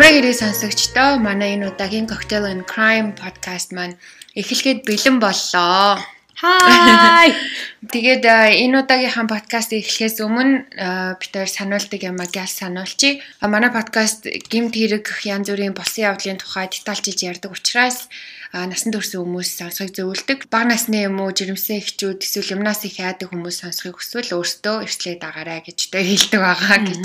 [0.00, 4.00] Амраг ирээ сонсогчдоо манай энэ удаагийн Cocktail and Crime podcast маань
[4.40, 6.00] эхлэхэд бэлэн боллоо.
[6.40, 7.36] Хай.
[7.92, 10.72] Тэгээд энэ удаагийнхаа подкаст эхлэхээс өмнө
[11.20, 13.20] бид хоёр сануулдаг юм аа гял сануулчих.
[13.44, 18.08] Манай подкаст гимт хэрэг янз бүрийн босын явдлын тухай детальчилж ярьдаг учраас
[18.56, 20.48] насан турш хүмүүс сонсохыг зөвлөдөг.
[20.48, 25.20] Бага насны юм уу жирэмсэн эхчүүд эсвэл юмнаас их яадаг хүмүүс сонсохыг хүсвэл өөртөө эрслээ
[25.20, 27.04] дагараа гэж тэ хэлдэг байгаа гэж.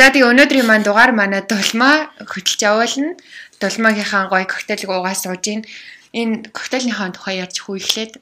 [0.00, 3.20] За тэгээ өнөөдрийн маань дугаар манай дулмаа хөтөлж явуулна.
[3.60, 5.60] Дулмаагийнхаа гоё коктейлийг уугаа сууж гин
[6.12, 8.12] энэ коктейлийнхаа тухай ярьж хүү эхлээд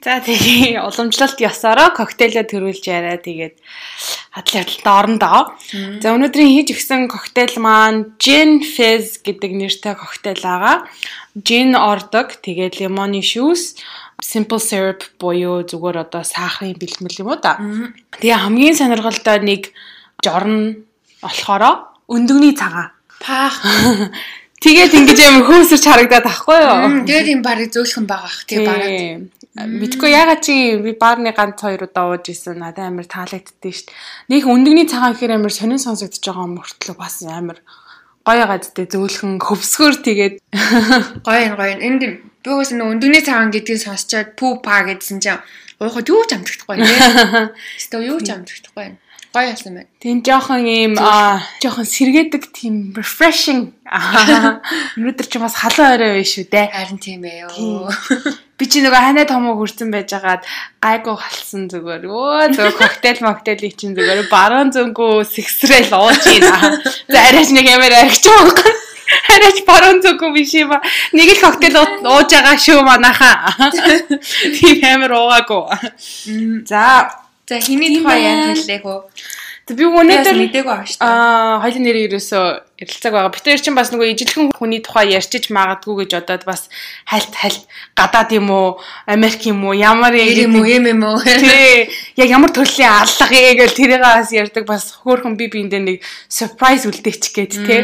[0.00, 3.60] За тэгээ уламжлалт ёсороо коктейлээ төрүүлж яриа тэгээд
[4.32, 5.40] хадл ярилтанд орно доо.
[6.00, 10.88] За өнөөдрийн хийж өгсөн коктейл маань Gin Fizz гэдэг нэртэй коктейл байгаа.
[11.36, 13.76] Gin ордог, тэгээд лимоны шүүс,
[14.24, 17.60] simple syrup буюу зүгээр одоо сахарын бэлтгэл юм уу да.
[18.16, 19.76] Тэгээ хамгийн сонирхолтой нэг
[20.24, 20.88] жорн
[21.20, 22.96] болохоро өндөгний цагаан.
[23.22, 23.60] паах
[24.62, 27.02] Тэгээд ингэж амар хөөсөрч харагдаад тахгүй юу?
[27.02, 29.26] Тэгээд юм барыг зөөлхөн байгаа ах тэгээ бараад.
[29.52, 33.90] Мэдгүй ягаад чи би баарны ганц хоёр удаа ууж исэн надад амар таалагддээ штт.
[34.30, 37.58] Нэг өндөгний цагаан ихээр амар сонин сонсогдож байгаа юм мөртлөө бас амар
[38.22, 40.34] гоё гадтай зөөлхөн хөвсгөр тэгээд.
[41.26, 45.42] Гоё энэ гоё энд би бас нэг өндөгний цагаан гэдгийг сонсчоод пүү па гэдсэн чинь
[45.82, 46.86] уухад юу ч амтдахгүй нэ.
[47.82, 49.02] Эсвэл юу ч амтдахгүй байна
[49.32, 49.88] гоё болсон байна.
[50.00, 50.94] Тийм жоохон ийм
[51.62, 53.72] жоохон сэргээдэг тийм refreshing.
[54.96, 56.68] Өнөөдөр чи бас халуун орой байна шүү дээ.
[56.68, 57.88] Харин тийм ээ ёо.
[58.60, 60.44] Би чи нөгөө ханаа томоо хүрсэн байжгаад
[60.84, 62.04] гайгүй халсан зүгээр.
[62.06, 66.78] Өө зөв коктейл моктейлийг чинь зүгээр баруун зөнгөө сэгсрэл ууж ийна.
[67.08, 68.70] За арайч нэг ямар аригч байгаа.
[69.32, 70.78] Арайч баруун зөнгөө биш юм ба.
[71.16, 73.72] Нэг л коктейл ууж байгаа шүү манайхаа.
[74.60, 75.64] Тийм амар уугаагүй.
[76.68, 77.08] За
[77.52, 78.98] За хиний тухай яа хэллээ хөө.
[79.62, 80.36] Тэг би өнөөдөр
[80.88, 81.04] шүү дээ.
[81.04, 82.44] Аа хоёлын нэр ерөөсөө
[82.82, 83.30] ярилцааг байгаа.
[83.30, 86.66] Бид чинь бас нөгөө ижилхэн хүний тухай ярьчиж магадгүй гэж одоод бас
[87.04, 87.62] хальт хальт
[87.94, 91.20] гадаад юм уу, Америк юм уу, ямар юм уу, юм юм уу.
[91.20, 91.92] Тий.
[92.16, 95.96] Яг ямар төрлийн аллагыг гэл тэрийг бас ярьдаг бас хөөхөн би биэндээ нэг
[96.26, 97.80] surprise үлдээч гээд тий.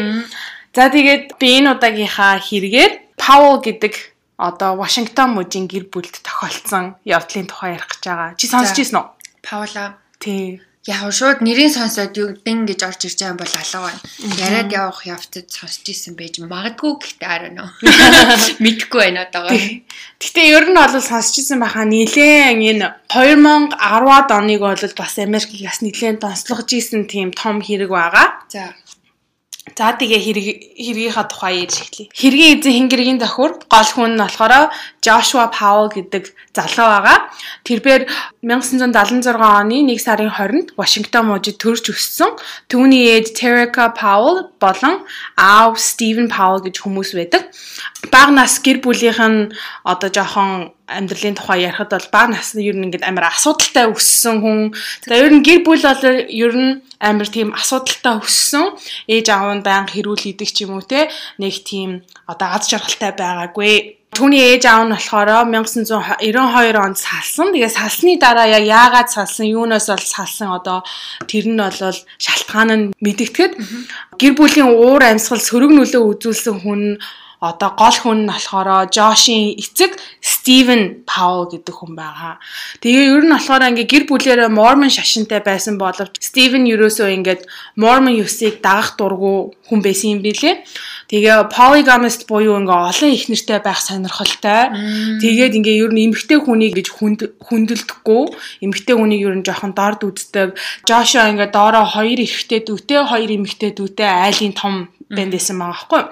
[0.73, 3.93] За тэгээд би энэ удаагийнхаа хэрэгээр Powell гэдэг
[4.35, 8.29] одоо Вашингтон мужийн гэр бүлд тохиолдсон явдлын тухай ярих гэж байгаа.
[8.39, 9.18] Чи сонсч ирсэн үү?
[9.41, 9.97] Паула.
[10.19, 10.61] Тий.
[10.87, 14.01] Яг шууд нэрийн сонсоод юу дин гэж орж ирж байгаа бол алга байна.
[14.41, 17.69] Яриад явах явцад сонсч исэн байж магадгүй гэхдээ арай нөө.
[18.63, 19.59] Мэдхгүй байна одоогоо.
[20.23, 25.83] Гэтэ ер нь бол сонсч исэн байхаа нилээн энэ 2010-ад оныг бол бас Америкийг бас
[25.83, 28.39] нилээн донслогж исэн тийм том хэрэг байгаа.
[28.47, 28.73] За.
[29.77, 30.21] За тэгээ
[30.77, 32.09] хэргийнхаа тухай ярьж эхлэе.
[32.13, 36.23] Хэргийн эзэн хингэргийн давхур гол хүн нь болохоор Joshua Powell гэдэг
[36.55, 37.17] залуу байгаа.
[37.67, 38.03] Тэрээр
[38.41, 42.39] 1976 оны 1 сарын 20-нд Вашингтон мужид төрж өссөн.
[42.71, 47.51] Түүний ээж Terica Powell болон аав Stephen Powell гэж хүмүүс байдаг.
[48.11, 49.51] Бага нас гэр бүлийнх нь
[49.83, 54.59] одоо жоохон амьдралын тухай ярихад бол бага насны ер нь ингээд амар асуудалтай өссөн хүн.
[55.05, 58.73] За ер нь гэр бүл бол ер нь амар тийм асуудалтай өссөн.
[59.05, 61.07] Ээж аав нь байнга хэрүүл идэг ч юм уу те.
[61.37, 63.99] Нэг тийм одоо аз жаргалтай байгаагүй.
[64.09, 67.53] Түүний ээж аав нь болохоор 1992 онд салсан.
[67.53, 70.81] Тэгээ салсны дараа яг яагаад салсан, юунаас бол салсан одоо
[71.29, 71.77] тэр нь бол
[72.17, 73.53] шалтгаан нь мэдэгдэхэд
[74.17, 76.97] гэр бүлийн уур амьсгал сөрөг нөлөө үзүүлсэн хүн
[77.39, 82.35] одоо гол хүн нь болохоор Жошийн эцэг Стивен Паул гэдэг хүн байгаа.
[82.83, 87.47] Тэгээ ер нь болохоор ингээ гэр бүлээрээ Мормон шашинтай байсан боловч Стивен ерөөсөө ингээд
[87.79, 90.67] Мормон ёсыг дагах дургу хүн байсан юм билэ.
[91.07, 94.75] Тэгээ polygamist буюу ингээ олон их нэртэй байх сонирхолтой.
[95.23, 98.23] Тэгээд ингээ ер нь эмэгтэй хүнийг гэж хүндэлдэхгүй.
[98.67, 100.59] Эмэгтэй хүнийг ер нь жоохон дорд үздэг.
[100.83, 104.75] Жошо ингээ доороо хоёр эрэгтэй дүүтэй, хоёр эмэгтэй дүүтэй айлын том
[105.09, 106.03] бэнд байсан байгаа байхгүй.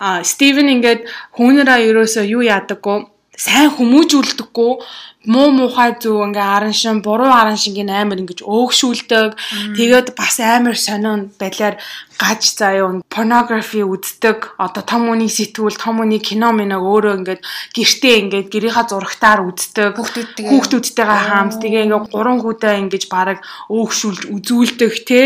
[0.00, 3.08] А Стивен ингээд хүүнэрээ ерөөсөө юу яадаггүй?
[3.32, 4.72] Сайн хүмүүжүүлдэггүй.
[5.32, 9.38] Муу муухай зүг ингээ аран шин буруу аран шингийн амар ингэж өөгшүүлдэг.
[9.78, 11.78] Тэгээд бас амар сонин байдлаар
[12.18, 14.58] гаж заяа порнографи үздэг.
[14.58, 19.94] Одоо том үний сэтгүүл том үний кино минаг өөрөө ингээд гэртээ ингээд гэрийнхаа зурагтаар үздэг.
[19.94, 20.50] Хүүхдүүдтэйгээ.
[20.50, 23.38] Хүүхдүүдтэйгээ хамт тэгээ ингээ гурван хүүдээ ингэж бараг
[23.70, 25.22] өөгшүүлж үзүүлдэг те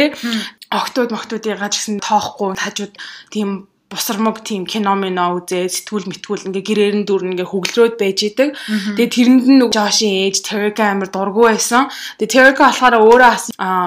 [0.70, 2.94] октод моктодыг гаж гэсэн тоохгүй хажууд
[3.30, 8.18] тийм бусармаг тийм кино мино үзээ сэтгүүл мэтгүүл ингээ гэрээр нь дүр ингээ хөглөрөөд байж
[8.26, 8.58] идэг.
[8.98, 11.86] Тэгээ тэрэнд нь Жошийн ээж Терека амир дургу байсан.
[12.18, 13.44] Тэгээ Терека болохоор өөрөө бас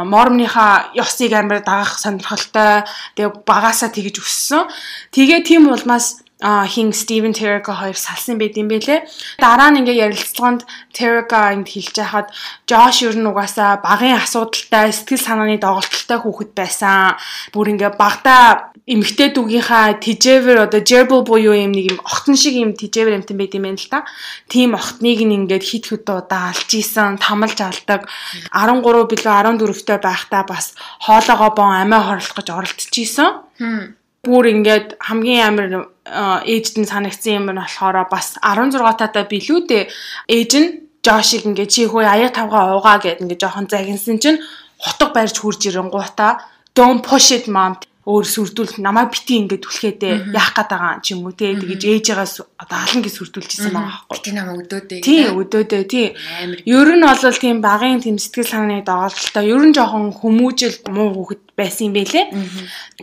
[0.08, 2.88] Мормныхаа ёсыг амир дагах сонирхолтой.
[3.20, 4.72] Тэгээ багасаа тэгж өссөн.
[5.12, 9.04] Тэгээ тийм улмаас а хин Стивен Терека хоёр салсан байт юм бэлээ.
[9.44, 10.64] Дараа нь ингээ ярилцлаганд
[10.96, 12.32] Терека энд хэлж байхад
[12.64, 17.20] Жош ер нь угаасаа багын асуудалтай сэтгэл санааны доголдолтой хүүхэд байсан.
[17.52, 22.72] Бүр ингээ багада эмгтэй дүүгийнхаа тижээвэр одоо gerbil буюу юм нэг юм охтон шиг юм
[22.72, 24.08] тижээвэр амтан байт юм байна л та.
[24.48, 28.08] Тим охтныг нь ингээд хит хит удаа алж исэн, тамалж алдаг.
[28.56, 28.80] 13
[29.12, 30.72] билүү 14-тэй байхдаа бас
[31.04, 35.68] хоолоогоо бон амиа хорлох гэж оролдчихжээ бүр ингээд хамгийн амар
[36.46, 39.84] ээжд нь санагдсан юм нь болохоор бас 16 татаа билүү дээ.
[40.28, 40.70] Ээж нь
[41.00, 44.44] Жошиг ингээд чи хөө аяа тавга уугаа гэд ингээд жоохон загинсан чинь
[44.84, 46.44] хотго барьж хурж ирэнгуутаа
[46.76, 47.80] don't push it mom
[48.10, 52.34] өөр сүрдүүл намайг бити ингээд түлхээдээ яах гээд байгаа ч юм уу те тэгэж ээжээс
[52.58, 54.16] одоо алан гэж сүрдүүлчихсэн байгаа байхгүй.
[54.18, 55.00] Бити намайг өдөөдөө.
[55.06, 56.08] Тий өдөөдөө тий.
[56.66, 61.42] Ер нь бол тийм багын тийм сэтгэл санааны доголдолтой ер нь жоохон хүмүүжил муу хүүхэд
[61.54, 62.26] байсан юм бэлээ.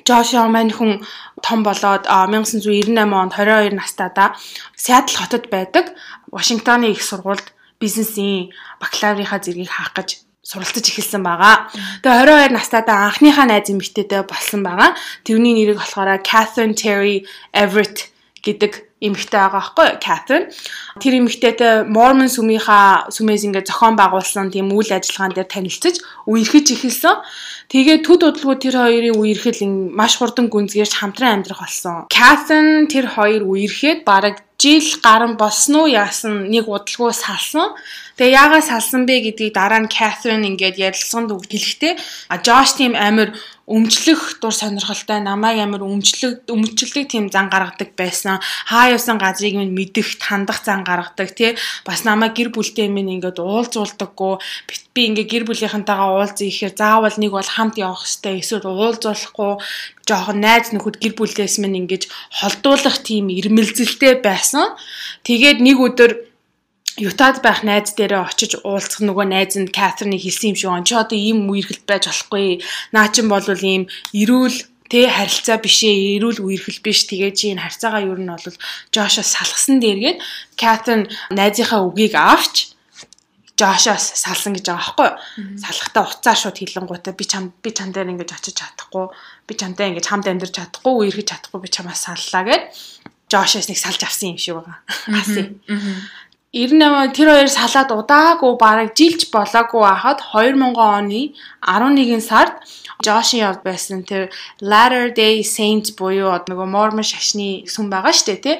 [0.02, 1.06] Жошо маань хүн
[1.38, 4.34] том болоод 1998 онд 22 настайдаа
[4.74, 5.94] Сиэтл хотод байдаг
[6.34, 8.50] Вашингтоны их сургуульд бизнесийн
[8.82, 11.66] бакалаврынхаа зэргийг хаах гэж суралцаж эхэлсэн байгаа.
[12.06, 14.94] Тэгээ 22 настайдаа анхныхаа найз эмэгтэйтэй болсон байгаа.
[15.26, 18.14] Тэрний нэрийг болохоор Catherine Terry Everett
[18.46, 20.46] гэдэг эмэгтэй байгаа байхгүй Catherine.
[21.02, 25.98] Тэр эмэгтэйтэй Mormon сүмийнхаа сүмээс ингээд зохион байгуулсан тийм үйл ажиллагаан дээр танилцж
[26.30, 27.16] үерхэж эхэлсэн.
[27.66, 29.66] Тэгээ төд удалгүй тэр хоёрын үерхэл
[29.98, 32.06] маш хурдан гүнзгийрч хамтран амьдрах болсон.
[32.06, 37.76] Catherine тэр хоёр үерхэд бараг жил гарan болсон уу яасан нэг удалгүй салсан.
[38.16, 42.00] Тэгээ яагаад салсан бэ гэдгийг дараа нь Catherine ингээд ярилцсанд өгдөлхтэй.
[42.32, 43.36] А Josh тийм амар
[43.68, 48.40] өмчлөх дур сонирхолтой намайг амар өмчлөг өмчлөг тийм зан гаргадаг байсан.
[48.72, 51.60] Хаа явсан газрыг минь мэдэх, тандах зан гаргадаг тий.
[51.84, 54.40] Бас намайг гэр бүлтэй минь ингээд уулзуулдаггүй.
[54.96, 58.40] Би ингээд гэр бүлийнхэнтэйгээ уулзъя гэхээр заавал нэг бол хамт явах хэрэгтэй.
[58.40, 59.52] Эсвэл уулзуулахгүй
[60.08, 62.08] жоохон найз нөхөд гэр бүлээс минь ингэж
[62.38, 64.72] холдуулах тийм ирмэлзэлтэй байсан.
[65.26, 66.35] Тэгээд нэг өдөр
[66.96, 70.96] Ютад байх найз дээрээ очиж уулзах нөгөө найз нь Катрины хэлсэн юм шиг он чи
[70.96, 72.64] одоо ийм үерхэлт байж болохгүй.
[72.96, 73.84] Наа чин бол ийм
[74.16, 74.56] эрүүл
[74.88, 78.56] тэ харилцаа бишээ эрүүл үерхэл биш тэгээ чи энэ харьцаагаа юу нь бол
[78.94, 80.18] Жошоос салгасан дээргээд
[80.56, 82.72] Катрин найзынхаа үгийг авч
[83.60, 85.16] Жошоос салсан гэж байгаа байхгүй юу?
[85.60, 89.12] Салахтаа уцаа шууд хилэнгуудаа би чам би чам дээр ингэж очиж чадахгүй
[89.48, 92.64] би чамтай ингэж хамт амьдарч чадахгүй үерхэж чадахгүй би чамаас саллаа гэд
[93.26, 94.78] Жошоос нэг салж авсан юм шиг байгаа.
[95.10, 95.58] Аси.
[96.56, 102.56] 98 тэр хоёр салаад удаагүй бараг жилч болоогүй байхад 2000 оны 11 сард
[103.04, 108.56] Жошин явд байсан тэр Latter Day Saints буюу нөгөө Mormon шашны сүм байгаа штэ тий.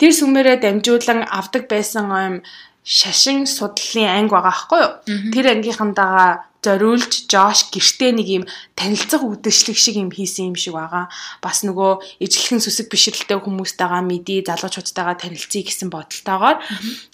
[0.00, 2.34] Тэр сүмээрээ дамжуулан авдаг байсан юм
[2.80, 4.92] шашин судлалын анги байгаа байхгүй юу?
[5.34, 8.44] Тэр ангийнхандаага зориулж Жош гэртээ нэг юм
[8.74, 11.06] танилцах үдэшлэг шиг юм хийсэн юм шиг байгаа.
[11.38, 16.58] Бас нөгөө ижлэхэн сүсэг бишрэлтэй хүмүүстэйгээ мэдээ залуучуудтайгаа танилцъя гэсэн бодолтойгоор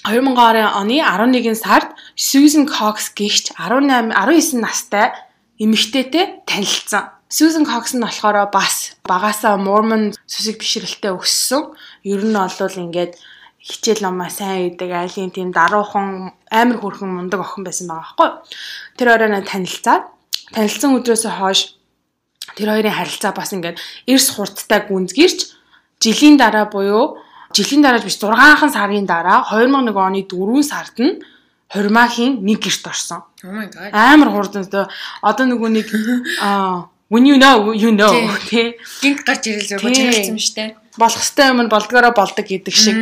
[0.09, 5.13] 2000 оны 11 сард Susan Cox гихч 18 19 настай
[5.61, 7.13] эмэгтэйтэй танилцсан.
[7.29, 11.75] Susan Cox нь болохоор бас багасаа Mormon сүсэг бишрэлтэй өссөн.
[12.07, 13.19] Ер нь бол ингээд
[13.65, 18.31] хичээл номоо сайн идэг айлын тийм даруухан амар хөрхөн мундаг охин байсан байгаа байхгүй.
[19.01, 20.05] Тэр оройно танилцаад
[20.53, 21.81] танилцсан өдрөөс хойш
[22.57, 25.57] тэр хоёрын харилцаа бас ингээд эрс хурдтай гүнзгийрч
[26.05, 27.17] жилийн дараа буюу
[27.57, 31.25] жилийн дарааж биш 6хан сарын дараа 2001 оны 4 сард нь
[31.75, 33.25] Хормахийн нэг гэрт орсон.
[33.43, 33.51] Oh.
[33.91, 34.63] Амар хурдан
[35.23, 35.89] одоо нөгөө нэг
[36.45, 38.15] аа when you know you know
[38.47, 38.79] тий.
[39.03, 40.79] Гинт гарч ирэл зөв бочролцсон штэ.
[40.95, 42.95] Болох хэвээр юм болдгоороо болдог гэдэг шиг.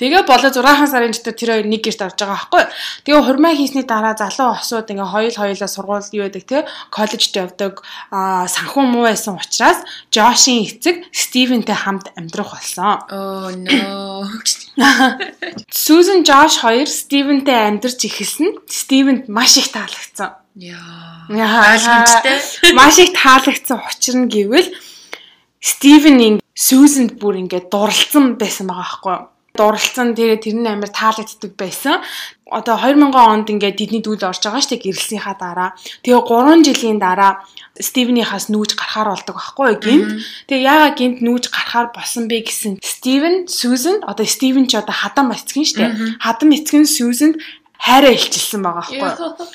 [0.00, 2.64] Тэгээ болоо 6 сарын дотор тэр хоёр нэг гэрт орж байгаа байхгүй.
[3.04, 7.84] Тэгээ хурмаа хийсний дараа залуу осууд ингээ хоёул хоёулаа сургууль юу байдаг те коллежд явдаг
[8.08, 13.04] аа санхүү муу байсан учраас Жошийн эцэг Стивентэй хамт амьдрах болсон.
[13.12, 14.24] Oh no.
[15.68, 18.56] Сүүзэн Жош хоёр Стивентэй амьдарч эхэлсэн.
[18.72, 20.32] Стивенд маш их таалагдсан.
[20.56, 21.28] Яа.
[21.28, 22.40] Ойлгомжтой.
[22.78, 24.72] Маш их таалагдсан учир нь гэвэл
[25.60, 29.39] Стивен Сүүзэнд бүр ингээ дурлцсан байсан байгаа байхгүй юу?
[29.60, 32.00] Дурлцсан тэгээ тэр нь амар таалагддаг байсан.
[32.48, 35.70] Одоо 2000 онд ингээд дидний дүүл орж байгаа шүү дээ гэрэлсийнхаа дараа.
[36.02, 37.44] Тэгээ 3 жилийн дараа
[37.76, 40.08] Стивенийхаас нүүж гарахаар болдог байхгүй гинт.
[40.48, 45.30] Тэгээ яагаад гинт нүүж гарахаар болсон бэ гэсэн Стивен, Сьюзен одоо Стивен ч одоо хадам
[45.36, 45.90] эцгэн дээ.
[46.24, 47.36] Хадам эцгэн Сьюзенд
[47.78, 49.46] хайраа илчилсэн байгаа байхгүй.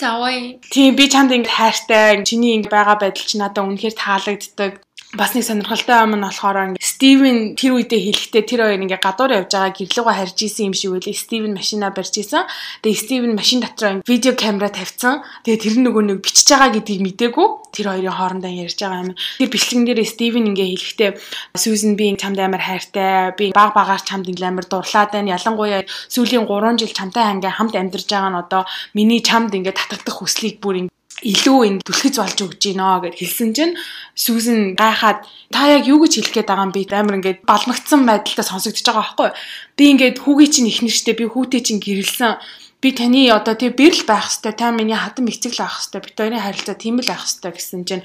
[0.00, 0.32] Заваа.
[0.72, 4.72] Тийм би чамд ингэ хайртай чиний ингэ байгаа байдал чи надад үнэхээр таалагддаг
[5.12, 9.50] бас нэг сонирхолтой юм нь болохоор Стивен тэр үедээ хэлэхдээ тэр хоёр ингээ гадуур явж
[9.50, 11.18] байгаа гэрлүүгээ харж исэн юм шиг үлээ.
[11.18, 12.46] Стивен машина барьж исэн.
[12.86, 15.26] Тэгээ Стивен машин дотор видео камера тавьсан.
[15.42, 17.48] Тэгээ тэр нөгөө нэг бичиж байгаа гэдгийг мдээгүй.
[17.74, 19.18] Тэр хоёрын хоорондоо ярьж байгаа юм.
[19.18, 21.10] Тэр бичлэгэн дээр Стивен ингээ хэлэхдээ
[21.58, 23.34] Сүүзэн би чамд амар хайртай.
[23.34, 25.34] Би баг багаар чамд ингээ амар дурлаад байна.
[25.34, 28.62] Ялангуяа сүүлийн 3 жил чамтай ингээ хамт амьдарч байгаа нь одоо
[28.94, 30.86] миний чамд ингээ татагдах хүслийг бүр
[31.20, 33.74] илүү ингэ түлхэж болж өгч гинэ гэд хэлсэн чинь
[34.16, 38.44] Сүүзэн гайхаад та яг юу гэж хэлэх гээд байгаа юм би амар ингээд балмагцсан байдалтай
[38.44, 39.30] сонсогдож байгаа байхгүй.
[39.76, 42.40] Би ингээд хүүгээ чинь ихнэр штэ би хүүтэй чинь гэрэлсэн.
[42.80, 46.44] Би таны одоо тий бэрл байх хэвээр та миний хатан мэгцэл авах хэвээр бит хоёрын
[46.44, 48.04] харилцаа тийм л авах хэвээр гэсэн чинь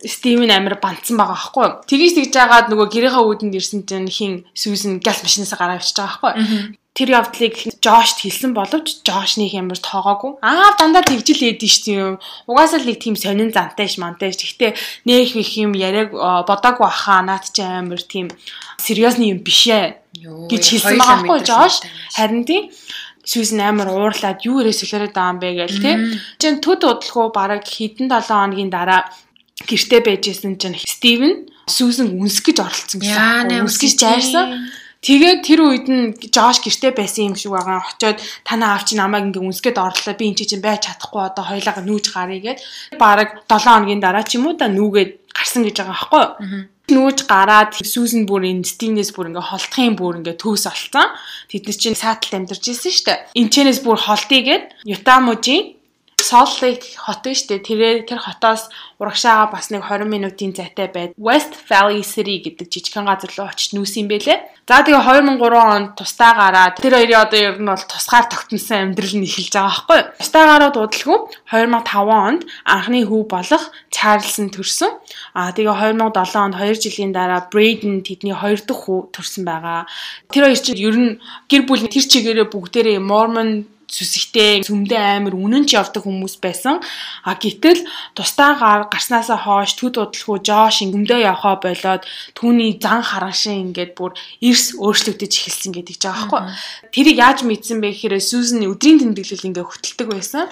[0.00, 1.68] Стивен амир бандсан байгаа байхгүй.
[1.84, 6.32] Тгийж тэгж жагаад нөгөө гэрийнхаа үүдэнд ирсэн чинь хин Сүүзэн газ машинаас гараа авчиж байгаа
[6.32, 10.42] байхгүй тэр явдлыг Жошт хэлсэн боловч Жош нэг ямар тоогоогүй.
[10.42, 12.16] Аа дандаа тэгжил ээдэн шүү юм.
[12.50, 14.36] Угаасаа л нэг тийм сонин зантайш мантайш.
[14.36, 14.74] Гэхдээ
[15.06, 17.22] нэх их юм яриаг бодоогүй баха.
[17.22, 18.28] Наад чи амар тийм
[18.82, 20.02] сериосны юм биш ээ
[20.50, 21.80] гэж хэлсэн байхгүй Жош.
[22.18, 22.74] Харин тийм
[23.20, 25.96] Сүүс амар уурлаад юу ирээ солиороод байгаа юм бэ гээл тий.
[26.40, 29.06] Чин төд удалгүй бараг хэдэн 7 хоногийн дараа
[29.68, 33.62] гэрте байжсэн чинь Стивен Сүүсэн үнс гэж оролцсон гэсэн.
[33.62, 34.46] Үнс гэж жаарсан.
[35.00, 37.88] Тэгээд тэр үед нь Жош гэрте байсан юм шиг байгаа.
[37.88, 40.12] Очоод танаа аав чи намайг ингээ үнсгээд орлоо.
[40.12, 42.60] Би энэ чинь байж чадахгүй одоо хоёлаа нүүж гарыг гээд
[43.00, 46.68] бараг 7 хоногийн дараа ч юм уу да нүүгээд гарсан гэж байгаа байхгүй юу?
[46.90, 51.08] нүүж гараад Сүүзэн бүр энэ Стивнес бүр ингээ холтхын бүр ингээ төөс олцсон.
[51.48, 53.18] Тэд нар чинь сааталт амьдарч ирсэн шүү дээ.
[53.40, 55.79] Энчнээс бүр холтыгээд Ютамужийн
[56.20, 58.68] Salt Lake хот нь штэ тэр тэр хотоос
[59.00, 61.16] урагшаага бас нэг 20 минутын зайтай байд.
[61.16, 64.38] West Valley City гэдэг жижигхэн газар руу очиж нүүсэн бэлээ.
[64.68, 69.16] За тэгээ 2003 онд тустай гараад тэр хоёрын одоо ер нь бол тусгаар тогтносон амьдрал
[69.18, 70.08] нь эхэлж байгаа байхгүй юу?
[70.20, 71.18] Тустай гараад удалгүй
[71.50, 74.92] 2005 онд анхны хүү болох Чарльсон төрсөн.
[75.34, 79.90] Аа тэгээ 2007 онд 2 жилийн дараа Braden тэдний хоёр дахь хүү төрсөн байгаа.
[80.30, 81.10] Тэр хоёр чинь ер нь
[81.50, 86.78] гэр бүл тэр чигээрээ бүгдээрээ Mormon сүсгтэй сүмдээ амар үнэнч явдаг хүмүүс байсан.
[87.26, 87.82] А гэтэл
[88.14, 92.06] тустаагаар гарснаасаа хойш төд удалгүй Жош ингэмдээ явхаа болоод
[92.38, 96.42] түүний зан хараншин ингээд бүр эрс өөрчлөгдөж эхэлсэн гэдэг ч байгаа байхгүй.
[96.94, 100.46] Тэрийг яаж мэдсэн бэ гэхээр Сүүзэн өдрийн тэмдэглэл ингээд хөтэлдэг байсан.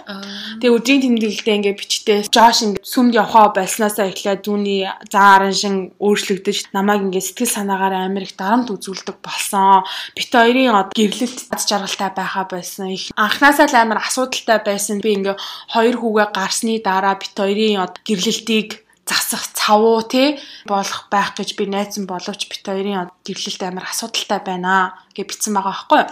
[0.59, 6.75] Тэгээ өдрийн тэмдэглэлдээ ингээд бичдэг Жош ингээд сүмд явхаа болсноосаа эхлээд түүний зан хараншин өөрчлөгдөж
[6.75, 9.87] намайг ингээд сэтгэл санаагаар амар их дарамт үзүүлдэг болсон.
[10.17, 12.91] Бит хоёрын гэрлэлт жаргалтай байхаа байсан.
[12.91, 15.05] Их анхнаасаа л амар асуудалтай байсан.
[15.05, 15.37] Би ингээ
[15.77, 20.37] хоёр хүүгээ гарсны дараа бит хоёрын гэрлэлтийг засах цавуу тий
[20.69, 25.73] болох байх гэж би найзан боловч бит хоёрын гэрлэлт амар асуудалтай байна гэж бичсэн байгаа
[25.73, 26.03] байхгүй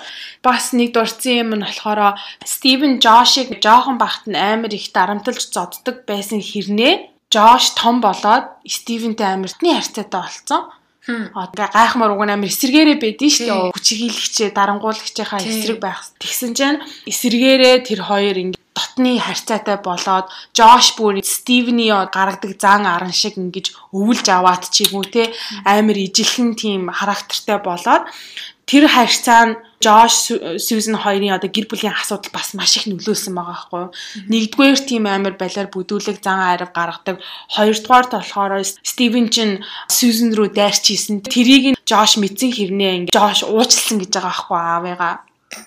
[0.41, 6.09] бас нэг дурдсан юм нь болохоор Стивен Жошиг жоохон бахт нь амар их дарамтлж зоддог
[6.09, 10.63] байсан хэрнээ Жош том болоод Стивентэй амиртны харьцаатай болцсон
[11.07, 13.75] Одоо гайхмаар уг амар эсэргээрээ байдэн шүү дээ.
[13.79, 16.03] Хүчиглэгчээ, дарангуулагчийнхаа эсрэг байх.
[16.19, 23.15] Тэгсэн чинь эсэргээрээ тэр хоёр ингэ дотны харьцаатай болоод Жош бүр Стивни гаргадаг зан аран
[23.15, 25.33] шиг ингэж өвлж аваад ч юм уу те
[25.65, 28.05] амар ижилхэн тийм характертай болоод
[28.67, 29.55] тэр харьцаа нь
[29.87, 33.95] Жош Сьюзен хоёрын одоо гэр бүлийн асуудал бас маш их нөлөөлсөн байгаа байхгүй юу.
[34.35, 37.23] Нэгдүгээр тийм амар балиар бүдүүлэг зан арав гаргадаг.
[37.55, 41.23] Хоёрдугаарт болохоор Стивен чин Сьюзен рүү дайрч ийсэн.
[41.23, 45.15] Тэрийг нь Жош мэдсэн хэрнээ ингээ Жош уучлсан гэж байгаа байхгүй аавыгаа.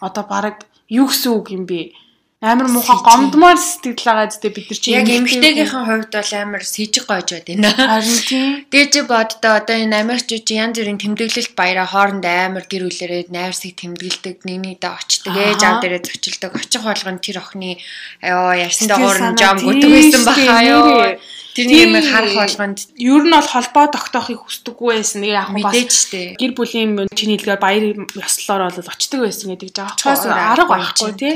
[0.04, 1.96] Одоо баг юу гэсэн үг юм бэ?
[2.40, 6.80] Амар муухай гомдмоор сэтгэл байгаа зү бид нар чи яг эмгтээгийнхэн хувьд бол амар с
[6.80, 7.76] ิจ гойж байд байна.
[7.76, 8.64] Харин тийм.
[8.72, 14.48] Дээж боддоо одоо энэ Америкчууд янз бүрийн тэмдэглэлт баяраа хооронд амар гэр бүлэрээ найрсыг тэмдэглэдэг
[14.48, 17.76] нэгнийдээ очдөг ээж аав дээрээ зочилдог очих болгоно тэр охины
[18.24, 21.20] ёо ярьсандаа хуурн жам гүдэг байсан баха ёо.
[21.60, 25.28] Тэрний юм харах болгонд ер нь бол холбоо тогтоохыг хүсдэггүй байсан.
[25.28, 26.40] Яг бас мэдээж штэ.
[26.40, 27.84] Гэр бүлийн чиний хэлгээр баяр
[28.16, 30.00] ёслолоор бол очдөг байсан гэдэг жаах.
[30.08, 31.36] Арга байхгүй тий.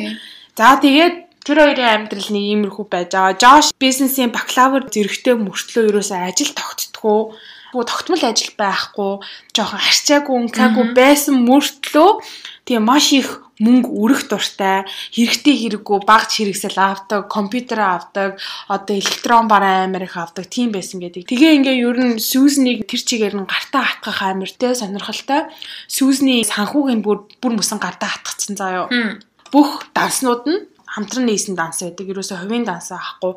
[0.54, 3.42] За тэгээд тэр хоёрын амьдрал нэг иймэрхүү байж байгаа.
[3.42, 7.34] Жош бизнесийн бакалавр зэрэгтэй мөртлөө ерөөсөө ажил тогтдгоо
[7.82, 12.22] тогтмол ажил байхгүй жоохон арчаагүй ункаагүй байсан мөртлөө
[12.70, 14.86] тэгээ маш их мөнгө өрөх дуртай
[15.18, 18.38] хэрэгтэй хэрэггүй багц хэрэгсэл авдаг компьютер авдаг
[18.70, 21.26] одоо электрон бараа амар их авдаг тийм байсан гэдэг.
[21.34, 25.50] Тэгээ ингээ ер нь сүүзнийг тэр чигээр нь гартаа хатгах амартай сонирхолтой.
[25.90, 28.86] Сүүзний санхүүг нь бүр бүр мөсөн гартаа хатгацсан заяо
[29.54, 30.62] бүх данснууд нь
[30.94, 32.06] хамтран нээсэн данс байдаг.
[32.06, 33.34] Ерөөсө хувийн данс аахгүй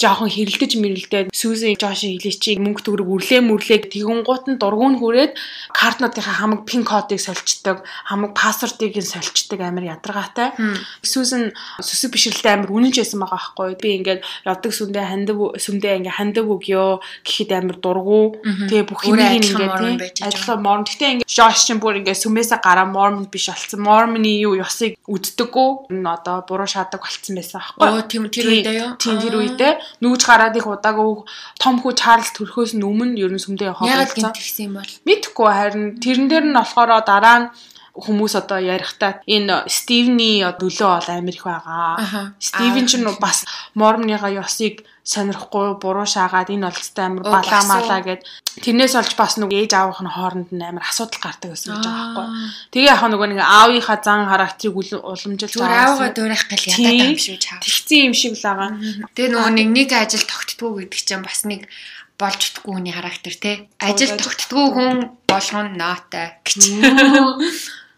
[0.00, 5.36] жоохон хэрэлдэж мэрэлдээд Сүүзэн Жоши хилээчийг мөнгө төгрөг үрлээ мүрлээ тэгүн гут нь дургуун хүрээд
[5.76, 10.56] картнуудынхаа хамаг пин кодыг сольчдаг, хамаг пассвордыг нь сольчдаг амар ядаргаатай.
[11.04, 11.52] Сүүзэн
[11.84, 13.76] сүсэг бишрэлтэй амар үнэнч байсан байгаа аахгүй.
[13.76, 16.88] Би ингээд явдаг сүндээ хандив сүндээ ингээд хандив өгөө
[17.28, 18.40] гэхэд амар дургу.
[18.40, 20.88] Тэгээ бүх юм ингээд ажиллаа морн.
[20.88, 23.84] Гэтэ ингээд Жош чинь бүр ингээд сүмээсээ гараа мормон биш болсон.
[23.84, 25.92] Мормоны юу ёсыг үддэггүй.
[25.92, 27.88] Энэ одоо буруу шаадаг болцсон байсан аахгүй.
[27.88, 28.92] Оо тийм тэр үедээ юу?
[28.98, 31.26] Тийм тэр үедээ нүүж гараад их удаагүй
[31.58, 33.98] том хүү Чарльз төрхөөс өмнө ер нь сүмдээ явах болсон.
[33.98, 34.92] Яг гинтгсэн юм бол.
[35.06, 37.48] Мэдхгүй харин тэрэн дээр нь болохоор дараа нь
[37.96, 42.36] хүмүүс одоо ярихтаа энэ Стивний нөлөө бол амар их байгаа.
[42.38, 48.26] Стивен ч бас Мормныга ёсыг сонирхгүй буруу шаагаад энэ болцтой амар балаа малаа гэд
[48.58, 52.06] тэрнээс олж бас нэг ээж аавынх нь хооронд нь амар асуудал гардаг гэсэн үг байгаа
[52.10, 52.26] байхгүй.
[52.74, 54.74] Тэгээ яг нөгөө нэг аавынхаа зан характерыг
[55.06, 55.94] уламжилж байгаа.
[55.94, 57.62] Аавгаа дуурайх гал ядаад юм шүү чаа.
[57.62, 58.70] Тэгсэн юм шиг л байгаа.
[59.14, 61.70] Тэгээ нөгөө нэг нэг ажил тогтдгүй гэдэг чинь бас нэг
[62.18, 63.52] болж утгүй хүний характер те.
[63.78, 64.96] Ажил тогтдгүй хүн
[65.30, 66.82] болгоно наатай гэж.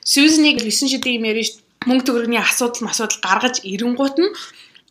[0.05, 1.57] Сьюзнийг 9 шидийн юм ярьж
[1.88, 4.33] мөнгө төгрөгийн асуудал масуудал гаргаж ирэнгуут нь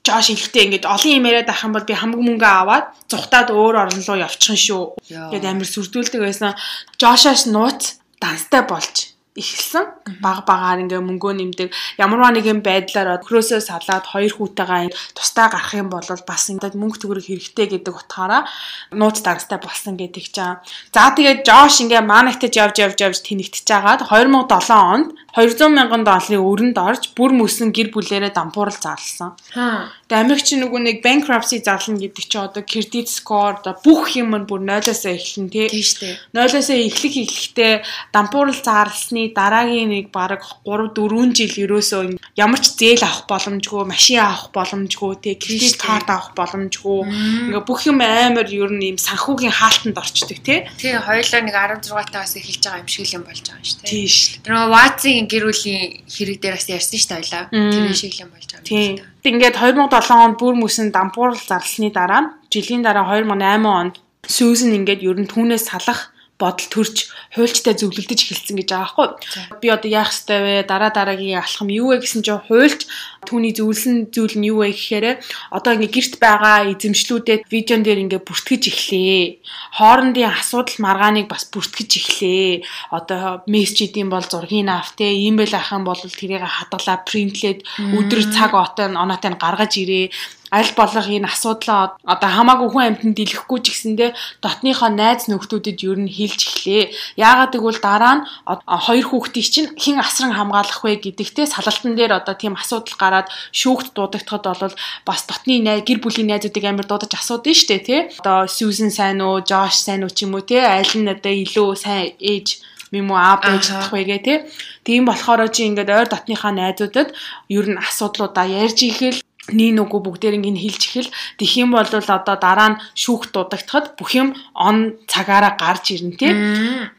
[0.08, 3.76] Жош ихтэй ингээд олон юм яриад ах юм бол би хамаг мөнгө аваад зүхтаад өөр
[3.84, 4.84] орн руу явчихна шүү.
[5.32, 6.56] Гэт амир сүрдүүлдэг байсан.
[6.96, 9.86] Жошоос нууц данстай болж эхэлсэн.
[10.18, 11.70] Баг багаар ингээ мөнгөө нэмдэг.
[12.02, 17.26] Ямарваа нэгэн байдлаар өхрөөсөө салаад хоёр хүүтэйгээ тусдаа гарах юм бол бас ингээд мөнгө төгрөг
[17.30, 18.50] хэрэгтэй гэдэг утгаараа
[18.98, 20.58] нууц данстай болсон гэдэг чинь.
[20.90, 26.42] За тэгээд Жош ингээ манагтаж явж явж явж тэнэгтэж агаад 2007 онд 200 мянган долларын
[26.42, 29.38] өрөнд орж бүр мөсөн гэр бүлээрээ дампуурал зарлсан.
[29.54, 29.94] Аа.
[30.08, 34.48] Тэгээ Америкч нөгөө нэг bankruptcy зарлна гэдэг чинь одоо credit score одоо бүх юм нь
[34.48, 35.68] бүр 0-оос эхэлнэ тий.
[35.68, 36.16] Тийм шүү дээ.
[36.32, 37.74] 0-оос эхлэх эхлэхдээ
[38.16, 44.24] дампуурал зарлсны дараагийн нэг бараг 3 4 жил ерөөсөө ямар ч зээл авах боломжгүй, машин
[44.24, 47.52] авах боломжгүй, тий кредит карт авах боломжгүй.
[47.52, 50.64] Ингээ бүх юм амар ер нь юм санхүүгийн хаалтанд орчдөг тий.
[50.80, 53.92] Тий хоёулаа нэг 16 таас эхэлж байгаа юм шиг юм болж байгаа юм шүү дээ.
[53.92, 54.40] Тий шүү.
[54.40, 57.44] Тэр нөгөө Ватсын гэр бүлийн хэрэг дээр бас ярьсан шүү дээ хоёлаа.
[57.52, 59.17] Тэр шиг юм болж байгаа юм шүү дээ.
[59.28, 65.20] Ингээд 2007 онд бүр мөсөн дампуурал зарлсны дараа жилийн дараа 2008 онд Сүүзэн ингээд ер
[65.20, 69.58] нь түүнээс салах бодол төрж хуульчтай зөвлөлдөж эхэлсэн гэж байгаа байхгүй.
[69.58, 70.70] Би одоо яах ёстой вэ?
[70.70, 72.86] Дараа дараагийн алхам юу вэ гэсэн чинь хуульч
[73.26, 75.18] түүний зөвлөсөн зүйл нь юу вэ гэхээр
[75.50, 79.42] одоо ингээ гэрт байгаа эзэмшлүүдэд видеон дээр ингээ бүртгэж эхлэе.
[79.82, 82.62] Хоорондын асуудал маргааныг бас бүртгэж эхлэе.
[82.94, 88.54] Одоо мессеж идэм бол зургийг авт те, имэйл ахын бол тэрийг хадгалаа принтлээд өдөр цаг
[88.54, 90.14] отоо оноотой нь гаргаж ирээ
[90.52, 96.00] аль болох энэ асуудлаа одоо хамаагүй хүн амьтанд дэлгэхгүй ч гэсэндээ дотныхоо найз нөхдөдөд ер
[96.00, 96.84] нь хэлж эхлэе.
[97.20, 102.36] Яагаад гэвэл дараа нь хоёр хүүхдийг чинь хэн асран хамгаалах вэ гэдэгтээ салалтан дээр одоо
[102.40, 107.52] тийм асуудал гараад шүүхт дуудагдахад бол бас дотны найз гэр бүлийн найзуудыг амар дуудаж асуудаг
[107.52, 108.02] нь штэ тий.
[108.24, 110.64] Одоо Сьюзен сайн уу, Жош сайн уу ч юм уу тий.
[110.64, 112.48] Аль нь одоо илүү сайн ээж
[112.92, 114.38] юм уу аав байж чадах вэ гэ тий.
[114.86, 117.12] Тийм болохоор чи ингээд ойр дотныхаа найзуудад
[117.52, 119.20] ер нь асуудлуудаа ярьж ихэл
[119.54, 124.12] нин үгүй бүгдээр ингэ хэлж ихэл тэгэх юм бол одоо дараа нь шүүх дуудагдахад бүх
[124.16, 126.34] юм он цагаараа гарч ирнэ тий.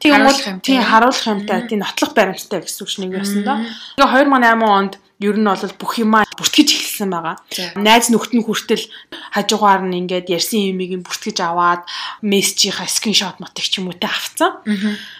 [0.00, 3.58] Тийм бол тий харуулах юмтай тий нотлох баримттай гэсэн үг шиг ясан доо.
[4.00, 7.36] Тэгээ 2008 онд ер нь бол бүх юмаа бүртгэж эхэлсэн байгаа.
[7.74, 8.86] Найз нөхд нь хүртэл
[9.34, 11.82] хажуугаар нь ингээд ярьсан юмыг бүртгэж аваад
[12.22, 14.62] мессежийнхаа скриншот мотыг ч юм уу тэ авцсан.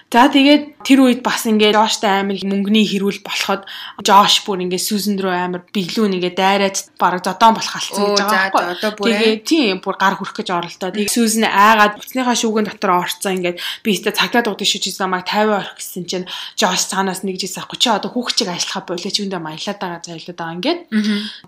[0.09, 3.67] За тэгээд тэр үед бас ингээд Жоштай амар мөнгөний хэрүүл болоход
[4.07, 8.49] Жош бүр ингээд Сүүзэн рүү амар биглүүн ингээд дайраад бараг зодон болох алцсан гэж байгаа
[8.49, 8.65] байхгүй.
[8.73, 10.89] Одоо бүр тэгээд тийм бүр гар хүрэх гэж оролдоо.
[10.97, 15.61] Тэгээд Сүүзэн айгаад буцныхаа шүүгэн дотор орцсон ингээд би өөртөө цагтаа дуудаж шиж замайг 50
[15.61, 19.37] орох гэсэн чинь Жош цаанаас нэг жис авахгүй чи одоо хүүхчиг ажиллахаа болоо чи үндэ
[19.37, 20.81] маялаад байгаа зайлаад байгаа ингээд.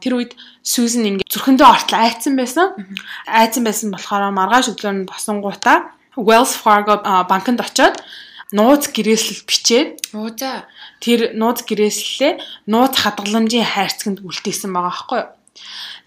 [0.01, 0.33] Тэр үед
[0.65, 2.67] Сүүзэн ингээд зүрхэндээ ортол айцсан байсан.
[3.29, 8.01] Айцсан байсан болохоор маргааш өглөө нь босонгуудаа Wells Fargo банкнд очиод
[8.53, 10.67] нууц гэрээсэл бичээд за.
[10.99, 15.31] тэр нууц гэрээслэлээ нууц хадгаламжийн хайрцагт үлдээсэн байгаа байхгүй юу?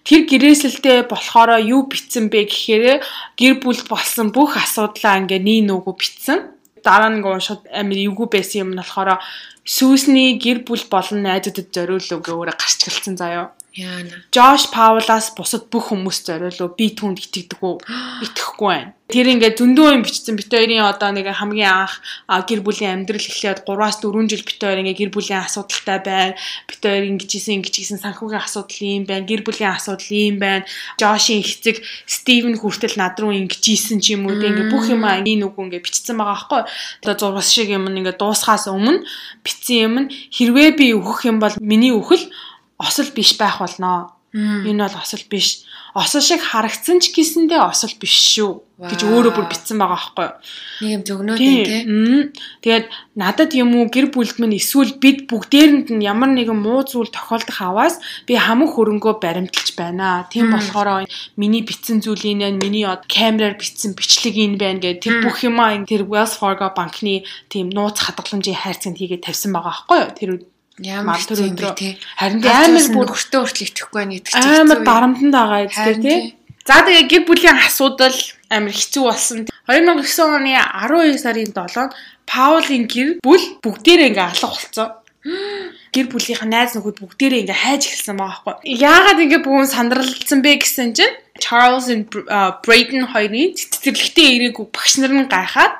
[0.04, 3.00] Тэр гэрээсэлтэй болохоор юу битсэн бэ гэхээр
[3.40, 6.38] гэр бүл болсон бүх асуудлаа ингээ нийн нүгүү битсэн.
[6.84, 9.18] Дараа нь уншаад амир эвгүй байсан юм болохоор
[9.64, 13.56] сүүсний гэр бүл болон найзуудад зориулуу гэвээрээ гарч гэлцэн заяа.
[13.74, 14.22] Яана.
[14.30, 17.82] Josh Paul-аас бусад бүх хүмүүс зориулуу би түүнд итгэдэг үү?
[18.26, 18.94] Итгэхгүй байна.
[19.10, 22.00] Тэр ингээд зөндөө юм бичсэн бит хоёрын одоо нэг хамгийн анх
[22.48, 26.38] гэр бүлийн амьдрал эхлээд 3-аас 4 жил бит хоёр ингээд гэр бүлийн асуудалтай байна.
[26.70, 29.28] Бит хоёр ингэжсэн ингэжсэн санхүүгийн асуудал юм байна.
[29.28, 30.64] Гэр бүлийн асуудал юм байна.
[30.96, 35.36] Josh-ийн эцэг Стивен хүртэл над руу ингэжсэн ч юм уу тийм ингээд бүх юм энэ
[35.36, 36.62] нүг ингээд бичсэн байгаа байхгүй.
[37.04, 39.04] Одоо зургас шиг юм ингээд дуусхаас өмнө
[39.44, 42.24] бичсэн юм нь хэрвээ би өгөх юм бол миний үхэл
[42.84, 44.12] осол биш байх болно.
[44.34, 45.62] Энэ бол осол биш.
[45.94, 48.50] Осол шиг харагдсан ч гэсэндээ осол биш шүү
[48.82, 50.34] гэж өөрөө бүр битсэн байгаа байхгүй юу?
[50.82, 51.62] Нэг юм зөгнөөд тий.
[52.66, 57.14] Тэгээд надад юм уу гэр бүлд минь эсвэл бид бүгдээрэнд нь ямар нэгэн муу зүйл
[57.14, 60.26] тохиолдох аваас би хамаг хөрөнгөө баримталж байна.
[60.26, 61.06] Тийм болохоор
[61.38, 66.10] миний битсэн зүйл энэ миний камераар битсэн бичлэг энэ байна гэдэг тэр бүх юмаа тэр
[66.10, 70.10] Wells Fargo банкны тийм нууц хадгаламжийн хайрцагт хийгээд тавьсан байгаа байхгүй юу?
[70.18, 70.30] Тэр
[70.82, 71.94] Ямар тэр өндөр тий.
[72.18, 76.18] Харин амар бүр өртөө хүртэл итгэхгүй байна гэдэг чинь амар дарамтанд байгаа эцгээр тий.
[76.66, 78.18] За тэгээ гэр бүлийн асуудал
[78.50, 79.38] амар хэцүү болсон.
[79.70, 81.94] 2009 оны 12 сарын 7-нд
[82.26, 84.90] Паулийн гэр бүл бүгдээрээ ингээ алга болцсон.
[85.94, 88.76] Гэр бүлийнх найз нөхөд бүгдээрээ ингээ хайж эхэлсэн байгаа байхгүй.
[88.80, 92.08] Яагаад ингээ бүгэн сандралцсан бэ гэсэн чинь Charles and
[92.64, 95.74] Brayden хоёрын цэцэрлэгтээ ирээгүй багш нар нь гайхаад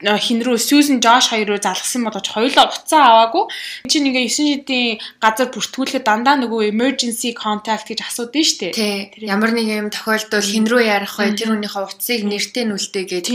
[0.00, 3.44] хин рүү Susan Josh хоёр руу залгсан бодож хоёулаа уцаа аваагүй.
[3.90, 9.28] Чи ингээ 9 шидийн газар бүртгүүлэхэд дандаа нөгөө emergency contact гэж асуудаг шүү дээ.
[9.28, 11.36] Ямар нэг юм тохиолдол хин рүү ярих вэ?
[11.36, 13.26] Тэр хүнийхээ утсыг нэртэй нүлтэйгээд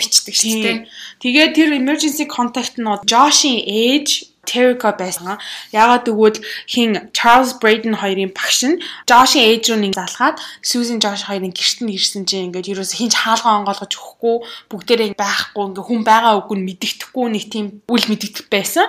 [0.00, 0.76] бичдэг шүү дээ.
[1.20, 5.36] Тэгээд тэр emergency contact нь Josh-ийн ээж Terrica байсан.
[5.74, 6.38] Ягаад гэвэл
[6.70, 8.80] хин Charles Braden хоёрын багш нь
[9.10, 13.14] Josh-ийн ээж рүү нэг залгаад Susan Josh хоёрын гэрт нь ирсэн чинь ингээд ерөөс хинч
[13.18, 14.36] хаалгаа онгоолгож өгөхгүй
[14.70, 18.86] бүгдээрээ байхгүй ингээд хүн байгаа үгүй мэддэхгүй нэг тийм үл мэддэх байсан.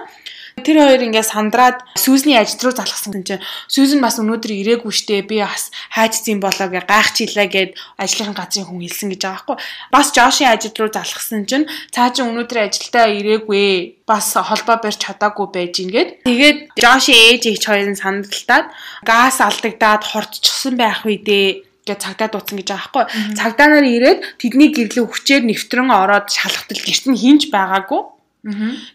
[0.57, 5.37] Тэр хоёр ингээ сандраад Сүүзний ажил руу залгасан чинь Сүүзэн бас өнөөдөр ирээгүй штэ би
[5.45, 9.57] бас хайцсан болоо гэ гайхчихлаа гэд ажлынхан газрын хүн хэлсэн гэж байгаа байхгүй.
[9.93, 15.47] Бас Жошийн ажил руу залгасан чинь цаа чи өнөөдөр ажилдаа ирээгүй бас холбоо барьж чадаагүй
[15.53, 18.67] байж ингээд тэгээд Жошийн ээж их хоёрын сандалтаад
[19.05, 23.05] газ алдагдаад хортчихсан байх үедээ гэж цагдаа дууцсан гэж байгаа байхгүй.
[23.37, 28.16] Цагдаа нар ирээд тэдний гэрлээ хүчээр нэвтрэн ороод шалгатал гэрт нь хинж байгаагүй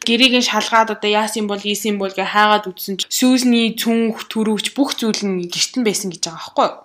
[0.06, 4.72] Гэрийг нь шалгаад одоо яасан бол ийсэн бол гэ хаагаад үтсэн чи сүүсний цүнх төрөвч
[4.76, 6.76] бүх зүйл нь гэртэн байсан гэж байгаа байхгүй юу?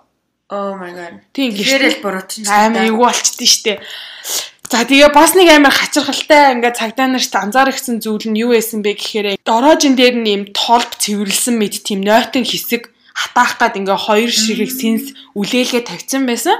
[0.48, 1.20] Oh my god.
[1.36, 2.48] Тийм гэрэл буруутсан.
[2.48, 3.72] Амар юу болчихдээ штэ.
[4.68, 9.00] За тэгээ бас нэг амар хачирхалтай ингээд цагдаа нарт анзаарчихсан зүйл нь юу байсан бэ
[9.00, 14.28] гэхээр дороожин дээр нь юм толб цэвэрлсэн мэд тийм нойтон хэсэг хатаах гад ингээ хоёр
[14.28, 16.56] ширхэг сэнс үлээлгээ тавьсан байсан.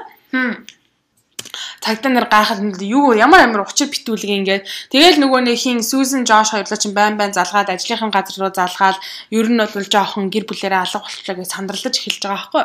[1.80, 6.52] Цагдаа нар гайхаад юу ямар амар учир битүүлэг ингээд тэгэл нөгөө нэг хин Сүүзен Жош
[6.52, 8.98] хоёрлоо чинь байн байн залгаад ажлынхан газар руу залгаад
[9.30, 12.64] ер нь бол жоохон гэр бүлээрээ алга болчихлоо гэж сандарлаж эхэлж байгаа байхгүй.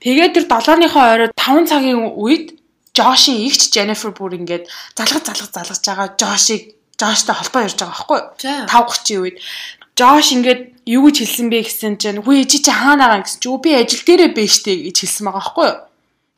[0.00, 2.46] Тэгээд тэр 7-ныхоо оройд 5 цагийн үед
[2.96, 4.64] Жошийн игч Jennifer бүр ингээд
[4.96, 6.62] залгаж залгаж залгаж байгаа Жошийг
[6.96, 8.20] Жоштой холбоо ярьж байгаа байхгүй.
[8.72, 9.36] 5:30-ийн үед
[9.96, 13.48] Жош ингээд юу гэж хэлсэн бэ гэсэн чинь хүү чи чи хаана байгаа гэсэн чи
[13.60, 15.70] би ажил дээрээ бэ штэ гэж хэлсэн байгаа байхгүй.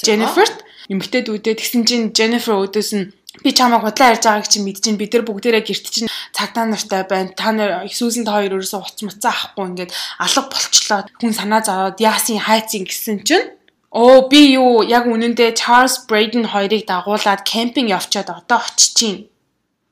[0.03, 3.13] Jennifer-т эмгтээд үдээ тэгсэн чинь Jennifer өөдөөс нь
[3.45, 7.31] би чамайг худлаа ярьж байгааг чи мэдчихээн бид нар бүгдээрээ гэрт чинь цагдаа нартай байна.
[7.37, 11.01] Та нар Иесусийн та хоёр өрөөсөө уц муцаа авахгүй ингээд алга болчлоо.
[11.21, 13.47] Хүн санаа зовоод яасын хайцын гэсэн чинь
[13.89, 19.19] Оо би юу яг үнэндээ Charles Braden хоёрыг дагуулад кемпинг явчаад одоо очиж чинь.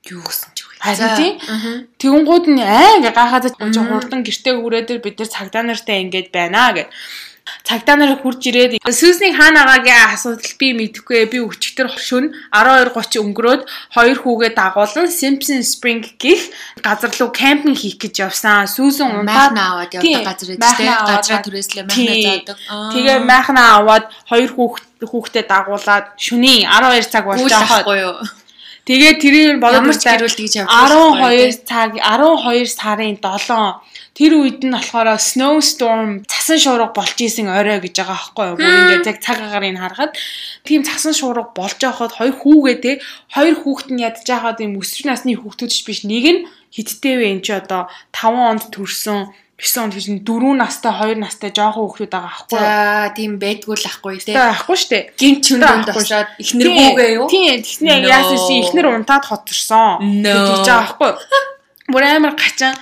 [0.04, 0.76] Юу гэсэн ч үгүй.
[0.84, 1.34] Харин тийм.
[1.96, 6.92] Тэгэнгүүт нь аа ингээ гахаад хурдан гэртээ хүрээд бид нар цагдаа нартай ингээд байна гэд
[7.66, 11.26] Цагдаа нар хурж ирээд Сүүсний хаана байгаагийн асуудал би мэдэхгүй.
[11.30, 13.62] Би өчигдөр шөнө 12:30 өнгөрөөд
[13.94, 16.50] хоёр хүүгээ дагуулan Simpson Spring гих
[16.82, 18.66] газар руу кемпинг хийх гэж явсан.
[18.66, 22.56] Сүүсэн унтаад аваад явдаг газар ээж тэ газраа түрээслээ майхна заадаг.
[22.94, 28.22] Тэгээ майхна аваад хоёр хүүхд хүүхдээ дагуулад шөнийн 12 цаг болж байгаа.
[28.86, 31.18] Тэгээ тэрийг бодож гэрүүлт гэж явдаг.
[31.18, 33.82] 12 цаг 12 сарын 7
[34.16, 38.56] Тэр үед нь болохоор snowstorm цасан шуурга болж исэн орой гэж байгаа байхгүй юу.
[38.56, 40.16] Бүр ингээд яг цаг агарыг харахад
[40.64, 42.92] тийм цасан шуурга болж байхад хоёр хүүгээ те
[43.28, 46.40] хоёр хүүхэд нь ядж байхад юм өсвөр насны хүүхдүүд ч биш нэг нь
[46.72, 51.52] хиттэй вэ эн чи одоо 5 онд төрсөн 9 онд гэж 4 настай 2 настай
[51.52, 52.56] жоохон хүүхдүүд байгаа аахгүй.
[52.60, 54.36] За тийм байдгүй л ахгүй тий.
[54.36, 55.12] Ахгүй штэ.
[55.16, 57.28] Гинт чүндэнд очоод ихнэргүүгээ юу?
[57.28, 60.04] Тийм, тэгснэ яасан чи ихнэр унтаад хоцорсон.
[60.20, 61.12] гэж байгаа аахгүй.
[61.88, 62.76] Бүр амар гачаан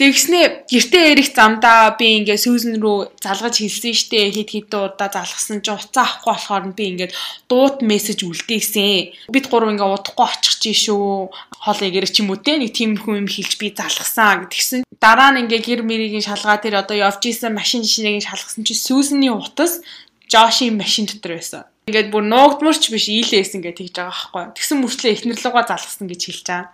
[0.00, 5.60] Тэгснэ гэртээ ирэх замдаа би ингээ сүүзэн рүү залгаж хэлсэн штэ хэд хэдэн удаа залгасан
[5.60, 7.12] чинь уцаа авахгүй болохоор би ингээд
[7.44, 9.28] дуут мессеж үлдээсэн.
[9.28, 11.28] Бид гурав ингээ удахгүй очих чинь шүү.
[11.60, 14.80] Хоол эгэр ч юм уу те нэг тийм хүн юм хэлж би залгасан гэдгсэн.
[14.96, 19.28] Дараа нь ингээ гэр мэрийн шалгаа тэр одоо явж исэн машин жишнийг шалгасан чинь сүүзний
[19.28, 19.84] утас
[20.32, 21.68] Жошийн машин дотор байсан.
[21.84, 24.44] Ингээд бүр нуугдмарч биш ийлээсэн гэж тэгж байгаа байхгүй.
[24.56, 26.72] Тэгсэн мөрчлөө эхнэрлэгөө залгасан гэж хэлж байгаа.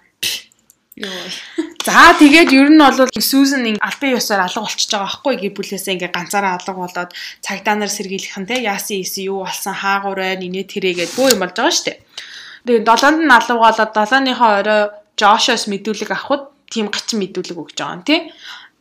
[0.99, 5.95] За тэгээд ер нь бол Сүүзэн ин албан ёсоор алга болчихж байгаа байхгүй гээ бүлээсээ
[5.95, 10.43] ингээ ганцаараа алга болоод цагдаа нар сэргийлэх нь те яасан ийсэн юу болсон хаагур байна
[10.43, 12.03] инээ тэрэгээд бөө юм болж байгаа штэ.
[12.67, 14.83] Тэгээд долоонд нь алга болоод долооныхоо орой
[15.19, 18.21] Жошоос мэдүүлэг авахд тийм гачин мэдүүлэг өгч байгаа юм тий.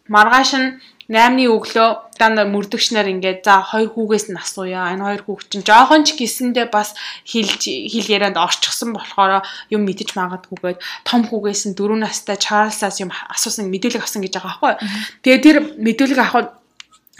[0.09, 0.67] Маргааш нь
[1.07, 1.89] 8-ны өглөө
[2.19, 4.91] даа мөрдөгч нар ингээд за хоёр хүүгээс нь асууя.
[4.91, 6.91] Энэ хоёр хүүг чинь жоохон ч гисэндээ бас
[7.23, 13.15] хилж хил ярианд орчихсон болохоор юм мэдэж магадгүйгээд том хүүгээс нь 4 настай Чарльзаас юм
[13.31, 14.73] асуусан мэдүүлэг авсан гэж байгаа байхгүй.
[15.23, 16.59] Тэгээ тэр мэдүүлэг авах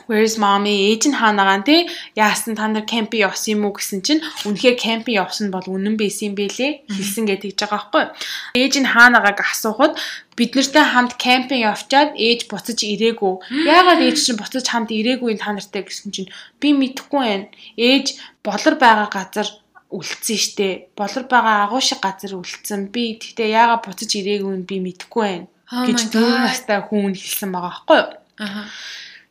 [0.08, 0.96] Where's mommy?
[0.96, 1.92] Ээж нь хаанагаан тий?
[2.16, 6.32] Яасан та нар кемпинг явсан юм уу гэсэн чинь үнэхээр кемпинг явсан бол үнэн байсан
[6.32, 6.88] юм бэлээ.
[6.88, 8.04] Хэлсэн гэдэг жбайгаа байхгүй.
[8.56, 10.00] Ээж нь хаанагааг асуухад
[10.40, 13.34] бид нартай хамт кемпинг явчаад ээж буцаж ирээгүй.
[13.68, 16.32] Яагаад ээж чинь буцаж хамт ирээгүй та нартай гэсэн чинь
[16.64, 17.52] би мэдэхгүй байна.
[17.76, 18.16] Ээж
[18.48, 19.52] болор байгаа газар
[19.92, 20.96] үлдсэн штэ.
[20.96, 22.96] Болор байгаа агуу шиг газар үлдсэн.
[22.96, 27.72] Би тэгтээ яагаад буцаж ирээгүй нь би мэдэхгүй байна гэж дөрөв настай хүн хэлсэн байгаа
[27.76, 28.10] байхгүй юу?
[28.40, 28.72] Аа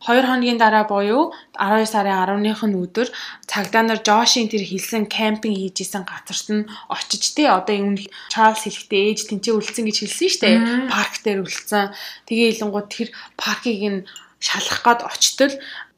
[0.04, 3.08] 2 хоногийн дараа буюу 12 сарын 10-ных нь өдөр
[3.48, 8.68] цагдаа нар Жошийн тэр хэлсэн кемпинг хийж исэн газарт нь очиж тий одоо энэ Чарльз
[8.68, 10.56] хэлэхдээ ээж тэнцээ үлдсэн гэж хэлсэн дээ.
[10.92, 11.96] Парк дээр үлдсэн.
[12.28, 13.08] Тэгээ хэлэнгууд тэр
[13.40, 14.00] паркийг нь
[14.36, 15.56] шалах гад очтол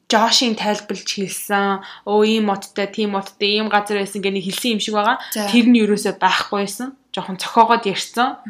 [0.09, 1.85] Жошийн тайлбарлаж хэлсэн.
[2.09, 5.21] Өө ийм модтой, тийм модтой, ийм газар байсан гэх нэг хэлсэн юм шиг байгаа.
[5.53, 6.97] Тэр нь юусоо байхгүйсэн.
[7.13, 8.41] Жохон цохоогоод ярьсан.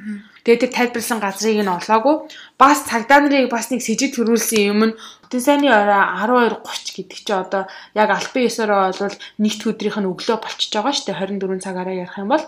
[0.48, 2.32] Тэгээд тэр тайлбарлсан газрыг нь олоогүй.
[2.56, 4.96] Бас цагдаа нарыг бас нэг сэжиг төрүүлсэн юм нь
[5.30, 10.38] Бүтэн сайнны орой 12:30 гэдэг чи одоо яг албан ёсороо бол нэгд өдрийнх нь өглөө
[10.42, 12.46] болчихж байгаа шүү дээ 24 цагаараа ярих юм бол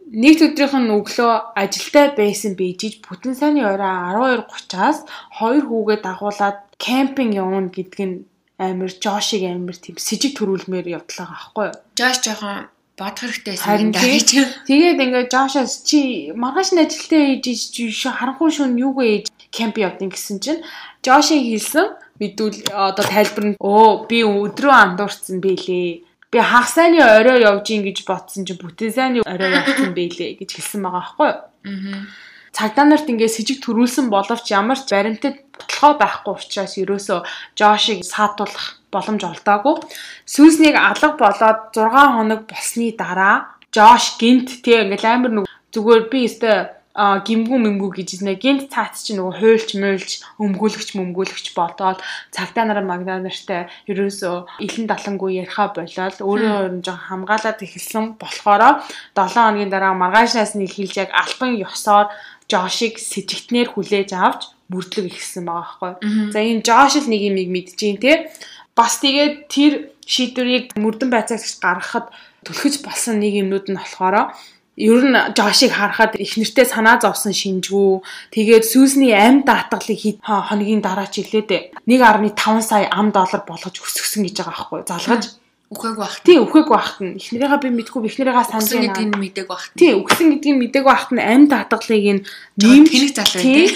[0.00, 5.04] нэгд өдрийнх нь өглөө ажилдаа байсан бийжиж бүтэн сайнны орой 12:30-аас
[5.36, 8.24] хоёр хүүгээ дагуулад кемпинг явна гэдэг нь
[8.56, 11.76] амир Жошиг амир тийм сэжиг төрүүлмээр явдлаа байхгүй юу?
[12.00, 14.28] Жош жоохон бодох хэрэгтэй байсан юм даа гэж.
[14.68, 17.76] Тэгээд ингээд Жошоос чи маргааш нь ажилдаа хийж
[18.08, 20.64] харанхуй шөнө юугээ ээж кемп явдیں۔ гэсэн чинь
[21.04, 26.06] Жоши хэлсэн мэдүүл одоо тайлбар нь өө би өдрөө андуурсан бэлээ.
[26.30, 30.50] Би хагас сайны орой явж ийн гэж бодсон чинь бүтэн сайны орой явсан бэлээ гэж
[30.54, 31.38] хэлсэн байгаа байхгүй юу?
[31.66, 32.06] Аа.
[32.52, 37.20] Цагдаа нарт ингээд сэжиг төрүүлсэн боловч ямар ч баримтад бодлогоо байхгүй учраас ерөөсөө
[37.56, 39.80] Жошиг саатуулах боломж олдоогүй.
[40.28, 46.28] Сүүснийг алга болоод 6 хоног болсны дараа Жош гинт тий ингээл амар нэг зүгээр би
[46.28, 51.98] өстой а гимгүү мэмгүү гэж нэ гинт цаац чи нөгөө хуйлч муйлч өмгөөлөгч мөмгөөлөгч болоод
[52.28, 58.84] цагтаа нараа магнаа нартай ерөөсөө илэн далангуу яриха болоод өөрөө өөр жоо хамгаалаад эхэлсэн болохоро
[59.16, 62.12] 7 хоногийн дараа маргаашнаас нь эхэлж яг альбан ёсоор
[62.52, 66.32] Жошиг сэжигтнэр хүлээж авч бүрдлэг ихсэн байгаа байхгүй.
[66.36, 68.28] За энэ Жош л нэг юм мэдчихээн те.
[68.76, 69.72] Бас тэгээд тэр
[70.04, 72.12] шийдвэрийг мөрдөн байцаагч гаргахад
[72.44, 74.36] түлхэж болсон нэг юмнууд нь болохоор
[74.76, 78.00] ер нь Жошиг харахад их нэртэй санаа зовсон шинжгүй.
[78.32, 84.24] Тэгээд Сүүсний амь даатгалыг хэд хоногийн дараа ч илээд 1.5 сая ам доллар болгож өсгсөн
[84.24, 85.24] гэж байгаа байхгүй залгаж
[85.72, 86.20] үхэг байх.
[86.24, 88.92] Тий, үхэг байхт нь эхнэрийнхаа би мэдгүй эхнэрийнхаа санаж байна.
[88.92, 89.64] Үхсэн гэдгийг мэдээг байх.
[89.72, 92.24] Тий, үхсэн гэдгийг мэдээг байхт нь амь даатгалыг нь
[92.60, 93.72] нэмж тэнэг залуу тий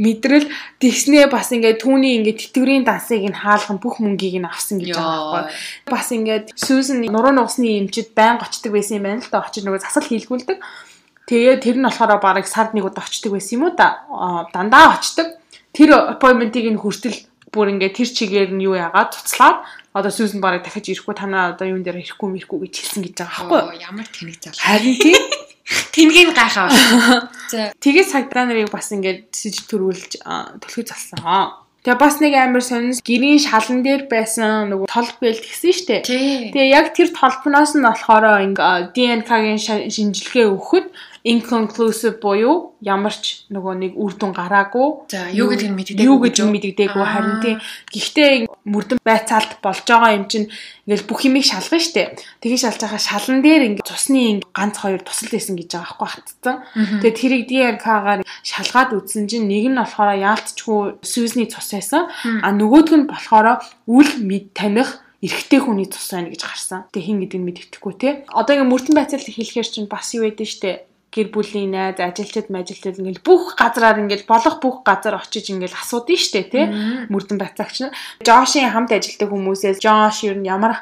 [0.00, 0.48] мэдрэл
[0.80, 5.44] тэгснээ бас ингээд түүний ингээд тэтгэврийн дансыг нь хаалган бүх мөнгийг нь авсан гэж байгаа
[5.44, 5.92] байхгүй.
[5.92, 9.44] Бас ингээд Сүүсэн нуруу нугасны эмчид байн очдөг байсан юм байна л да.
[9.44, 10.58] Очиж нөгөө засал хийлгүүлдэг.
[11.28, 14.00] Тэгээ тэр нь болохоор барыг сард нэг удаа очдөг байсан юм уу да.
[14.56, 15.36] Дандаа очдөг.
[15.76, 17.20] Тэр appointment-ыг нь хүртэл
[17.52, 21.66] бүр ингээд тэр чигээр нь юу яагаад туцлаад одоо Сүүсэн барыг дахиж ирэхгүй танаа одоо
[21.68, 23.84] юун дээр ирэхгүй мэрхгүй гэж хэлсэн гэж байгаа байхгүй.
[23.84, 24.54] Ямар тэнэг зал.
[24.54, 25.18] Харин тийм
[25.94, 26.68] Тэнгийн гайхаа.
[27.52, 27.70] За.
[27.78, 30.22] Тэгээ цагдаа нарыг бас ингээд сэжиг төрүүлж
[30.62, 31.18] төлхөж залсан.
[31.80, 36.04] Тэгээ бас нэг амар сонирс гэрийн шалан дээр байсан нөгөө толб бэлт гэсэн штэ.
[36.04, 39.56] Тэгээ яг тэр толбноос нь болохоор ингээ ДНК-гийн
[39.88, 40.86] шинжилгээ өгөхөд
[41.24, 45.04] inconclusive буюу ямар ч нөгөө нэг үр дүн гараагүй.
[45.12, 46.06] За юу гэдэг нь мэддэггүй.
[46.08, 47.58] Юу гэж мэддэггүй харин тийм.
[47.92, 50.48] Гэхдээ мөрдөн байцаалт болж байгаа юм чинь
[50.88, 52.16] ингээл бүх юмыг шалгана штэ.
[52.40, 56.56] Тэгээ шалж байгаа шалан дээр ингээ цусны ганц хоёр тусал байсан гэж байгаа байхгүй хатцсан.
[57.04, 62.08] Тэгээ тэрийг ДНК-гаар шалгаад үзсэн чинь нэг нь болохоор яалтчгүй сүүсний цус байсан.
[62.40, 66.88] А нөгөөх нь болохоор үл мэд таних эрэгтэй хүний цус байна гэж гарсан.
[66.96, 68.24] Тэгээ хин гэдэг нь мэддэхгүй те.
[68.32, 73.02] Одоо ингээ мөрдөн байцаалт хэлэхээр чинь бас юу байдэн штэ гэр бүлийн найз, ажилчид, мажилчид
[73.02, 76.70] ингээл бүх газраар ингээл болох бүх газар очиж ингээл асуудаг штэ тий.
[77.10, 77.94] Мөрдөн бацаагч нар.
[78.22, 80.78] Жошийн хамт ажилтдаг хүмүүсээс Жош ер нь ямар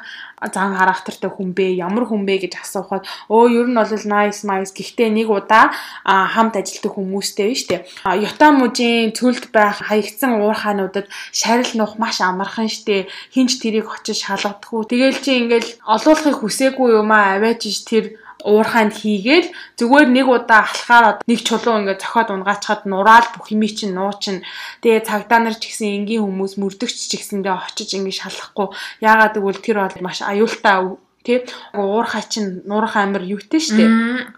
[0.53, 1.81] зан характертай хүн бэ?
[1.81, 5.73] Ямар хүн бэ гэж асуухад өө ер нь бол nice nice гэхдээ нэг удаа
[6.05, 7.83] хамт ажилтдаг хүмүүстэй биш үү?
[8.21, 13.09] Юта мужийн цөлд байх хаягдсан уурхаануудад шарил нух маш амархан штэ.
[13.35, 14.87] Хинч тэрийг очиж шалгадаггүй.
[14.87, 21.19] Тэгээл чи ингээл олуулахыг хүсээгүй юм аа аваач тэр уурхайнд хийгээл зүгээр нэг удаа алхахаар
[21.27, 24.47] нэг чулуу ингээд зохиод унгаачхад нураал бүх юмий чинь нуучин
[24.79, 28.67] тэгээ цагдаа нар ч гэсэн энгийн хүмүүс мөрдөгч ч гэсэндээ очиж ингээд шалахгүй.
[29.03, 30.95] Яагаад гэвэл тэр бол маш аюултай
[31.27, 31.43] тий?
[31.75, 33.83] Уурхай чинь нуурах амир юутэй штэ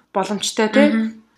[0.10, 0.88] боломжтой тий?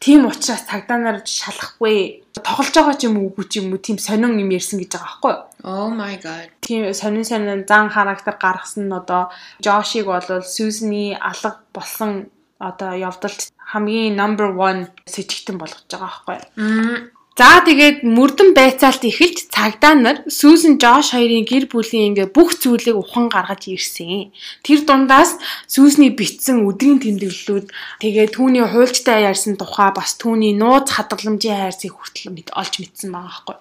[0.04, 2.23] Тийм учраас цагдаа нар шалахгүй.
[2.36, 5.08] Тоглож байгаа ч юм уу үгүй ч юм уу тийм сонин юм ярьсан гэж байгаа
[5.08, 5.36] байхгүй?
[5.63, 6.52] Oh my god.
[6.60, 9.32] Тийм сонин сонин зан характер гаргасан нь одоо
[9.63, 12.28] Жошиг бол Сюзны алга болсон
[12.69, 17.12] одоо явдалт хамгийн number 1 сэжигтэн болгож байгаа байхгүй.
[17.34, 22.93] За тэгээд мөрдөн байцаалт эхэлж цагдаа нар Сүүзен Жош хоёрын гэр бүлийн ингээ бүх зүйлийг
[22.93, 24.30] ухаан гаргаж ирсэн.
[24.62, 27.73] Тэр дундаас Сүүзний битсэн өдрийн тэмдэглэлүүд
[28.06, 33.58] тэгээд түүний хуульчтай ярьсан тухай бас түүний нууц хадгаламжийн хайрцыг хүртэл олж мэдсэн байгаа байхгүй.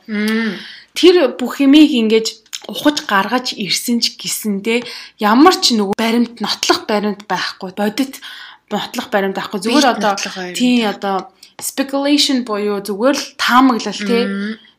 [0.93, 2.27] Тэр бүх юмыг ингэж
[2.69, 4.85] ухаж гаргаж ирсэн ч гэсэндээ
[5.19, 8.21] ямар ч нөгөө баримт нотлох баримт байхгүй бодит
[8.72, 10.14] нотлох баримт байхгүй зүгээр одоо
[10.56, 11.28] тий одоо
[11.61, 14.24] speculation буюу зүгээр л таамаглал тий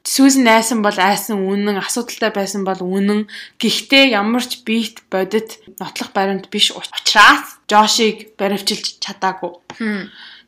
[0.03, 3.23] Сүүзэн найсан бол айсан үнэн, асуудалтай байсан бол үнэн.
[3.55, 9.63] Гэхдээ ямар ч бит бодит нотлох баримт биш учраас Жошиг баривчилж чадаагүй.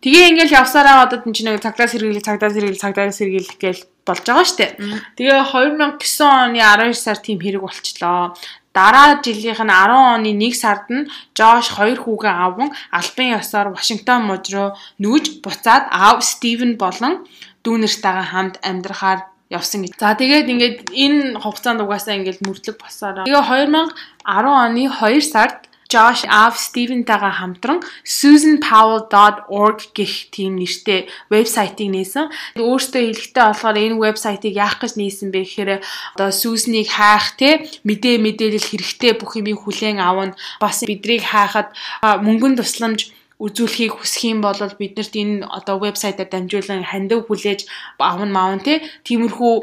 [0.03, 4.23] Тэгээ ингээл явсараа одоо энэ чинь нэг цагдаас сэргийлэх, цагдаас сэргийлэх, цагдаас сэргийлэх гээл болж
[4.27, 4.75] байгаа штэ.
[5.15, 8.36] Тэгээ 2009 оны 12 сар тийм хэрэг болчлоо.
[8.76, 11.08] Дараа жилийнх нь 10 оны 1 сард нь
[11.38, 17.24] Жош хоёр хүүгээ аван албан ёсоор Вашингтон мужид руу нүүж буцаад аав Стивен болон
[17.64, 19.96] дүү нартайгаа хамт амьдрахаар явсан гэж.
[19.96, 23.24] За тэгээд ингээд энэ хугацаанд угаасаа ингээд мөрдлөг босоор.
[23.24, 25.60] Тэгээ 2010 оны 2 сард
[25.91, 32.32] Josh Av Steven-тайгаа хамтран susanpowell.org гэх тийм нэртэй вебсайтыг нээсэн.
[32.58, 35.71] Өөртөө хэлэхдээ болохоор энэ вебсайтыг яах гэж нээсэн бэ гэхээр
[36.17, 40.34] одоо Susan-ыг хайх те мэдээ мэдээлэл хэрэгтэй бүх юмыг хүлээн авна.
[40.58, 41.69] Бас бидрийг хайхад
[42.02, 47.67] мөнгөн тусламж үзүүлэхийг хүсэх юм бол биднэрт энэ одоо вебсайтаар дамжуулан хандив хүлээж
[48.00, 49.54] авна маавн те тиймэрхүү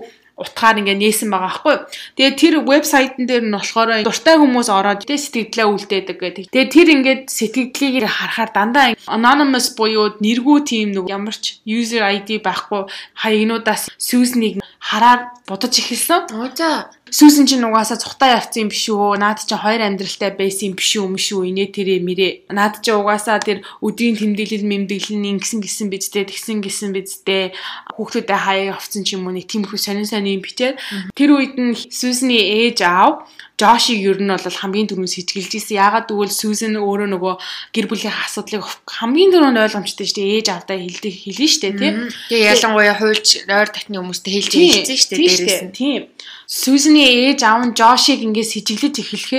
[0.42, 1.76] утгаар ингээ нээсэн байгаа байхгүй.
[2.18, 6.44] Тэгээ тэр вебсайтн дээр нь болохоор дуртай хүмүүс ороод тэ сэтгэлдээ үлдээдэг гэдэг.
[6.50, 12.42] Тэгээ тэр ингээд сэтгэлдлийг харахаар дандаа anonymous буюу нэргүй тийм нэг ямар ч user ID
[12.42, 12.90] байхгүй
[13.22, 16.34] хаягнуудаас Susan-ыг хараар будаж эхэлсэн.
[16.34, 16.90] Оо за.
[17.12, 19.20] Сүүсэн чинь угаасаа цухтаа явцсан юм биш үү?
[19.20, 21.12] Наад чинь хоёр амьдралтай байсан юм биш үү?
[21.12, 21.52] Мөш үү?
[21.52, 22.48] Инээ тэрэ мэрэ.
[22.48, 27.52] Наад чинь угаасаа тэр өдрийн тэмдэглэл мэмдэглэл нь ингэсэн гисэн бидтэй, тэгсэн гисэн бидтэй.
[28.00, 30.80] Хүүхдүүдэд хаяа авцсан ч юм уу нэг тиймэрхүү сонин сонин юм бичээд
[31.12, 33.28] тэр үед нь Сүүсний ээж аав
[33.62, 35.78] Жошиг ер нь бол хамгийн түрүүнд сэжгэлж исэн.
[35.78, 37.34] Ягаад гэвэл Сүүзэн өөрөө нөгөө
[37.76, 40.34] гэр бүлийн асуудлыг хамгийн түрүүнд ойлгомжтой шүү дээ.
[40.40, 41.96] Ээж авдаа хэлдэг хэлнэ шүү дээ, тийм.
[42.32, 45.76] Тэгээ ялангуяа хуульч ойр татны хүмүүстээ хэлж хэлсэн шүү дээ дээрээс нь.
[45.78, 46.02] Тийм.
[46.52, 48.94] Сүүзний ээж аав нь Жошиг ингээд сэжиглэж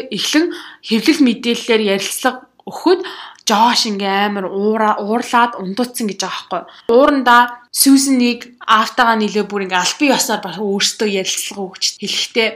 [0.10, 0.49] эхлэн
[0.82, 3.06] хэвлэл мэдээллээр ярилцлага өгөхөд
[3.45, 6.89] Жош ингээ амар уурлаад ундууцсан гэж байгаа байхгүй.
[6.89, 12.49] Уурандаа Сүүзнийг аавтайгаа нийлээ бүр ингээ албан ёсоор баг өөртөө ярилцлага өгч хэлэхдээ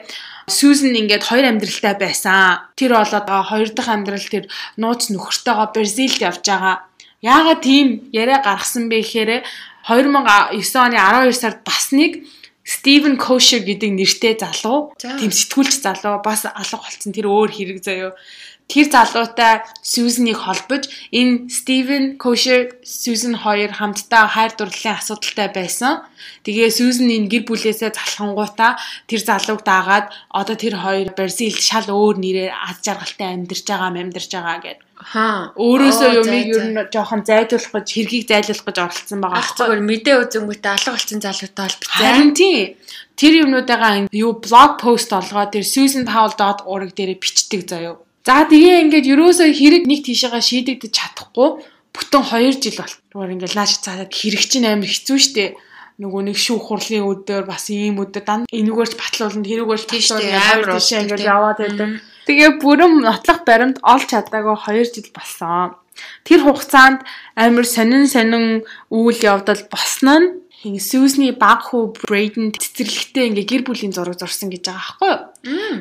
[0.48, 2.64] Сүүзэн ингээд хоёр амьдралтай байсан.
[2.80, 4.46] Тэр болоод хоёр дахь амьдрал тэр
[4.80, 6.88] нууц нөхөртөөгөө Бразилд явж байгаа.
[7.20, 9.44] Яагаад тийм яриа гаргасан бэ гэхээр
[9.92, 12.24] 2009 оны 12 сард бас нэг
[12.68, 15.16] Стивен Кошер гэдэг нэртэй залуу За.
[15.16, 18.12] тийм сэтгүүлч залуу бас алга болсон тэр өөр хэрэг заяо.
[18.68, 26.04] Тэр залуутай Сьюзнийг холбож энэ Стивен Кошер Сьюзен хоёр хамтдаа хайр дурлалын асуудалтай байсан.
[26.44, 28.76] Тэгээ Сьюзен энэ гэр бүлээсээ залхангуудаа
[29.08, 34.32] тэр залууг даагаад одоо тэр хоёр Бразилд шал өөр нэрээр аз жаргалтай амьдарч байгаа амьдарч
[34.36, 34.87] байгаа гэдэг.
[34.98, 35.54] Хаа.
[35.54, 39.38] Өөрөөсөө юмыг ер нь жоохон зайлуулах гэж хэргийг зайлуулах гэж оролцсон байгаа.
[39.38, 42.02] Ах зүгээр мэдээ үзэнгүүтээ алга болсон залуутай холбогцсон.
[42.02, 42.76] Харин тийм.
[43.14, 48.02] Тэр юмнуудаа юу блог пост олгоод тэр susanpowell.org дээр бичдэг заяо.
[48.26, 51.50] За тэгээ ингээд ерөөсөө хэрэг нэг тийшээгээ шийдэгдэж чадахгүй
[51.96, 55.56] бүтэн 2 жил болтгоор ингээд нааш цаадаад хэрэг чинь амар хэцүү шттэ.
[55.98, 61.02] Нөгөө нэг шүүх хурлын өдөр бас ийм өдөр дан энүүгээрч батлуулна тэрүүгээрч батлуулна амар тийшээ
[61.08, 61.90] ингээд яваад байдаг.
[62.28, 65.80] Тэгээ бүрэн нотлох баримт олж чадаагүй 2 жил болсон.
[66.28, 67.08] Тэр хугацаанд
[67.40, 73.94] амар сонин сонин үйл явдал босноо нь Сүүсний баг хүү Брейден цэцэрлэгтээ ингээ гэр бүлийн
[73.94, 75.20] зураг зурсан гэж байгаа байхгүй юу?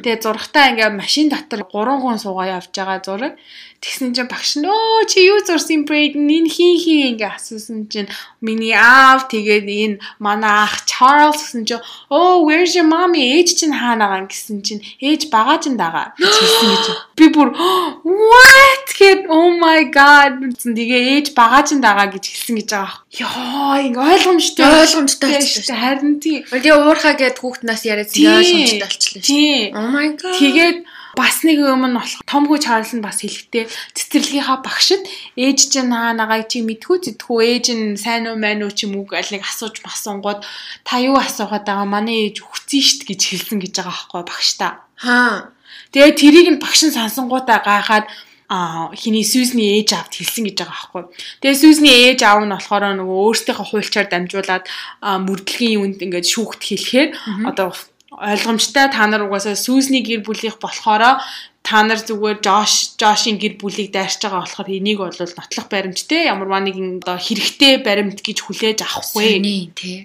[0.02, 3.34] Тэгээ зурагтаа ингээ машин дотор 3 хүн суугаа явж байгаа зураг.
[3.82, 8.08] Тэгсэн чинь багш нь өө чи юу зурсан Брейден энэ хин хин ингээ асуусан чинь
[8.40, 13.76] миний аав тэгээд энэ манай ах Чарлз гэсэн чинь оо where's your mommy ээж чинь
[13.76, 16.84] хаана байгаа гэсэн чинь ээж багаа чинь дагаа гэж хэлсэн гэж.
[17.20, 22.56] Би бүр what гэд oh my god гэсэн тэгээ ээж багаа чинь дагаа гэж хэлсэн
[22.56, 22.96] гэж байгаа.
[23.12, 26.42] Йоо ингээ ойлгомжтой Ойлгомжтой харин тийм.
[26.48, 28.32] Тэгээ уурхаа гэд хүүхднаас яриад Тийм.
[28.40, 29.36] ойлгомжтой болчихлоо шүү.
[29.56, 29.72] Тийм.
[29.72, 30.36] Oh my god.
[30.36, 30.78] Тэгээд
[31.16, 33.64] бас нэг юм нь болох том хүү Чарлз нь бас хэлэхдээ
[33.96, 35.02] цэцэрлэгийнхаа багшид
[35.40, 39.08] ээж чинь хаанагаа чи мэдхүү зэдхүү ээж нь сайн уу мань уу ч юм уу
[39.08, 40.44] гэл нэг асууж масуунгууд
[40.84, 44.84] та юу асуугаад байгаа манай ээж өгцөн штт гэж хэлсэн гэж байгаа байхгүй багш та.
[45.00, 45.56] Хаа.
[45.96, 48.06] Тэгээ тэрийг нь багш нь сонсонгуудаа гайхаад
[48.48, 51.02] а хиний Сьюзний ээж аавд хэлсэн гэж байгаа байхгүй.
[51.40, 54.64] Тэгээ Сьюзний ээж аав нь болохоор нөгөө өөрсдийнхөө хуульчаар дамжуулаад
[55.02, 57.10] мөрдлөгийн юунд ингээд шүүхт хэлэхээр
[57.50, 57.74] одоо
[58.16, 61.20] ойлгомжтой та нар угаасаа Сьюзний гэр бүлийнх болохоро
[61.66, 66.46] та нар зүгээр Жош Жошийн гэр бүлийг дайрч байгаа болохоор энийг бол нотлох баримттай ямар
[66.46, 69.42] ба нэгэн одоо хэрэгтэй баримт гэж хүлээж авахгүй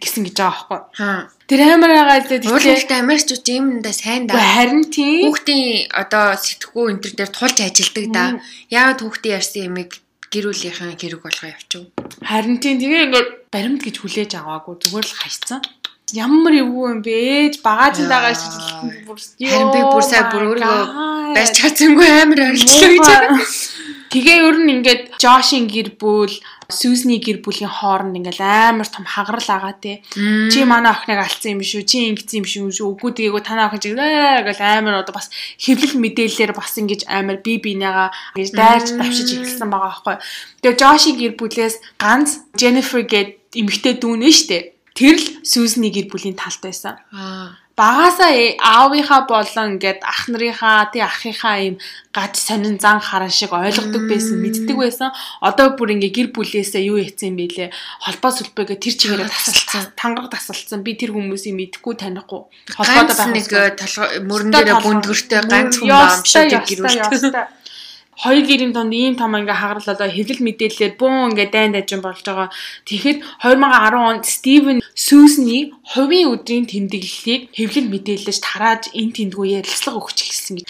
[0.02, 1.14] гэсэн гэж байгаа байхгүй.
[1.46, 4.42] Тэр амар байгаа л тэгэхээр Америкчууд юмдаа сайн да.
[4.42, 5.30] Харин тийм.
[5.30, 8.24] Хүүхдийн одоо сэтгхүү энэ төр дээр тулж ажилдаг да.
[8.74, 10.02] Яагаад хүүхдийн ярьсан юмыг
[10.34, 11.94] гэр бүлийнхэн хэрэг болгоо явчих.
[12.26, 15.62] Харин тийм тэгээ ингээд баримт гэж хүлээж аваагүй зүгээр л хайцсан
[16.16, 20.78] ямар эвгүй юм бэ ээж багаж дагаа шижилтэн бүр харин би бүр сая бүр өөрөө
[21.36, 23.82] байж чадсангүй амар орилтлоо гэж
[24.12, 26.36] Тэгээ ер нь ингээд Жошин гэр бүл,
[26.68, 30.04] Сүүсний гэр бүлийн хооронд ингээд амар том хагарал агаа те.
[30.12, 32.92] Чи манай охиныг алдсан юм шүү, чи ингэсэн юм шүү.
[32.92, 35.32] Үгүй тэгээгүй танаа охин чиг гэл амар одоо бас
[35.64, 40.16] хэвлэл мэдээлэлээр бас ингэж амар би бинийгаа гэж дайрч давшиж эхэлсэн байгаа байхгүй.
[40.60, 44.71] Тэгээ Жошин гэр бүлээс ганц Jennifer гэд эмэгтэй дүүнэ штэ.
[44.94, 47.00] Тэр л Сүүсний гэр бүлийн талд байсан.
[47.16, 47.56] Аа.
[47.72, 51.76] Багасаа аавынхаа болон ингээд ах нарынхаа тий ахынхаа юм
[52.12, 55.10] гаж сонин зан харан шиг ойлгодог байсан мэддэг байсан.
[55.40, 57.72] Одоо бүр ингээ гэр бүлээсээ юу хийцэн бэлээ?
[58.04, 59.84] Холбоо сүлбэгээ тэр чигээрээ тасалцсан.
[59.96, 60.84] тангараг тасалцсан.
[60.84, 62.42] Би тэр хүмүүсийг мэдхгүй танихгүй.
[62.76, 63.48] Холбоотой байх нэг
[63.80, 67.61] толгой мөрөн дээрээ бүндгөртэй ганц хүн баам шиг гэр бүлтэй
[68.18, 72.22] хоёр гэрийн донд ийм том ингээ хагарал одоо хэвлэл мэдээлэлээр бөөн ингээ дайн дажин болж
[72.22, 72.50] байгаа.
[72.86, 80.18] Тэгэхэд 2010 онд Стивен Сүүсний хувийн өдрийн тэмдэглэлийг хэвлэл мэдээлэлж тарааж эн тэндгүй ярилцлага өгч
[80.28, 80.66] эхэлсэн гэж.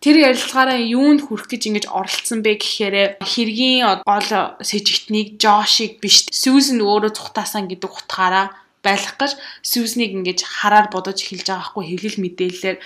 [0.00, 4.30] Тэр ярилцлагаараа юунд хүрэх гэж ингэж оролцсон бэ гэхээр хэргийн гол
[4.64, 11.46] сэжигтнийг Жошиг биш Сүүсэнд өөрөө цухтаасан гэдэг утгаараа байх гэж Сьюзнийг ингэж хараар бодож эхэлж
[11.50, 12.78] байгаа хгүй хэвлэл мэдээлэлээр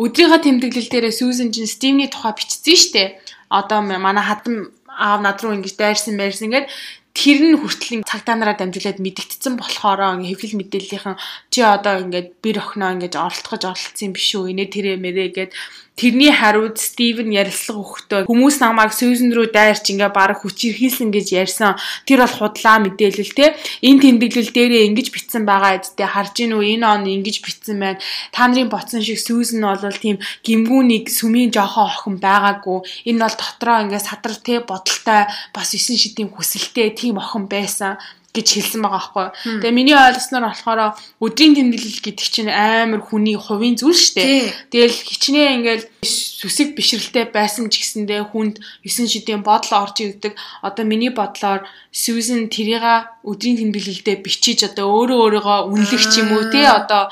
[0.00, 3.08] өдрийнхөө тэмдэглэл дээр Сьюзен чинь Стивний тухай бичсэн дээ
[3.48, 6.66] одоо манай хатам аав над руу ингэж дайрсан байрсан ингээд
[7.16, 11.16] тэр нь хүртэл цагтаа нараа дамжуулаад мэдэгдсэн болохоор хэвлэл мэдээллийнхэн
[11.48, 14.52] чи одоо ингээд бэр охиноо ингэж оролцож оролцсон юм биш үү?
[14.52, 15.50] Инээ тэрэ мэрэ гэд
[15.96, 21.80] тэрний хариуд Стивен ярилцлага өгөхдөө хүмүүс намайг Сьюзен рүү дайрч ингээ баг хүчирхийлсэн гэж ярьсан.
[22.04, 26.76] Тэр бол худлаа мэдээлэл те энэ тэмдэглэл дээрээ ингэж битсэн байгаа эдтэй харж гин үү?
[26.76, 28.00] Энэ он ингэж битсэн байна.
[28.28, 33.08] Та нарын боцсон шиг Сьюзен бол тийм гимгүүнийг сүмийн жоохон охин байгаагүй.
[33.08, 35.24] Энэ бол дотроо ингээ садар те бодолтой
[35.56, 37.96] бас 9 шидийн хүсэлтэй тийм охин байсан
[38.36, 39.64] гэж хэлсэн байгаа байхгүй.
[39.64, 40.80] Тэгээ миний ойлгосноор болохоор
[41.24, 44.52] өдрийн тэмдэглэл гэдэг чинь амар хүний хувийн зүйл шүү дээ.
[44.68, 50.36] Тэгэл хичнээн ингээл сүсэг бишрэлтэй байсан ч гэсэндээ хүнд 9 шидийн бодол орж ирдэг.
[50.60, 56.52] Одоо миний бодлоор Susan тэрийга өдрийн тэмдэглэлдээ бичиж одоо өөрөө өөрийгөө үнэлэх ч юм уу
[56.52, 57.08] те одоо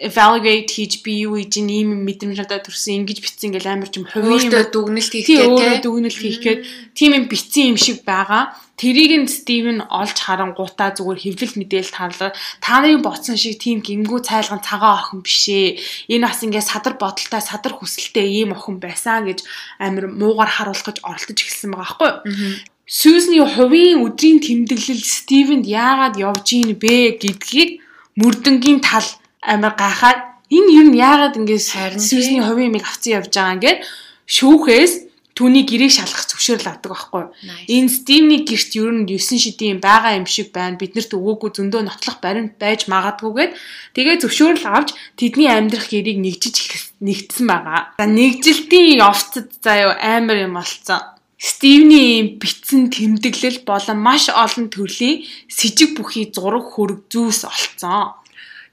[0.00, 4.08] evaluate хийж би юу хийж ийм мэдрэмж надад төрсөн ингэж битсэн ингээл амар ч юм
[4.08, 6.60] хувийн өөртөө дүгнэлт хийх гэдэг тийм өөрөө дүгнэлт хийх гээд
[6.96, 8.56] тийм юм битсэн юм шиг байгаа.
[8.80, 12.32] Тэрийг нь Стивен олж харангуудаа зүгээр хэвлэл мэдээлэлд харлаа.
[12.64, 15.76] Та нарын ботсон шиг тийм гимгүү цайлган цагаан охин бишээ.
[16.08, 19.44] Энэ бас ингээд садар бодолтой, садар хүсэлтэй ийм охин байсан гэж
[19.84, 22.56] амир муугар харуулах гэж оролдож эхэлсэн байгаа байхгүй юу?
[22.88, 27.84] Сүүсний хувийн өдрийн тэмдэглэл Стивенд яагаад явж ийн бэ гэдгийг
[28.16, 29.06] мөрдөнгийн тал
[29.40, 30.20] амар гайхаад
[30.50, 31.64] энэ юм яагаад ингээд
[32.00, 33.80] Сүүсний хувийн юмыг авцсан явж байгаа ингээд
[34.26, 34.92] шүүхээс
[35.40, 37.24] түүний гэрээг шалгах зөвшөөрөл авдаг байхгүй.
[37.72, 40.76] Энэ Стивний гэрт ер нь 9 шидийн байгаа юм шиг байна.
[40.76, 43.56] Биднэрт өгөөгүй зөндөө нотлох баримт байж магадгүйгээд
[43.96, 46.56] тэгээ зөвшөөрөл авч тэдний амьдрах гэрээг нэгжиж
[47.00, 47.96] нэгдсэн байгаа.
[47.96, 51.00] За нэгжилтийн офцод заяа амар юм болцсон.
[51.40, 58.19] Стивний битсэн тэмдэглэл болон маш олон төрлийн сэжиг бүхий зураг хөрөг зүйлс олцсон.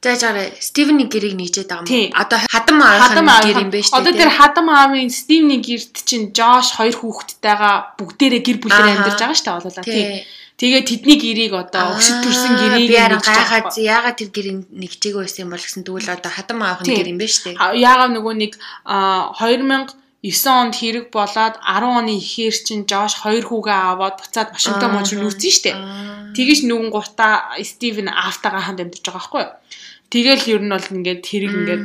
[0.07, 2.15] За жаарэ Стивний гэрийг нэгжээд байгаа юм.
[2.15, 3.99] Одоо хадам аавын гэр юм байна шүү дээ.
[3.99, 9.35] Одоо тэр хадам аавын Стивний гэрт чинь Жош хоёр хүүхэдтэйгээ бүгдээрээ гэр бүлээр амьдарч байгаа
[9.35, 10.23] шүү дээ болоо тий.
[10.63, 15.59] Тэгээ тэдний гэрийг одоо өсөд төрсэн гэрийг гайхаад яагаад тэр гэрийг нэгжээг байсан юм бол
[15.59, 17.59] гэсэн тэгвэл одоо хадам аавын гэр юм байна шүү дээ.
[17.83, 18.51] Яагаад нөгөө нэг
[18.87, 19.91] 2000
[20.23, 25.21] 9 онд хэрэг болоод 10 оны ихээр чинь Жош хоёр хүүгээ аваад буцаад Вашингтон мужид
[25.21, 25.77] шүү дээ.
[26.33, 29.53] Тэгэж нүгэн гутаа Стивен Афтагаа хамт амьдарч байгаа байхгүй юу?
[30.07, 31.83] Тэгэл ер нь бол ингээд хэрэг ингээд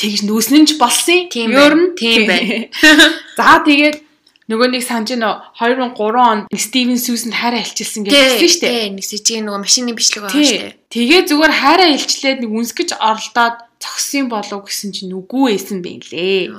[0.00, 0.20] тэгж
[0.68, 1.28] ч болсон.
[1.28, 2.72] Ер нь тийм байна.
[3.36, 4.00] За тэгээд
[4.48, 8.72] нөгөө нэг санаж нөө 2003 онд Стивен Сьюсэнд хайраа илчилсэн гэж хэлсэн шүү дээ.
[8.72, 10.76] Тийм, нэг сэжиг нөгөө машины бичлэг байгаа шүү дээ.
[10.92, 16.56] Тэгээ зүгээр хайраа илчлээд нэг үнсгэж оролдоод зогсон болов гэсэн чинь үгүй байсан бэ лээ.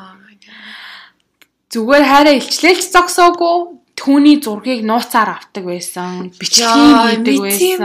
[1.73, 6.33] Зүгээр хайраа илчлээл ч зогсоогүй түүний зургийг нууцаар авдаг байсан.
[6.33, 7.81] Бичлэгийг хийдэг байсан.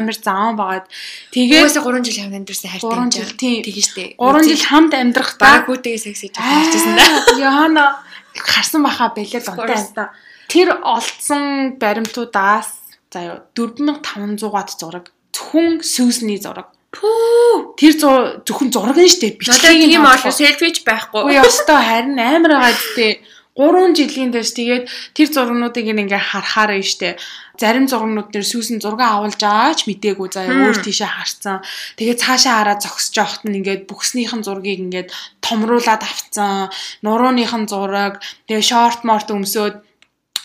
[0.00, 0.86] Амар заан байгаад
[1.28, 3.10] тэгээд Угаасаа 3 жил хамт амьдэрсэн хайртай юм.
[3.36, 3.60] Тийм.
[3.60, 4.04] Тэгэж штэ.
[4.16, 7.04] 3 жил хамт амьдрах баг хүүтэйгээ секси хийж харчихсан да.
[7.36, 7.84] Яна
[8.32, 10.16] харсан баха бэлээ донтой хаста.
[10.48, 12.68] Тэр олдсон баримтуудаас
[13.12, 16.72] заяа 4500-аад зураг зөвхөн Сүүсний зураг.
[16.92, 17.76] Пүү.
[17.76, 21.24] Тэр зөвхөн зураг нь штэ бичлэгийг тийм олон селфич байхгүй.
[21.24, 23.20] Үгүй ёстой харин амар байгаа зү
[23.52, 27.20] 3 жилийн дэш тэгээд тэр зургнуудыг ингээ харахаар нь штэ
[27.60, 31.60] зарим зургнууд дээр сүүсэн зураг авалж байгаач мдээгүй заяа өөр тийшээ харцсан.
[32.00, 35.08] Тэгээд цаашаа хараад зогсож явахт нь ингээд бүхснийхэн зургийг ингээд
[35.44, 36.72] томруулаад авцсан.
[37.04, 39.76] Нурууныхан зураг тэгээд шорт морт өмсөөд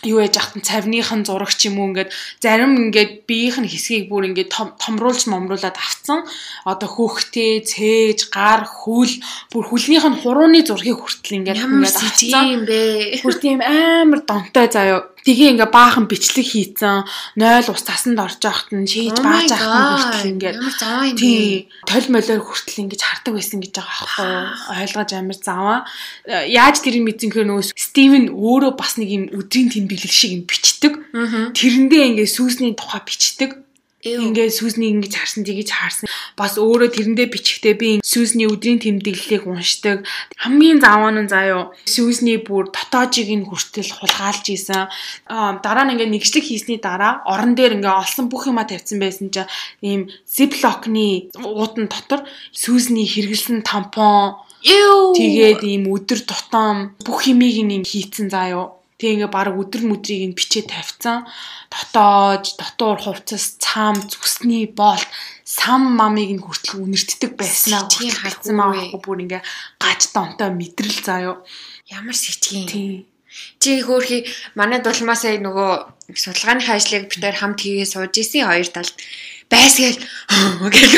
[0.06, 4.30] юу яж ахтан цавныхан зураг ч юм уу ингээд зарим ингээд биеийнх нь хэсгийг бүр
[4.30, 6.22] ингээд томруулж момруулад авцсан.
[6.62, 9.10] Одоо хөөхтэй, цээж, гар, хүл
[9.50, 13.22] бүр хүлнийх нь хурууны зургийг хүртэл ингээд ингээд авцсан юм бэ.
[13.26, 17.06] Бүр тийм амар донтой заяа Тэгээ ингээ баахан бичлэг хийцэн
[17.38, 21.16] 0 ус тасанд орж явахт нь шийж бааж авах нь хүртэл ингээ ямар заваа юм
[21.18, 21.66] бэ?
[21.86, 24.30] Тол молоор хүртэл ингэж хардаг байсан гэж байгаа байхгүй
[24.82, 25.78] ойлгож амар заваа.
[26.28, 30.92] Яаж тэрийг мэдсэнхээр нөгөө Стивен өөрөө бас нэг юм өдрийн тэмдэглэл шиг юм бичдэг.
[31.54, 33.67] Тэрэндээ ингээ сүүсний тухай бичдэг
[33.98, 36.06] Ингээд сүүсний ингэж харсан тгийж харсан.
[36.38, 40.06] Бас өөрөө тэрэндээ бичгтээ би сүүсний өдрийн тэмдэглэлийг уншдаг.
[40.38, 44.86] Хамгийн заваа нь заяо сүүсний бүр дотоожийг нь хүртэл хулгайлж исэн.
[45.26, 49.34] Аа дараа нь ингээд нэгжлэг хийсний дараа орон дээр ингээд олсон бүх юма тавьсан байсан
[49.34, 49.50] чинь
[49.82, 52.22] ийм зиплокны уутан дотор
[52.54, 59.54] сүүсний хэрэгэлсэн тампон Тэгээд ийм өдөр тутам бүх юмыг нь хийцэн заяо Тэгээ ингээ баг
[59.54, 61.22] өдөр мүдрийг нь бичээ тавьсан.
[61.70, 65.06] Дотоож, дотуур хувцас, цаам, зүсний боолт,
[65.46, 69.42] сам мамыг нь хүртэл үнэртдэг байснаа тийм харсан маа бүр ингээ
[69.78, 71.46] гаж донтой мэдрэл заяо.
[71.86, 73.06] Ямар сэжгийн.
[73.62, 74.26] Чи хөөхи
[74.58, 75.70] манай дулмаасаа нөгөө
[76.18, 78.96] судалгааны ажлыг бид нэр хамт хийгээ сууж исэн хоёр талд
[79.46, 79.98] байсгээл
[80.74, 80.94] гэл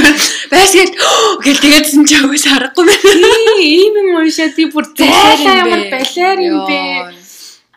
[0.49, 0.93] байсгээл
[1.45, 3.53] гэл тэгээдсэн ч агаас харахгүй байна.
[3.61, 7.20] Ийм юм уушаа тий бүр зайлаа ямар балиар юм бэ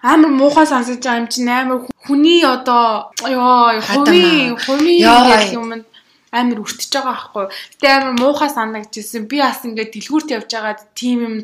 [0.03, 5.87] амар муухай сонсож байгаа юм чинь амар хүний одоо ёо хувийн хувийн гэх юм
[6.33, 7.45] амар өртөж байгаа байхгүй.
[7.77, 9.29] Гэтэ амар муухай санагдчихсэн.
[9.31, 11.35] Би бас ингээд дэлгүүрт явж байгаа тим юм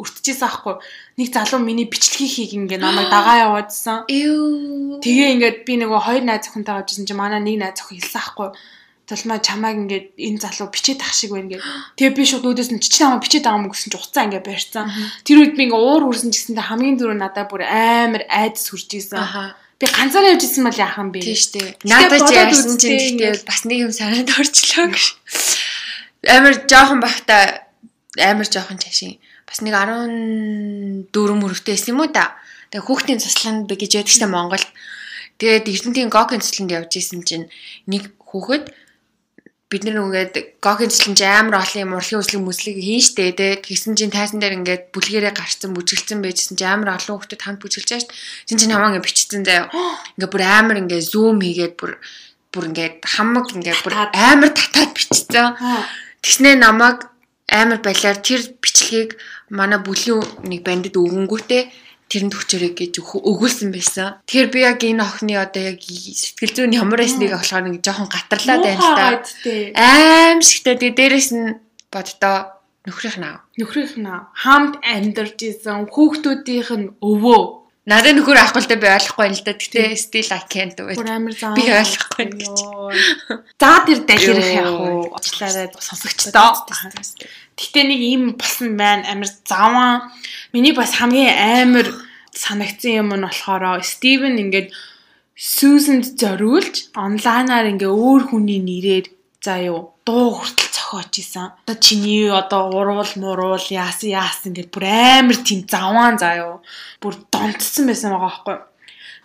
[0.00, 0.74] өртөжсэн байхгүй.
[1.18, 4.06] Нэг залуу миний бичлэгийг ингээ намайг дагаа яваадсан.
[4.06, 8.48] Тэгээ ингээд би нөгөө хоёр найз охинтой авчихсан чи манай нэг найз охин хэлсэн байхгүй
[9.10, 11.66] Тулмаа чамайг ингээд энэ залуу бичээд ах шиг байна гэдэг.
[11.98, 14.86] Тэгээ би шууд өөдөөс нь чи намайг бичээд байгаа юм гэсэн чи уцаа ингээд барьцсан.
[15.26, 19.18] Тэр үед би ингээд уур хүрсэн гэсэндээ хамгийн дөрөв надад бүр амар айдас хүрч исэн.
[19.82, 21.26] Би ганцаараа явж исэн бол яах юм бэ?
[21.26, 21.70] Тийм шүү дээ.
[21.90, 25.06] Надад ч яасан чинь гэхдээ бас нэг юм санаад орчлоо гэж.
[26.30, 27.66] Амар жоохон бахта
[28.14, 32.38] амар жоохон чашийн бас нэг 14 мөрөвтэй байсан юм уу та.
[32.70, 34.70] Тэгээ хүүхдийн би гэж яддаг штэ Монголд.
[35.40, 37.48] Тэгээд Эрдэнтийн Гокын цэцлэнд явж исэн чинь
[37.88, 38.70] нэг хүүхэд
[39.70, 43.94] бид нар ингээд гогийн цэцлэнж амар олон юм урлагийн үзлэг мүслэг хийн штэ те тэгсэн
[43.94, 48.14] чинь тайсан дээр ингээд бүлгэрээ гарцсан бүжгэлцэн байжсэн чинь амар олон хүүхдэд хамт бүжгэлж штэ
[48.50, 49.70] чинь чинь хамаа ингээд бичсэн заяа
[50.18, 51.92] ингээд бүр амар ингээд зүүм хийгээд бүр
[52.50, 55.54] бүр ингээд хамаг ингээд бүр амар татаад бичсэн.
[56.18, 57.06] Тэгснээ намайг
[57.46, 59.18] амар балиар тэр бичлэгийг
[59.54, 61.62] манай бүлийн нэг бандид өгөнгүүтээ
[62.10, 64.18] тэрэнд хүчээрэй гэж өгүүлсэн байсан.
[64.26, 68.62] Тэгэхээр би яг энэ охины одоо яг сэтгэл зүйн ямар байсныг болохоор нэг жоохон гатарлаад
[68.66, 69.06] байна л да.
[69.78, 71.62] Аим шигтэй тэгээ дээрэс нь
[71.94, 73.46] боддоо нөхрийнх нь аав.
[73.54, 74.26] Нөхрийнх нь аав.
[74.34, 77.60] Хамт амьдарч исэн хүүхдүүдийнх нь өвөө.
[77.90, 79.52] Надад нөхөр авахгүй л да би ойлгохгүй юм л да.
[79.56, 81.00] Гэтэ still I can't do it.
[81.00, 82.58] Би ойлгохгүй гэж.
[83.56, 85.10] За тэр далирх яах вэ?
[85.16, 86.60] Очлаарай сонсогчдоо.
[87.60, 89.04] Гэтэ нэг юм болсон байна.
[89.12, 90.08] Амар заван
[90.52, 91.30] Миний бас хамгийн
[91.62, 91.86] амар
[92.34, 94.74] санагдсан юм нь болохоор Стивен ингээд
[95.38, 99.06] Сьюзэнд зориулж онлайнаар ингээ өөр хүний нэрээр
[99.38, 101.54] за юу дуу хүртэл зохиож исэн.
[101.62, 106.56] Одоо чиний одоо уруул муруул яасан яасан гэд бүр амар тийм заваан заа юу.
[106.98, 108.58] Бүр донтсон байсан байгаа байхгүй.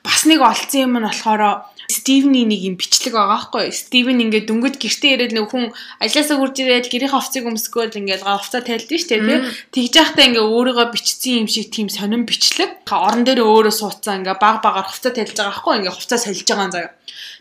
[0.06, 1.42] Бас нэг олцсон юм нь болохоор
[1.88, 3.70] Стивний нэг юм бичлэг байгаа байхгүй.
[3.70, 8.62] Стивен ингээд дөнгөж гэртээ ирээд нэг хүн ажилласаа хурж ирээд гэрийн хувцсыг өмсгөөл ингээд хувцаа
[8.66, 9.40] тайлдсан шүү дээ тий.
[9.74, 12.86] Тэгж яхтаа ингээд өөрийгөө бичсэн юм шиг тийм сонирн бичлэг.
[12.90, 15.74] Орон дээр өөрөө суудсан ингээд баг багаар хувцаа тайлж байгаа байхгүй.
[15.86, 16.92] Ингээд хувцаа солиж байгаа юм заяа.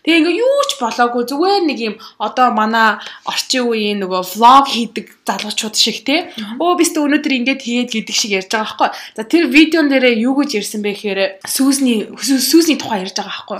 [0.04, 5.24] Тэгээ ингээ юу ч болоогүй зүгээр нэг юм одоо манай орчин үеийн нөгөө влог хийдэг
[5.24, 6.28] залуучууд шиг те.
[6.60, 8.90] Өө бист өнөөдөр ингээд хийгээд гэдэг шиг ярьж байгаа байхгүй.
[9.16, 13.58] За тэр видеон дээрээ юу гэж ярьсан бэ гэхээр сүүсний сүүсний тухай ярьж байгаа байхгүй.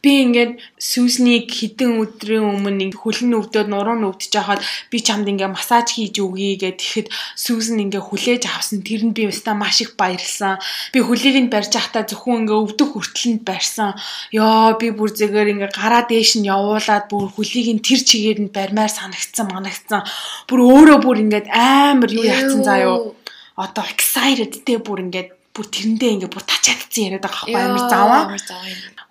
[0.00, 5.92] Би ингээд сүүснийг хідэн өдрийн өмнө хөлн өвдөд нуруу өвдөж жахад би чамд ингээ массаж
[5.92, 8.80] хийж өгье гэд тэгэхэд сүүс нь ингээ хүлээж авсан.
[8.80, 10.56] Тэр нь би өстө маш их баярлсан.
[10.96, 13.92] Би хөлийг нь барьж ахта зөвхөн ингээ өвдөх хүртлэнд барьсан.
[14.32, 18.54] Йоо би бүр зэгээр ингээ гараа дээш нь явуулаад бүр хөлийг нь тэр чигээр нь
[18.54, 20.02] барьмаар санагдсан манагдсан.
[20.46, 23.16] Бүр өөрөө бүр ингээд амар юу яатсан заа юу.
[23.56, 28.24] Одоо excited те бүр ингээд бүр тэрэндээ ингээ бүр тачаадсан яриад байгаа байхгүй амар заваа.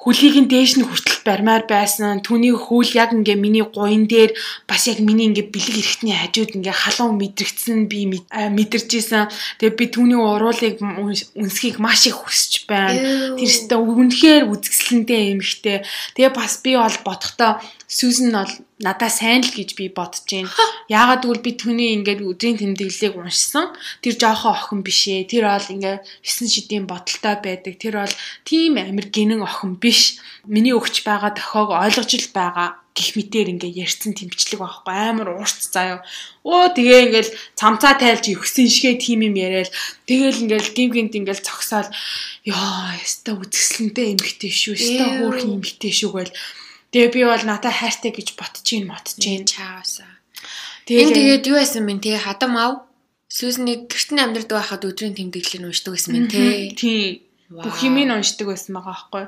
[0.06, 2.22] Хөлийг нь дээш нь хүртэл барьмаар байсан.
[2.22, 4.38] Түүний хөл яг ингээ миний гуйн дээр
[4.70, 9.34] бас яг миний ингээ бэлэг эрэхтний хажууд ингээ халуун мэдрэгдсэн би мэдэрч исэн.
[9.58, 10.78] Тэгээ би түүний уруулыг
[11.41, 13.01] үнсхийг маш их хүсэж байна.
[13.34, 15.82] Тэр өстө үнэхээр үзэсгэлэнтэй эмхтэй.
[16.14, 17.58] Тэгээ бас би бол бодохдоо
[17.89, 20.51] нь бол надаа сайн л гэж би бодож байна.
[20.91, 23.71] Яагаад гэвэл би түүний ингээд өдрийн тэмдэглэлийг уншсан.
[24.03, 25.32] Тэр жоохон охин биш ээ.
[25.32, 27.73] Тэр бол ингээд 9 шидийн бодолтой байдаг.
[27.80, 30.19] Тэр бол тийм амир гинэн охин биш.
[30.43, 35.67] Миний өгч байгаа дохиог ойлгож л байгаа гих мэтэр ингээ ярьсан тэмцлэг байхгүй амар уурц
[35.67, 35.99] заяа.
[36.47, 39.67] Оо тэгээ ингээл цамцаа тайлж өгсөн шигээ тим юм яриад
[40.07, 41.91] тэгэл ингээл гим гинт ингээл зогсоол
[42.47, 44.76] ёо яста үзэсгэлэнтэй эмгтэй шүү.
[44.80, 46.34] Яста хөөрхөн эмгтэй шүү гээл.
[46.96, 49.52] Тэгээ би бол надад хайртай гэж ботж гин мотж Жин гин.
[49.52, 50.08] чаавсаа.
[50.88, 52.00] Энэ Тэгээ тэгээд юу байсан бэ?
[52.00, 52.88] Тэгээ хадам ав.
[53.28, 56.72] Сүүсний гэртэн амьдрдаг байхад өдрийн тэмдэглэл нь уншдаг байсан мэн те.
[56.72, 57.68] тий Вау.
[57.68, 59.26] бүх юм нь уншдаг байсан байгаа байхгүй.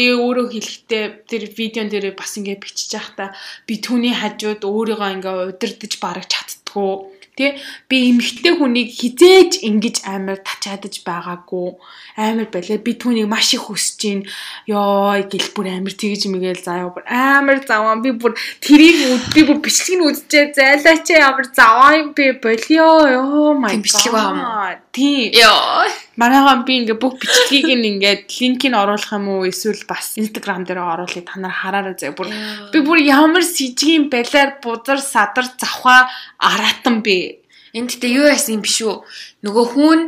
[0.00, 3.36] Тэгээ өөрөө хэлэхдээ тэр видеон дээр бас ингээ бичиж байхдаа
[3.68, 7.19] би түүний хажууд өөрийгөө ингээ удирдах бараг чаддгүй.
[7.40, 7.56] Тэ
[7.88, 11.72] би эмхтэй хүнийг хизээж ингэж амар тачаадаж байгаагүй.
[12.20, 12.76] Амар байлаа.
[12.84, 14.20] Би түүнийг маш их хүсэж гин.
[14.68, 17.96] Йоо гэл бүр амар тэгж мэгэл заяа бүр амар заваа.
[17.96, 23.08] Би бүр тэрийг би бүр бичлэг нь үзчихээ зайлаач амар заваа юм би болио.
[23.08, 24.84] Йоо my god.
[24.92, 25.32] Тийм.
[25.32, 25.88] Йоо.
[26.18, 31.22] Манайхан би ингээ бүх бичлэгийг ингээд линкийг оруулах юм уу эсвэл бас Instagram дээр оруулъя.
[31.22, 32.18] Та нар хараарай заяа.
[32.18, 32.34] Бүр
[32.74, 36.10] би бүр ямар сэжгийн балиар бузар садар завхаа
[36.42, 37.46] аратан би.
[37.70, 39.06] Энд тэгтээ юу яасан юм биш үү?
[39.46, 40.00] Нөгөө хүн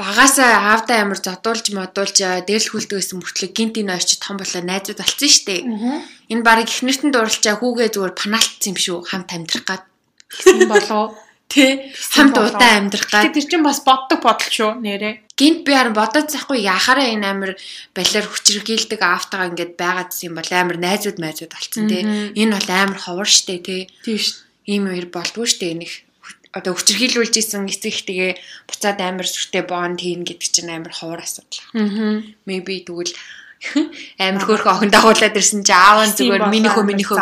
[0.00, 2.16] багасаа аавдаа амар зодуулж модуулж
[2.48, 5.60] дээрл хүлдэг гэсэн мөртлөө гинт энэ ойч том болоо найзууд болсон дээ.
[6.32, 9.84] Энэ барыг ихнэртэн дурлчаа хүүгээ зүгээр панаалтсан юм шүү хамт амьдрах гад.
[10.32, 11.20] гэсэн болов.
[11.52, 13.28] Тэ хамт удаан амьдрах гад.
[13.36, 17.52] тэр чинь бас боддог бодол шүү нэрээ Гинт би харин бодоод захгүй яхаараа энэ амар
[17.96, 22.04] балиар хүчрхийлдэг аавтайгаа ингээд байгаад юм бол амар найзууд майзууд болцсон тий.
[22.36, 23.88] Энэ бол амар ховор штэ тий.
[24.04, 26.04] тийм ш Ийм хоёр болдгоо штэ энэ их
[26.52, 28.32] одоо хүчрхийлүүлж исэн эцэг тэгээ
[28.68, 31.64] буцаад амар сүртэй бонд хийн гэдэг чинь амар ховор асуудал.
[31.72, 33.14] аа Maybe тэгвэл
[34.20, 37.18] амар хөөрхөн охин дагуулад ирсэн чи аав нь зүгээр минийхөө минийхөө.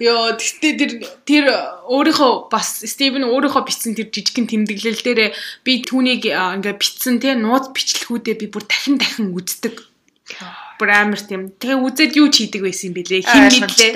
[0.00, 0.92] Йоо тэгтээ тэр
[1.28, 1.44] тэр
[1.88, 5.20] өөрийнхөө бас Стивен өөрийнхөө бичсэн тэр жижигхэн тэмдэглэл дээр
[5.64, 9.76] би түүнийг ингээ бичсэн те нууц бичлэгүүдээ би бүр дахин дахин үздэг.
[10.80, 11.52] Бүр амар тийм.
[11.60, 13.24] Тэгээ үзээд юу ч хийдэг байсан юм бэлээ.
[13.28, 13.92] Хин мэдлээ.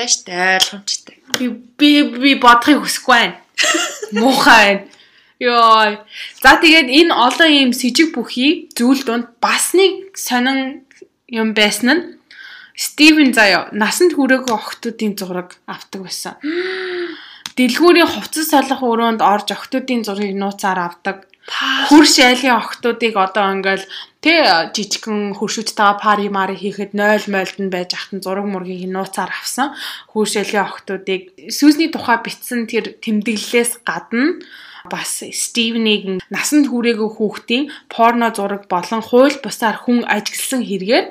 [0.61, 1.17] Ойлгомжтой.
[1.41, 1.47] Би
[1.81, 3.37] би би бодохыг хүсэхгүй байна.
[4.13, 4.85] Муухай байна.
[5.41, 6.05] Йоо.
[6.43, 10.87] За тэгээд энэ олон ийм с ิจ г бүхий зүйл донд бас нэг сонин
[11.29, 12.03] юм байсан нь
[12.75, 16.35] Стивен заяа насанд хүрээгүй охтуудын зураг авдаг байсан.
[17.55, 21.31] Дэлгүүрийн хувцас салах өрөөнд орж охтуудын зургийг нууцаар авдаг.
[21.87, 23.87] Хөрш айлын охтуудыг одоо ингээл
[24.19, 29.71] тэ жижигхэн хөршүүдтэйгээ пари мари хийхэд 0 мойлд нь байж ахтан зураг мургийг нууцаар авсан.
[30.11, 34.41] Хөрш айлын охтуудыг сүүсний тухай бичсэн тэр тэмдэглэлээс гадна
[34.91, 41.05] бас Стивнийг насанд хүрээгүй хүүхдийн порно зураг болон хууль бусаар хүн ажигласан хэрэгээр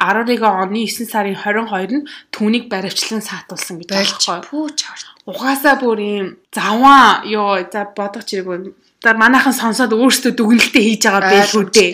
[0.00, 4.48] 11 оны 9 сарын 22-нд түүнийг баривчлан саатуулсан гэж байна.
[4.48, 5.06] Пүүч хорт.
[5.28, 11.32] Угаасаа бүр ийм заван ёо за бодох чирэг За манайхан сонсоод өөрсдөө дүгнэлтээ хийж байгаа
[11.32, 11.90] байлгүй дээ.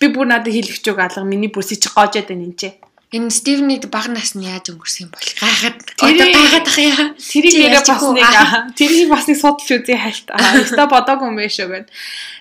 [0.00, 2.76] Би бүр надад хэлэх чиг алга миний бүсий чи гоожод байна энэ чинь.
[3.12, 7.04] Энэ Стивнид баг нас нь яаж өнгөрсөн юм бол гайхад одоо гайхад ах яа.
[7.20, 8.28] Тэрийг нэрээ бас нэг
[8.72, 10.26] тэрийг бас нэг судалж үзье хальт.
[10.32, 11.86] Аа өөртөө бодоогүй юм биш үү гэд.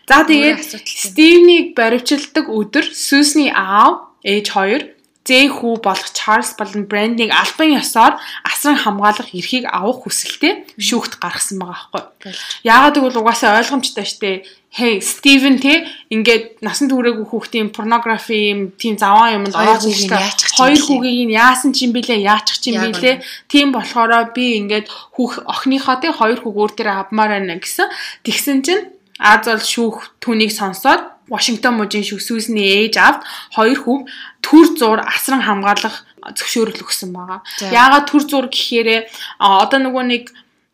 [0.07, 4.94] За тэгээд Стивнийг баривчилдаг өдөр Сүсний аав ээж 2
[5.25, 11.89] Зэхүү болох Чарльз болон брендинг албан ёсоор асран хамгаалах эрхийг авах хүсэлтэй шүүхт гаргасан байгаа
[11.89, 12.33] байхгүй.
[12.61, 14.37] Яагаад гэвэл угаасаа ойлгомжтой шүү дээ.
[14.75, 20.51] Хей, Стивен те ингээд насан туршаагүй хүүхдийн порнографи юм, тийм заваа юмд орох юм яачих
[20.51, 20.61] чинь.
[20.61, 23.23] Хоёр хүүгийг нь яасан чинь бэлээ, яачих чинь бэлээ.
[23.49, 27.87] Тийм болохоор би ингээд хүүх охиныхоо те хоёр хүүг өөр дээр авмаар байна гэсэн.
[28.21, 28.83] Тэгсэн чинь
[29.15, 33.23] Аз ол шүүх түүнийг сонсоод Вашингтон мужийн шүсүүсний ээж авт
[33.55, 34.01] хоёр хүүг
[34.45, 36.05] төр зур асран хамгаалах
[36.37, 37.39] зөвшөөрөл өгсөн байгаа.
[37.73, 39.09] Яагаад төр зур гэхээр
[39.41, 40.23] одоо нөгөө нэг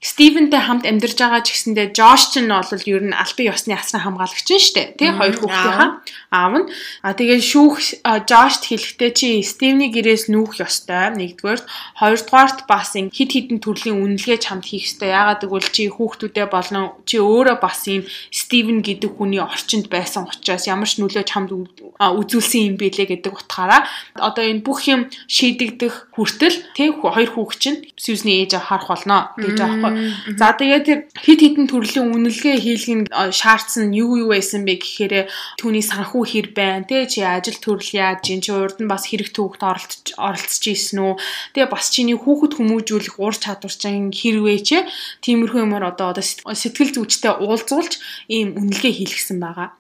[0.02, 4.02] Стивентэй хамт амьдарч байгаа ч гэсэндээ Жош ч нь бол ер нь албан ёсны асран
[4.02, 5.90] хамгаалагч нь штэ Мгм, хоёр хүүхдийнхаа
[6.34, 6.68] аав нь
[7.06, 11.14] а тэгээд шүүх а, Жошт хэлэхдээ чи Стивний гэрээс нүүх ёстой.
[11.14, 11.66] Нэгдүгээрт
[12.02, 15.14] хоёрдугаарт бас ин хид хідэн төрлийн үнэлгээ чамд хийх ёстой.
[15.14, 18.02] Яагаад гэвэл чи хүүхдүүдээ болон чи өөрөө бас ийм
[18.34, 23.86] Стивен гэдэг хүний орчинд байсан учраас ямар ч нөлөө чамд үзүүлсэн юм бэлээ гэдэг утгаараа.
[24.18, 29.62] Одоо энэ бүх юм шийдэгдэх хүртэл хүү- хоёр хүүхд чинь Сьюзний ээж харах болно гэж
[29.62, 29.91] байхгүй.
[30.38, 35.84] За тэгээд тэр хит хитэн төрлийн үнэлгээ хийлгэн шаардсан юу юу байсан бэ гэхээр түүний
[35.86, 36.88] санхүү хэр байна?
[36.88, 38.26] Те чи ажил төрөл яаж?
[38.26, 41.14] Чинь чи урд нь бас хэрэг төвөгт оролцож оролцож ийсэн үү?
[41.56, 44.78] Тэгээ бас чиний хүүхэд хүмүүжүүлэх ур чадвар чинь хэрвээ чи
[45.22, 49.78] тиймэрхүү юмар одоо одоо сэтгэл зүйчтэй уулзуулж ийм үнэлгээ хийлгсэн байгаа.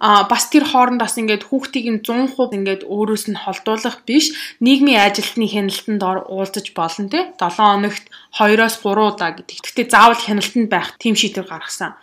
[0.00, 5.00] Аа бас тэр хооронд бас ингээд хүүхдийг нь 100% ингээд өөрөөс нь холдуулах биш нийгмийн
[5.00, 8.04] ажилтны хяналтанд ор уулзаж болно те 7 хоногт
[8.36, 9.64] 2-оос 3 удаа гэдэг.
[9.64, 11.96] Гэхдээ заавал хяналтанд байх тийм шийдвэр гаргасан.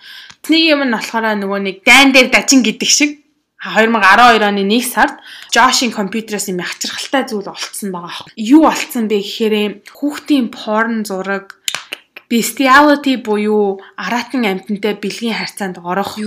[0.49, 3.11] Нэг юм нь болохоор нөгөө нэг дайн дээр дачин гэдэг шиг
[3.61, 5.15] 2012 оны 1 сард
[5.53, 8.29] Жошийн компьютероос юм хачирхалтай зүйл олцсон байгаа.
[8.37, 9.55] Юу олцсон бэ гэхээр
[9.97, 11.57] хүүхдийн порн зураг
[12.29, 16.19] bestiality буюу аратан амтантай бэлгийн харьцаанд орох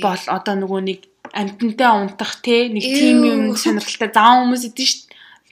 [0.00, 1.00] бол одоо нөгөө нэг
[1.34, 5.08] амтантай унтах те нэг тийм юм сонирхолтой заан хүмүүс идэв шүү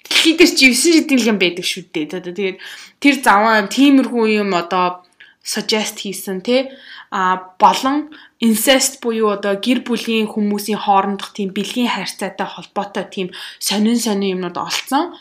[0.08, 2.06] дэлхий дээр чи 9 шидэл юм байдаг шүү дээ.
[2.22, 2.58] Тэгээд
[3.02, 5.05] тэр заван тиймэрхүү юм одоо
[5.46, 6.74] suggest хийсэн тий?
[7.14, 8.10] А болон
[8.42, 13.28] incest буюу одоо гэр бүлийн хүмүүсийн хоорондох тийм бэлгийн харьцаатай холбоотой тийм
[13.62, 15.14] сонин сонин юмнууд олцсон.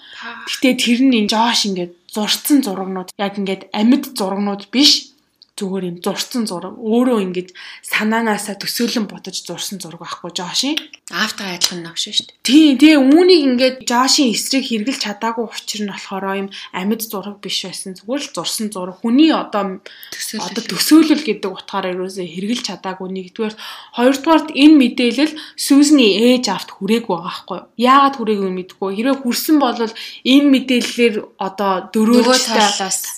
[0.49, 5.14] Гэхдээ тэр нь энэ Жош ингээд зурцсан зурагнууд яг ингээд амьд зурагнууд биш
[5.56, 6.76] зүгээр юм зурсан зураг.
[6.76, 7.56] Өөрөө ингэж
[7.88, 10.76] санаанаасаа төсөөлөн бодож зурсан зураг байхгүй Жошийн
[11.16, 12.43] автаа адилхан навш шүү дээ.
[12.43, 17.64] Тий, тий үүнийг ингээд Жошийн эсрэг хэрглэж чадаагүй учир нь болохоор юм амьд зураг биш
[17.64, 17.95] байсан.
[17.95, 18.99] Зүгээр л зурсан зураг.
[18.99, 23.56] Хүний одоо одоо төсөөлөл гэдэг утгаараа ерөөсөө хэрглэж чадаагүй нэгдүгээр.
[23.95, 27.60] Хоёрдугаарт энэ мэдээлэл Сүүзний ээж авт хүрээг байгаа байхгүй?
[27.80, 28.89] Яагаад хүрээг мэдгүй?
[28.99, 32.60] Хэрвээ хүрсэн бол энэ мэдээллээр одоо дөрөөлжтэй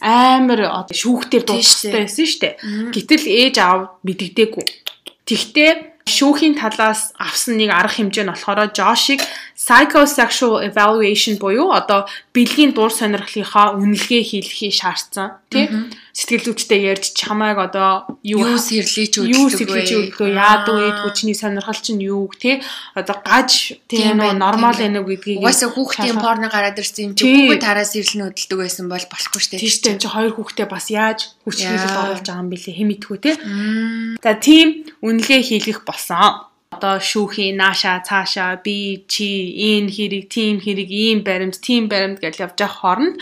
[0.05, 2.59] амар шүүхтэр дуустай байсан штэ.
[2.91, 4.65] Гэтэл ээж аав мэддэггүй.
[5.27, 5.71] Тэгтээ
[6.07, 9.19] шүүхийн талаас авсан нэг арга хэмжээ нь болохоор Жошиг
[9.59, 15.67] psychosexual evaluation буюу одоо бэлгийн дур сонирхлынхаа үнэлгээ хийлгэхийг шаардсан тий
[16.17, 20.89] сэтгэл зүйчтэй ярьж чамайг одоо юу сэрлэж үлдэх юу сэрлэж үлдэх яадаг вэ?
[21.05, 22.57] Хүчний сонирхол чинь юу тий
[22.97, 25.05] одоо гаж тий нормал байна.
[25.05, 29.05] уу гэдгийг угаасаа хүүхдийн порно гараад ирсэн юм чи хүүхэд тараас сэрлэн хөдөлдөг байсан бол
[29.13, 32.77] болохгүй шүү дээ тий чи хоёр хүүхдээ бас яаж хүч хийлэл оруулж байгаа юм бэлээ?
[32.81, 33.35] Хэн мэдгүй тий
[34.17, 40.89] за тийм үнэлгээ хийлгэх болсон одоо шүүхийн нааша цаашаа би чи энэ хэрэг тийм хэрэг
[40.91, 43.15] ийм баримт тийм баримт гэж явж явах хооронд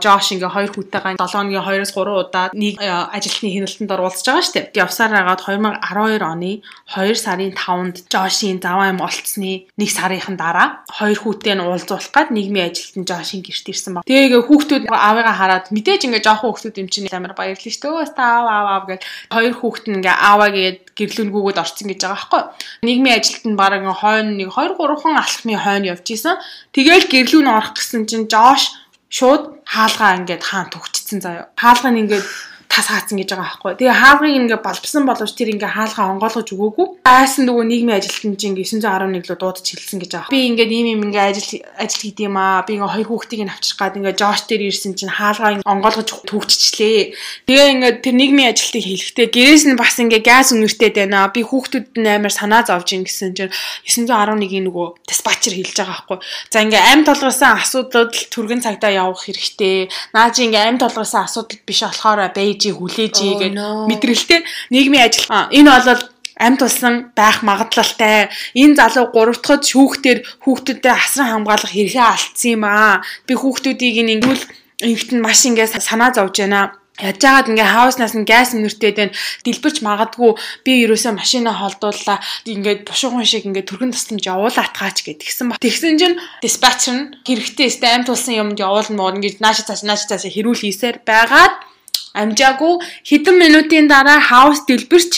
[0.00, 4.44] Жош ингээ хоёр хүүтэйгээ 7 хоногийн 2-оос 3 удаа нэг э, ажилтны хяналтанд оролцож байгаа
[4.46, 4.80] шүү дээ.
[4.80, 6.52] Явсаар агаад 2012 оны
[6.88, 12.32] 2 сарын 5-нд Жошийн заваа юм олцсны нэг сарынхан дараа хоёр хүүтэй нь уулзуулах гад
[12.32, 14.08] нийгмийн ажилтан Жошийн гэрт ирсэн баг.
[14.08, 17.92] Тэгээ хүүхдүүд аавыгаа хараад мэдээж ингээ жоохон хүүхдүүд юм чинь амар баярлалаа шүү дээ.
[17.92, 22.16] Өөс та аав аав гэж хоёр хүүхэд нь ингээ ааваа гээд гэрлүүнгүүгөөд орцсон гэж байгаа
[22.16, 22.42] байхгүй.
[22.92, 26.36] Нийгмийн ажилтанд баг ингээ хойно нэг 2 3 хан алхмын хойно явж исэн.
[26.76, 28.76] Тэгээл гэрлүүн орох гэсэн чинь Жош
[29.08, 31.48] шууд хаалгаа ингээд хаан төгчсөн заяа.
[31.56, 32.26] Хаалгаа нь ингээд
[32.72, 33.72] тас хаацсан гэж байгаа байхгүй.
[33.76, 36.86] Тэгээ хаалгыг ингээ болбсон боловч тэр ингээ хаалгаа онгойлгож өгөөгүй.
[37.04, 40.32] Айсан нөгөө нийгмийн ажилтнууд ингээ 911 лөө дуудаж хэлсэн гэж байгаа.
[40.32, 42.64] Би ингээ ийм юм ингээ ажил ажил хийд юм аа.
[42.64, 47.12] Би ингээ хоёр хүүхдийг нь авчрах гад ингээ Жош дээр ирсэн чинь хаалгаа онгойлгож төгччихлээ.
[47.44, 51.28] Тэгээ ингээ тэр нийгмийн ажилтныг хэлэхдээ гэрээс нь бас ингээ газ үнэртэй байна.
[51.28, 53.52] Би хүүхдүүд нь амар санаа зовж ин гэсэн чинь
[53.84, 56.18] 911-ийн нөгөө диспатчер хэлж байгаа байхгүй.
[56.48, 59.92] За ингээ амь толгосон асуудал түргэн цагтаа явах хэрэгтэй.
[60.16, 63.54] Наа чи ингээ амь толгосон асуудал биш болохоор бэж хийж хүлээж гээд
[63.90, 64.40] мэдрэлтэй
[64.70, 66.02] нийгмийн ажил энэ бол
[66.38, 68.30] амьд тулсан байх магадлалтай
[68.62, 74.44] энэ залуу 3 дахь шүүхтэр хүүхдүүдэд асран хамгаалах хэрэгээ алдсан юм аа би хүүхдүүдийг ингэвэл
[74.86, 79.16] ингэт нь маш ингээ санаа зовж байна Яаж жагаад ингээ хауснаас нь газ нэртэй байна.
[79.48, 82.20] Дэлбэрч магадгүй би ерөөсөө машинаа холдууллаа.
[82.44, 85.56] Ингээд бушуухан шиг ингээ түргэн тусламж явуулаад таач гэдгсэн ба.
[85.56, 90.12] Тэгсэн чинь диспатчер нь хэрэгтэй сте амт тулсан юмд явуулна муу ингээд нааша цааш нааша
[90.12, 91.71] цааш хэрүүл хийсээр байгаад
[92.12, 92.74] амжаагүй
[93.08, 95.12] хэдэн минутын дараа хаус дэлбэрч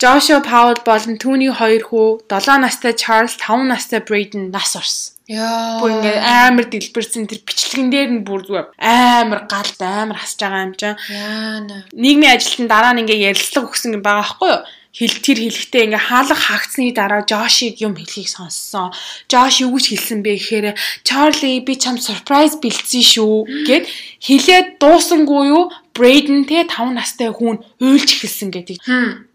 [0.00, 5.12] Жошо Паул болон түүний хоёр хүү 7 настай Чарльз 5 настай Брейден нас орсон.
[5.28, 5.76] Яа.
[5.76, 10.64] Бүр ингээ амар дэлбэрсэн тэр бичлэгэн дээр нь бүр зүгээр амар галт амар хасж байгаа
[10.64, 10.96] юм чинь.
[10.96, 11.84] Яа.
[11.92, 14.64] Нийгмийн ажилтан дараа нь ингээ ярилцлага өгсөн юм байгаа байхгүй юу?
[14.90, 18.90] хэл тэр хэлэхдээ ингээ хаалга хаагдсны дараа Жошиг юм хэлхийг сонссон.
[19.30, 20.66] Жош юу гэж хэлсэн бэ гэхээр
[21.06, 23.86] Чарли би чам surprise бэлдсэн шүү гэд
[24.18, 28.78] хэлээд дуусангүй юу Брейден те 5 настай хүн уйлж эхэлсэн гэдэг.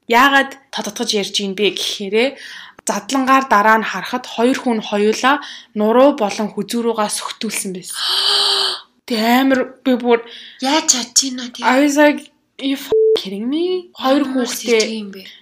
[0.08, 2.38] Яагаад тодотгож ярьж ийн бэ гэхээр
[2.86, 5.42] задлангаар дараа нь харахад хоёр хүн хоёулаа
[5.74, 7.98] нуруу болон хүзүүрүүгээ сөхтүүлсэн байсан.
[9.10, 10.20] Тэ амар би бүр
[10.62, 11.66] яаж чадчихна тийм.
[11.66, 12.30] I was like
[12.62, 12.78] you
[13.18, 13.90] kidding me?
[13.98, 14.82] Хоёр хүүхдээ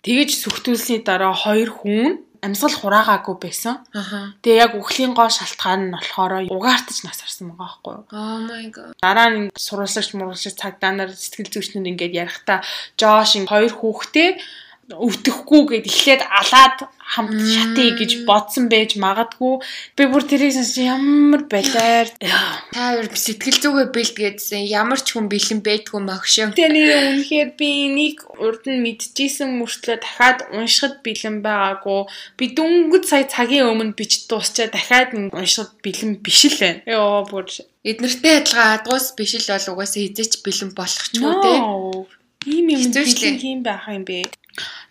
[0.08, 3.80] тэгэж сүхтүүлсний дараа хоёр хүн амьсгал хураагаагүй байсан.
[4.44, 8.04] Тэгээ яг үхлийн гоо шалтгаан нь болохоор угаартаж насарсан байгаа байхгүй юу.
[8.12, 8.92] Oh my god.
[9.00, 12.60] Дараа нь сурвалжлагч муралжч цагдаа нар сэтгэл зүйчнэр ингээд ярихдаа
[13.00, 14.30] Жош ин хоёр хүүхдээ
[14.92, 19.64] өвдөхгүй гэд эхлээд алаад хамт шатъя гэж бодсон байж магадгүй.
[19.96, 25.64] Би бүр тэрийг сонсч ямар балаар Та хоёр сэтгэл зүгээ бэлтгээдсэн ямар ч хүн бэлэн
[25.64, 26.52] байдгүй могшоо.
[26.52, 32.02] Тэгээ нэр үнэхээр би энийг урд нь мэдчихсэн мөртлөө дахиад уншихад бэлэн байгаагүй.
[32.36, 36.84] Би дөнгөж сая цагийн өмнө бич дуусчаа дахиад уншихад бэлэн биш л байна.
[36.88, 37.48] Йоо бүр
[37.84, 41.52] Эднэртэй адилхан адгуус биш л бол угаасаа хизээч бэлэн болох ч юм те.
[42.46, 43.40] Ийм юм шлээ.
[43.40, 44.24] юм байх юм бэ.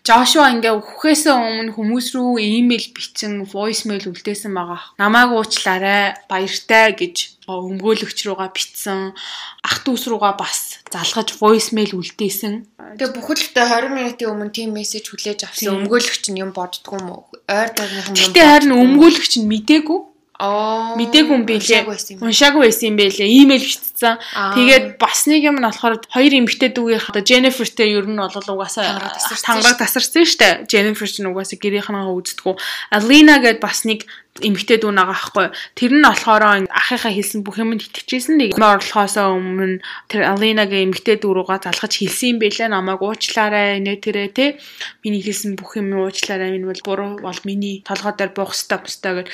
[0.03, 4.83] Жошуа ингээ үхэхээс өмнө хүмүүс рүү имэйл бичсэн, voicemail үлдээсэн байгаа.
[4.99, 9.15] Намааг уучлаарай, баяртай гэж өмгөөлөгч рүүгээ бичсэн.
[9.63, 12.67] Ах дүүс рүүгээ бас залгаж voicemail үлдээсэн.
[12.99, 17.23] Тэгээ бүхэлдээ 20 минутын өмнө тийм мессеж хүлээж авсан өмгөөлөгч нь юм боддгоо юм уу?
[17.47, 18.23] Ойр дөрмийнхэн юм.
[18.27, 20.01] Гэтэ харин өмгөөлөгч нь мдээгүй.
[20.43, 21.87] Мдээгүй юм бэлээ.
[22.19, 22.97] уншаагүй байсан юм.
[22.99, 23.31] Бэлээ.
[23.31, 24.19] Имэйл бичсэн.
[24.59, 29.13] Тэгээд бас нэг юм нь болохоор хоёр эмэгтэй дүүгийнх одоо Jennifer-тэй ер нь бол угаасаа
[29.39, 30.55] Тангараг тасарсан шүү дээ.
[30.67, 32.55] Jennifer ч угаасаа гэрийнхнээ үздэггүй.
[32.91, 34.11] Alina гэд бас нэг
[34.41, 35.47] эмэгтэй дүү байгаа байхгүй.
[35.77, 41.33] Тэр нь болохоор ахыхаа хэлсэн бүх юмд итгэжсэн нэг орлохоосоо өмнө тэр Alina-гийн эмэгтэй дүү
[41.37, 42.73] руугаа залгаж хэлсэн юм байлаа.
[42.73, 44.57] Намайг уучлаарай нэ тэрэ те.
[45.05, 46.49] Миний хэлсэн бүх юм уучлаарай.
[46.49, 49.29] Минь бол буруу бол миний толгой дээр буух ёстой бустай гэд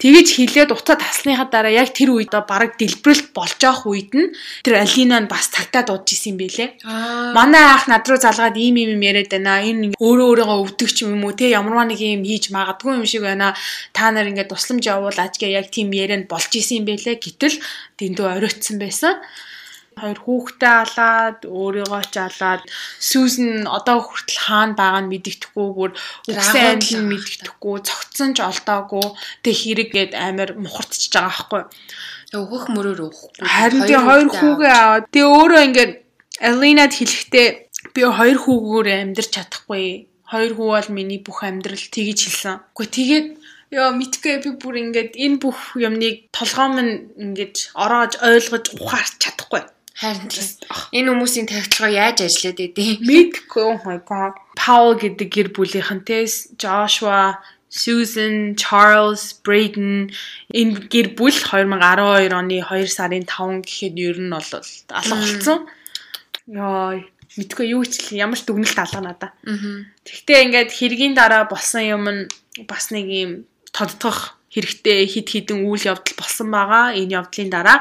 [0.00, 4.32] тэгэж хэлээд уцаа таслахныхаа дараа яг тэр үед бараг дэлбэрэлт болж явах үед нь
[4.64, 6.68] тэр Алина нь бас цагтаа дуудаж исэн юм байлээ.
[7.36, 9.60] Манай ах над руу залгаад ийм ийм юм яриад байна.
[9.60, 13.52] Энэ өөрөө өөрийгөө өвдөгч юм уу те ямарваа нэг юм хийж магадгүй юм шиг байна.
[13.92, 17.20] Та нар ингээд тусламж явуулаач гэ яг тийм ярианд болж исэн юм байлээ.
[17.20, 17.60] Гэтэл
[18.00, 19.20] дэндүү оройтсан байсан.
[20.00, 22.62] Хоёр хүүхдээ алаад өөрийгөө ч алаад
[23.04, 25.92] Сүүзэн одоо хүртэл хаана байгаа нь мэддэхгүй бүр
[26.24, 29.06] үгсэн агуул айлын мэддэхгүй цогцсон ч олдоогүй
[29.44, 31.62] тэг хэрэггээд амар мухардчихж байгаа байхгүй.
[32.32, 33.30] Өөхөх мөрөөр өөхгүй.
[33.44, 35.92] Харин тий хоёр хүүгээ аваад тий өөрөө ингээд
[36.40, 37.48] Алинад хэлэхдээ
[37.92, 40.08] би хоёр хүүгээр амьдрч чадахгүй.
[40.30, 42.62] Хоёр хүү бол миний бүх амьдрал тгийж хэлсэн.
[42.72, 43.28] Гэхдээ тэгээд
[43.70, 49.62] Яа мэдгүй би бүр ингээд энэ бүх юмныг толгоом нь ингээд ороож ойлгож ухаарч чадахгүй.
[49.94, 50.58] Харин тийм.
[50.90, 52.98] Энэ хүмүүсийн тавталгаа яаж ажиллаад идэв?
[52.98, 54.34] Мэдгүй oh my god.
[54.58, 56.26] Paul гэдэг гэр бүлийнхэнтэй
[56.58, 57.38] Joshua,
[57.70, 60.10] Susan, Charles, Braden
[60.50, 65.70] энэ гэр бүл 2012 оны 2 сарын 5 гэхэд ер нь бол алга болсон.
[66.50, 66.98] Яа
[67.38, 69.30] мэдгүй юу ч ямар ч дүгнэлт алга надаа.
[69.46, 69.86] Аа.
[70.02, 72.22] Тэгтээ ингээд хэргийн дараа болсон юм нь
[72.66, 73.32] бас нэг юм
[73.74, 76.94] тодтох хэрэгтэй хид хідэн үйл явдал болсон байгаа.
[76.98, 77.78] Энэ явдлын дараа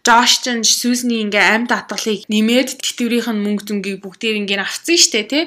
[0.00, 5.28] Josh ч Susan-ий ингээ амьд атгалыг нэмээд тэтгэврийнх нь мөнгө зөнгийг бүгдээр ингээ авцсан штэ
[5.28, 5.44] тий.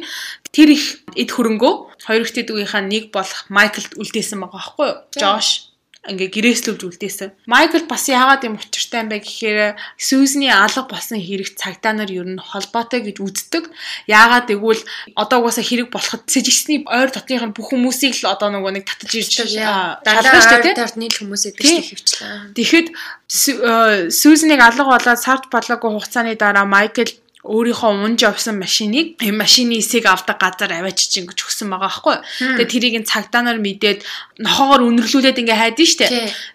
[0.53, 1.73] Тэр их эд хөрөнгөө
[2.05, 4.97] хоёр ихтэй дүүгийнхаа нэг болох Michael-д үлдээсэн байгаа байхгүй юу?
[5.17, 5.68] Josh
[6.09, 7.29] ингээ гэрээслүүлж үлдээсэн.
[7.45, 12.25] Майкл бас яагаад юм учиртай юм бэ гэхээр Сүүзний алга болсон хэрэг цагдаа нар ер
[12.25, 13.69] нь холбоотой гэж үздэг.
[14.09, 14.81] Яагаад гэвэл
[15.15, 19.11] одоо угаасаа хэрэг болоход сэжигсний ойр дотных нь бүх хүмүүсийг л одоо нөгөө нэг татаж
[19.13, 20.73] ирж шалгаж штэ тий.
[20.73, 21.79] тарт нийл хүмүүсээ Тий.
[21.79, 22.53] тэгж хөвчлээ.
[22.57, 27.09] Тэгэхэд э, Сүүзнийг алга болоод сард болоогүй хугацааны дараа Майкл
[27.39, 32.15] өөрийнхөө унж явсан машиныг энэ машины эсийг авдаг газар аваачиж ингэж өгсөн байгаа байхгүй.
[32.59, 34.03] Тэгээ тэрийг нь цагдаа нар мэдээд
[34.43, 36.07] нохоогоор үнэрлүүлээд ингээ хайдсан штэ.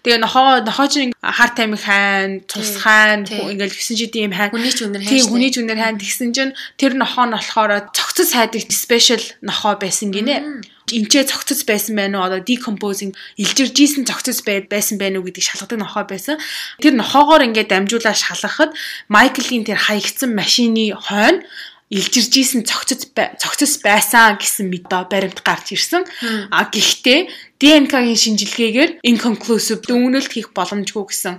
[0.05, 4.53] Тэгээ нохоо нохоо чинь харт амиг хайн, цус хайн, ингээл гэсэн чи тийм хайн.
[4.53, 5.31] Хүний ч үнэр Тийм хайштай.
[5.33, 10.13] хүний ч үнээр хайн тэгсэн чинь тэр нохоо нь болохоор цогцос хайдаг special нохоо байсан
[10.13, 10.61] гинэ.
[10.91, 12.27] Инчээ цогцос байсан байна уу?
[12.29, 16.37] Одоо decomposing илжирж исэн цогцос бай- байсан байна уу гэдэг шалгадаг нохоо байсан.
[16.81, 18.71] Тэр нохоогоор ингээд дамжуулаад шалгахад
[19.09, 21.41] Майклийн тэр хаягдсан машины хойно
[21.89, 26.05] илжирж исэн цогцос цогцос байсан гэсэн мэд ба баримт гарч ирсэн.
[26.49, 27.29] А гэхдээ
[27.61, 31.35] ДНК-гийн шинжилгээгээр inconclusive дүгнэлт хийх боломжгүй гэсэн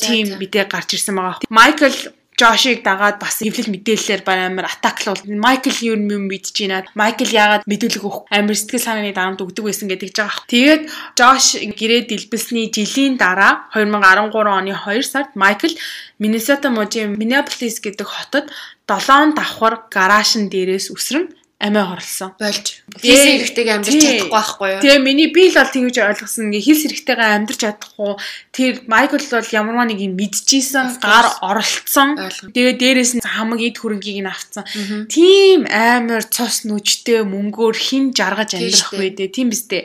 [0.00, 1.44] тийм мэдээ гарч ирсэн байгаа.
[1.52, 1.92] Майкл
[2.40, 5.20] Жошиг дагаад бас эвлэл мэдээллээр амар атаклуул.
[5.28, 6.88] Майкл юу юм мэдж байна.
[6.96, 10.48] Майкл яагаад мэдүүлэг өгөх амар сэтгэл санааны дарамт өгдөг байсан гэдэг жаах.
[10.48, 10.88] Тэгээд
[11.20, 15.76] Жош гэрээ дэлбэлсний жилийн дараа 2013 оны 2 сард Майкл
[16.16, 18.48] Миннесота мужийн Миннеаполис гэдэг хотод
[18.88, 21.28] 7 давхар гараашн дээрээс үсрэн
[21.60, 22.32] амиа хорлсон.
[22.40, 22.80] болж.
[23.04, 24.80] Физ хэрэгтэйг амьдарч чадахгүй байхгүй юу?
[24.80, 26.48] Тэгээ миний би л бол тэгж ойлгосон.
[26.48, 28.12] Ингээ хилс хэрэгтэйгээ амьдрч чадахгүй.
[28.48, 32.16] Тэр Майкл бол ямарваа нэг юм мэдчихсэн, гар оролцсон.
[32.56, 34.64] Тэгээ дээрээс нь хамаг эд хөрөнгийг нь авцсан.
[35.12, 38.96] Тийм амар цус нүчтэй мөнгөөр хин жаргаж амьдрах штэ.
[38.96, 39.28] байдэ.
[39.28, 39.84] Тийм биз дээ.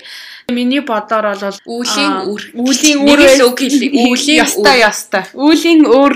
[0.56, 2.42] Миний бодоор бол Үүлийн үр.
[2.56, 3.20] Үүлийн үр.
[3.20, 4.80] Үүлийн үр.
[4.80, 5.28] ястай.
[5.36, 6.16] Үүлийн үр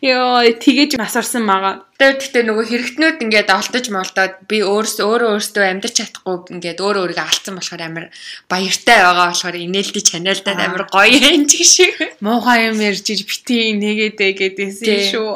[0.00, 1.84] Йоо, тэгэж нас орсон мага.
[2.00, 7.02] Тэр гэхдээ нөгөө хэрэгтнүүд ингээд олдож молдоод би өөрөөсөө өөрөө өөртөө амьдрч чадахгүй ингээд өөрөө
[7.04, 8.06] өөрийгөө алдсан болохоор амар
[8.48, 12.00] баяртай байгаа болохоор инээлдэж чанаалдаад амар гоё юм ч шиг.
[12.24, 15.28] Муухай юм ярьж иж бити нэгэдэ гэдээсэн шүү.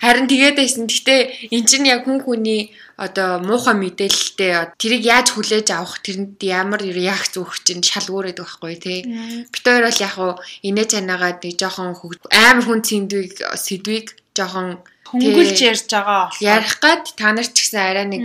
[0.00, 0.88] Харин тэгээд байсан.
[0.88, 6.80] Гэтэ эн чинь яг хүн хүний одоо муухай мэдээлэлтэй тэрийг яаж хүлээж авах тэрэнд ямар
[6.84, 8.98] яг зүөх чинь шал өөрөд байхгүй тий.
[9.48, 10.32] Бид хоёр бол яг уу
[10.64, 11.96] инээ чанаагаад нэг жоохон
[12.32, 14.80] амар хүн сэдвийг сэдвийг жоохон
[15.10, 16.40] хөнгөлж ярьж байгаа болох.
[16.40, 18.24] Ярих гад та нар ч гэсэн арай нэг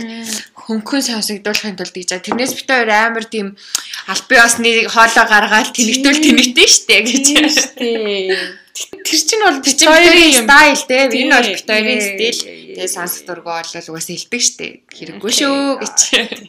[0.54, 2.22] хөнгөн сонсогдуулахын тулд гэж.
[2.22, 3.58] Тэрнээс бид хоёр амар тийм
[4.06, 7.26] аль би басны хоолоо гаргаад тэнэгтүүл тэнэгтэн штэ гэж.
[7.50, 8.65] Штэ.
[8.76, 11.08] Тэр чинь бол хоёрын стайл те.
[11.08, 12.40] Энэ бол хоёрын стил.
[12.76, 14.66] Тэгээ сонсох дургу бол угаасаа хэлдэг штэ.
[14.92, 15.98] Хэрэггүй шүү гэж.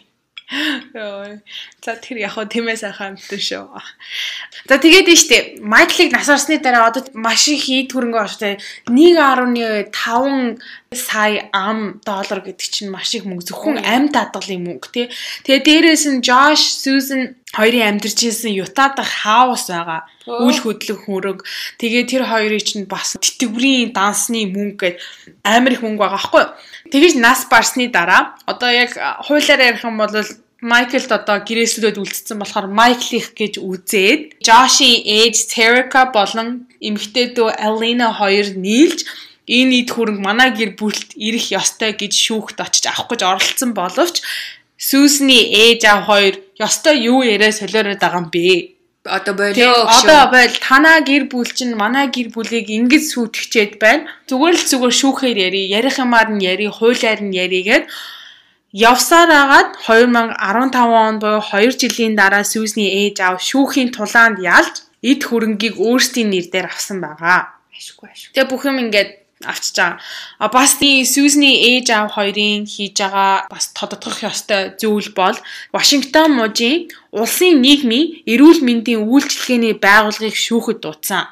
[0.48, 1.44] Йоо.
[1.84, 3.68] За тэр яг хөө тиймээ сайхан амтэн шүү.
[4.72, 8.56] За тэгээд нь штэ Майклыг нас орсны дараа одоо маш их ий төрөнгө орштой
[8.88, 9.92] 1.5
[10.96, 15.12] сая ам доллар гэдэг чинь маш их мөнгө зөвхөн амьд хадгалын мөнгө тий.
[15.44, 20.08] Тэгээ дээрээс нь Josh, Susan хоёрын амьдарч ирсэн Utah дахь хаус байгаа.
[20.28, 21.40] Үл хөдлөх хөрөг.
[21.80, 24.98] Тэгээ тэр хоёрын чинь бас тэтгэврийн дансны мөнгө гээд
[25.48, 26.52] амар их мөнгө байгаа байхгүй юу?
[26.92, 28.92] Тэгэж нас барсны дараа одоо яг
[29.28, 30.14] хуулиараа ярих юм бол
[30.62, 38.10] Майклд одоо гэрээслүүд үлдсэн болохоор Майклих гэж үзээд Жошийн ээж Терика болон эмэгтэй дүү Алина
[38.10, 39.06] хоёр нийлж
[39.46, 44.26] энэ ид хөрөнгө манай гэр бүлд ирэх ёстой гэж шүүхт очиж авах гэж оролцсон боловч
[44.78, 48.77] Сүсний ээж аав хоёр ёстой юу яриа солиороод байгаа юм бэ?
[49.08, 54.08] Одоо болоо Одоо бойл танаа гэр бүл чинь манай гэр бүлийг ингэж сүйтгэчээд байна.
[54.28, 57.88] Зүгээр л зүгээр шүүхээр яри, ярих юмар нь яри, хуулиар нь яригээд
[58.74, 65.22] явсаар агаад 2015 онд буюу 2 жилийн дараа Сүсний ээж аав шүүхийн тулаанд ялж эд
[65.24, 67.58] хөрөнгийг өөрсдийн нэр дээр авсан байгаа.
[67.72, 68.34] Ашиггүй ашиг.
[68.34, 70.00] Тэгээ бүх юм ингээд авчиж байгаа.
[70.40, 75.38] А бас тий Сьюзний ээж аав хоёрын хийж байгаа бас тодотгох ёстой зүйл бол
[75.74, 81.30] Вашингтон мужийн улсын нийгмийн эрүүл мэндийн үйлчилгээний байгууллагыг шүүхэд дуудсан.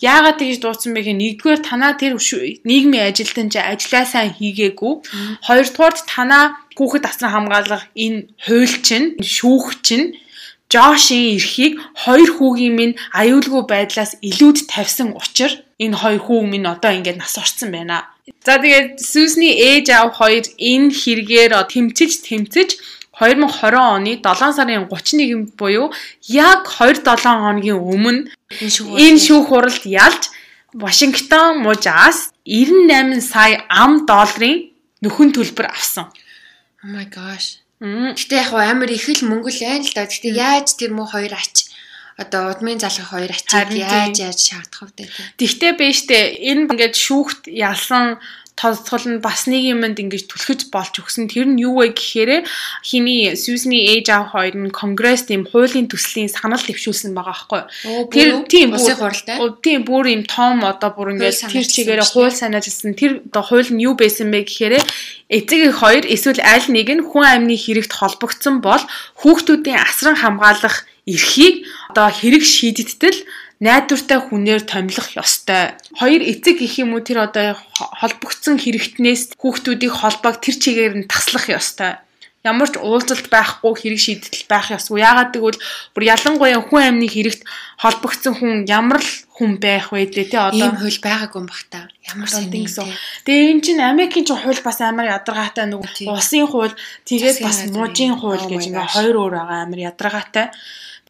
[0.00, 2.20] Яагаад тэгж дуудсан бэ гэхээр нэгдүгээр танаа тэр
[2.68, 4.94] нийгмийн ажилтан чи ажиллаа сайн хийгээгүй.
[5.48, 6.44] Хоёрдугаар танаа
[6.76, 10.16] хүүхэд асран хамгаалах энэ хууль чинь шүүх чинь
[10.72, 16.92] Жошийн эрхийг хоёр хүүгийн минь аюулгүй байдлаас илүүд тавьсан учраас энэ хоёр хүү минь одоо
[16.96, 18.08] ингээд нас орсон байна.
[18.46, 22.70] За тэгээд Сүсний ээж аав хоёр энэ хэрэгээр тэмцэж тэмцэж
[23.12, 25.92] 2020 оны 7 сарын 31-нд буюу
[26.26, 28.32] яг 27 хоногийн өмнө
[29.04, 30.32] энэ шүүх хуралд ялж
[30.72, 34.72] Вашингтон мужаас 98 сая ам долларын
[35.04, 36.08] нөхөн төлбөр авсан.
[36.82, 37.61] Oh my gosh.
[37.82, 40.06] Гэтэ яг амар их л мөнгө л байна л да.
[40.06, 41.66] Гэтэ яаж тэр муу хоёр ач.
[42.14, 45.10] Одоо удмын залгах хоёр ачийг яаж яаж шаардах вэ?
[45.40, 48.22] Тэгтээ бэ штэ энэ ингээд шүүхт ялсан
[48.62, 51.26] тоцгол нь бас нэг юмд ингэж түлхэж болж өгсөн.
[51.26, 52.46] Тэр нь юу вэ гэхээр
[52.86, 57.62] хиний Сьюзний ээж аав хоёр нь конгресс тийм хуулийн төслийн санал дэвшүүлсэн байгаа байхгүй.
[58.14, 59.42] Тэр тийм улсын хуралтай.
[59.66, 62.94] Тийм бүр юм том одоо бүр ингэж тэр чигээрээ хууль санаажсэн.
[62.94, 64.78] Тэр одоо хууль нь юу байсан бэ гэхээр
[65.26, 68.82] эцэг их хоёр эсвэл аль нэг нь хүн амны хэрэгт холбогдсон бол
[69.18, 73.18] хүүхдүүдийн асран хамгаалах эрхийг одоо хэрэг шийдэгдэл
[73.62, 75.78] найдвартай хүнээр томилох ёстой.
[75.94, 81.46] Хоёр эцэг гэх юм уу тэр одоо холбогдсон хэрэгтнээс хүүхдүүдийг холбоог тэр чигээр нь таслах
[81.46, 82.02] ёстой.
[82.42, 84.98] Ямар ч уулзалт байхгүй хэрэг шийдэл байх ёсгүй.
[84.98, 85.62] Яагаад гэвэл
[85.94, 87.46] бүр ялангуяа хүн амны хэрэгт
[87.78, 91.62] холбогдсон хүн ямар л хүн байх вэ лээ те одоо ийм хууль байгаагүй юм бах
[91.70, 91.86] та.
[92.02, 92.90] Ямар сони гэсэн.
[93.22, 96.74] Тэгээ энэ чинь Америкийн ч хууль бас амар ядаргаатай нөгөө улсын хууль
[97.06, 100.50] тэгээд бас мужийн хууль гэж ингээ хоёр өөр байгаа амар ядаргаатай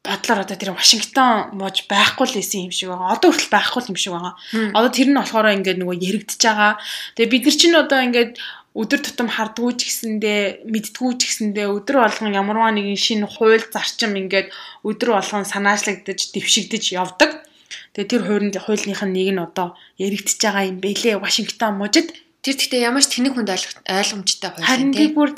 [0.03, 3.15] бодлоор одоо тэр Вашингтон мууж байхгүй л байсан юм шиг байгаа.
[3.15, 4.35] Одоо хүртэл байхгүй юм шиг байгаа.
[4.75, 6.73] Одоо тэр нь болохоор ингээд нөгөө яригдчихэж байгаа.
[7.15, 8.33] Тэгээ бид нар чинь одоо ингээд
[8.75, 14.19] өдөр тутам хардггүй ч гэсэндээ мэддггүй ч гэсэндээ өдөр болгон ямарваа нэгэн шинэ хууль зарчим
[14.19, 14.51] ингээд
[14.83, 17.47] өдөр болгон санаачлагдаж дэвшигдэж явдаг.
[17.95, 22.11] Тэгээ тэр хуурын хуулийнхын нэг нь одоо яригдчихэж байгаа юм бэлээ Вашингтон мужид.
[22.43, 24.67] Тэр гэхдээ ямар ч тэнэг хүнд ойлгомжтой хууль тийм.
[24.67, 25.31] Харин бүр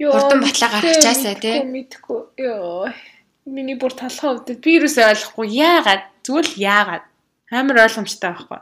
[0.00, 1.72] ёо хурдан батлаа гаргачаасаа тийм.
[1.72, 2.20] Мэдхгүй.
[2.40, 2.92] Ёо
[3.46, 7.04] миний бүр талхаа өвдөд би юусоо ойлгохгүй яагаад зүгээр л яагаад
[7.54, 8.60] амар ойлгомжтой байхгүй.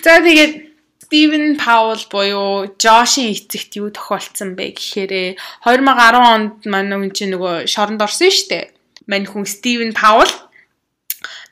[0.00, 0.54] За тэгээд
[1.04, 5.36] Стивен Паул буюу Жошийн эцэгт юу тохиолдсон бэ гэхээр
[5.68, 8.64] 2010 онд манай хүн чинь нөгөө шоронд орсон шүү дээ.
[9.04, 10.32] Мань хүн Стивен Паул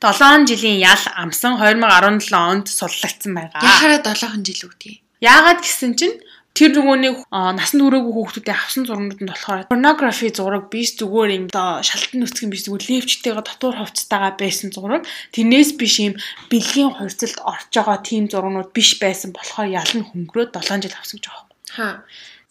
[0.00, 3.60] 7 жилийн ял амсан 2017 онд суллагдсан байгаа.
[3.60, 5.04] Яхаараа 7 жил үгдий.
[5.20, 6.16] Яагаад гэсэн чинь
[6.52, 11.44] тэр нөгөө нэг насан туршаагүй хүүхдүүдээ авсан зургууд нь болохоор pornography зураг биш зүгээр юм
[11.48, 16.14] одоо шалтан нүцгэн биш зүгээр левчтэйгээ дотор хувцастайгаа байсан зураг тэрнээс биш юм
[16.52, 21.26] бэлгийн хувьцалд орж байгаа тийм зургууд биш байсан болохоор ялан хөнгөрөөд 7 жил авсан гэж
[21.26, 21.50] байгаа юм.
[21.72, 21.94] Хаа.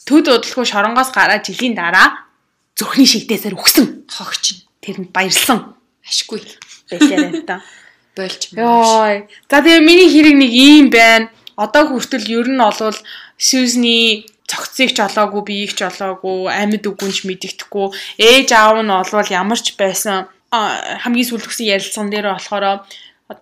[0.02, 2.26] Төд удалгүй шоронгоос гараад жилийн дараа
[2.74, 4.66] зүрхний шигдээсээр өгсөн хогч.
[4.82, 6.41] тэрэнд баярлсан Ашгүй.
[6.89, 7.62] байлаа та.
[8.18, 9.30] Болж Йой.
[9.47, 11.30] За тэгээ миний хэрэг нэг ийм байна.
[11.56, 12.97] Одоо хүртэл ер нь олвол
[13.42, 17.88] Сьюзний цогцыг ч олоогүй, биеийг ч олоогүй, амьд үгүнч мэддэхгүй.
[18.22, 22.86] Ээж аав нь олвол ямар ч байсан хамгийн сүүлд өгсөн ярилцсан дээр болохоор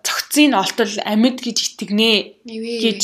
[0.06, 2.12] цогцын олтол амьд гэж итгэнэ
[2.46, 3.00] гэж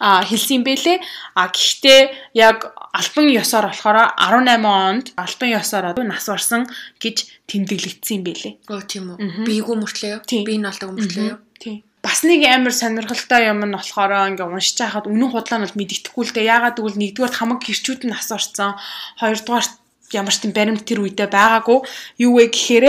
[0.00, 0.98] хэлсэн юм бэлээ.
[1.36, 2.00] А гэхдээ
[2.40, 6.64] яг альбан ёсоор болохоор 18 онд альбан ёсоор нас барсан
[6.96, 8.54] гэж тэмдэглэгдсэн юм бэлээ.
[8.72, 9.44] Оо тийм үү.
[9.44, 10.20] Бийгүү мөртлөө юу?
[10.48, 11.38] Би нь олдог мөртлөө юу?
[11.60, 11.84] Тийм.
[12.00, 16.24] Бас нэг амар сонирхолтой юм нь болохоор ингээ уншиж байхад үнэн худлаа нь бол мэддэхгүй
[16.24, 16.48] л дээ.
[16.48, 18.80] Яагаад гэвэл нэгдүгээр хамаг гэрчүүд нь нас барсан.
[19.20, 19.66] Хоёрдугаар
[20.16, 21.78] ямар ч тийм баримт тэр үедээ байгаагүй.
[22.24, 22.86] Юу вэ гэхээр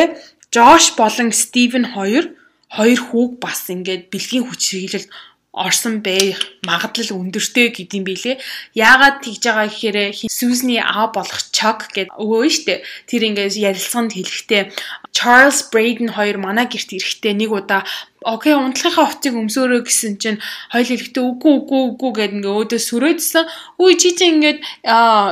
[0.52, 2.36] Жош болон Стивен хоёр
[2.72, 5.10] хоёр хүүг бас ингээд бэлгийн хүч хэрэглэлд
[5.52, 8.40] орсон байх магадлал өндөртэй гэдэм билээ.
[8.72, 9.98] Яагаад тэгж байгаа гэхээр
[10.32, 12.84] Сьюзний аав болох Chuck гэдэг өвөө штэ.
[13.12, 14.72] Тэр ингээс ярилцлаганд хэлэхдээ
[15.12, 17.84] Charles Braden хоёр манай герт ирэхдээ нэг удаа
[18.22, 20.38] окей унтлахынхаа хувцыг өмсөөрөө гэсэн чинь
[20.70, 23.46] хоёул хэлэхдээ үгүй үгүй үгүй гэд ингээ өөдөө сүрээдсэн.
[23.82, 24.60] Үгүй чи чи ингээд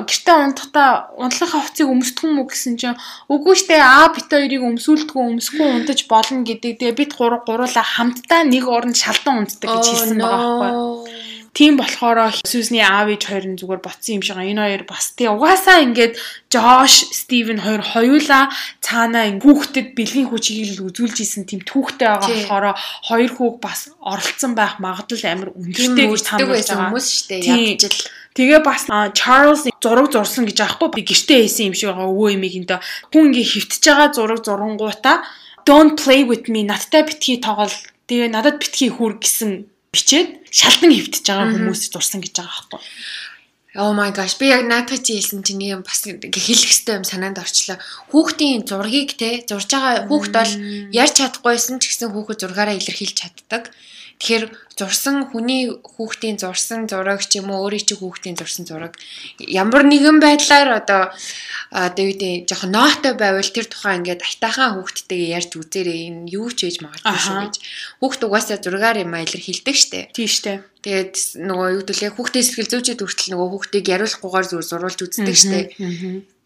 [0.10, 2.98] гэртээ унтахтаа унтлахынхаа хувцыг өмсдөг юм уу гэсэн чинь
[3.30, 6.82] үгүй штэ аа бит хоёрыг өмсүүлдэггүй өмсөхгүй унтаж болно гэдэг.
[6.82, 11.39] Тэгээ бид гурав гуруула хамтдаа нэг оронд шалдан унтдаг гэж хэлсэн байгаа байхгүй.
[11.54, 15.28] Тийм болохоор Сьюзний аав ээж хоёр нь зүгээр ботсон юм шиг энэ хоёр бас тий.
[15.28, 16.14] Угаасаа ингээд
[16.54, 22.66] Жош, Стивен хоёр хоёулаа цаанаа хүүхдэд бэлгийн хүчийг л үзүүлж исэн тийм түүхтэй байгаа болохоор
[23.10, 26.86] хоёр хүүг бас оролцсон байх магадлал амар өндөртэй гэж таамаглаж байгаа.
[26.90, 27.78] хүмүүс шүү дээ.
[27.78, 27.98] Ядчил
[28.38, 28.86] Тэгээ бас
[29.18, 32.14] Чарлз зураг зурсан гэж аахгүй би гэртээ хийсэн юм шиг байгаа.
[32.14, 32.78] Өвөө эмийг энэ
[33.10, 35.18] хүн ингээ хөвтөж байгаа зураг зурангуудаа
[35.66, 36.64] don't play with me.
[36.64, 37.74] Надтай битгий тоглол.
[38.08, 42.82] Тэгээ надад битгий хүр гэсэн бичээд шалдан хөвтөж байгаа хүмүүс зурсан гэж байгаа байхгүй.
[43.78, 47.38] Oh my gosh би яг наадах чи хэлсэн чинь юм бас хэлэх хэрэгтэй юм санаанд
[47.38, 47.78] орчлоо.
[48.10, 50.54] Хүүхдийн зургийг те зурж байгаа хүүхд бол
[50.90, 53.70] ярьж чадахгүйсэн ч гэсэн хүүхэд зургаараа илэрхийлж чаддаг.
[54.20, 54.46] Тэгэхээр
[54.76, 59.00] зурсан хүний хүүхдийн зурсан зураг ч юм уу өөрийн чи хүүхдийн зурсан зураг
[59.40, 61.16] ямар нэгэн байдлаар одоо
[61.72, 66.52] одоо юу гэдэг жоохон ноотой байвал тэр тухайн ингээд айтаахан хүүхдтэйгээ ярьж үзээрэй энэ юу
[66.52, 67.56] ч хийж магадгүй шүү гэж.
[68.04, 70.12] Хүүхд угаасаа зургаар юм илэрхийлдэг штэ.
[70.12, 70.68] Тийм штэ.
[70.84, 75.62] Тэгээд нөгөө юу гэдэлээ хүүхдээ сэтгэл зүйчэд хүртэл нөгөө хүүхдийг яриулахгүйгээр зүгээр зурулж үздэг штэ.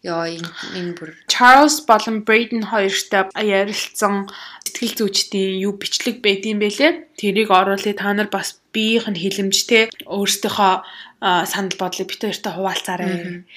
[0.04, 4.28] Яа энэ бүр Charles болон Braden хоёртой ярилцсан
[4.68, 6.92] сэтгэл зүйчдийн юу бичлэг байдсан бэлээ.
[7.16, 10.74] Тэрийг оруулъя та нар бас биеийнх нь хилэмжтэй өөрсдийнхөө
[11.48, 13.48] санал бодлыг бит хоёртой хуваалцаарай.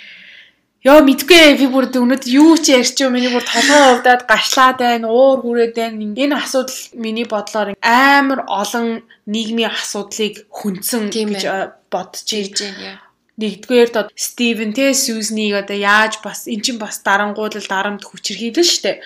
[0.88, 5.12] Йоо мэдгүй би бүр өнөөдөр юу ч ярьч юм миний бүр толгой өвдөөд гашлаад байна,
[5.12, 6.00] уур хүрээд байна.
[6.16, 11.44] Энэ асуудал миний бодлоор амар олон нийгмийн асуудлыг хүндсэн гэж
[11.92, 13.04] бодож ирж байна.
[13.38, 18.98] Нэгдүгээр дод Стивен тэ Сьюзнийг одоо яаж бас эн чинь бас дарангуулал дарамт хүчрхийлэн штэ.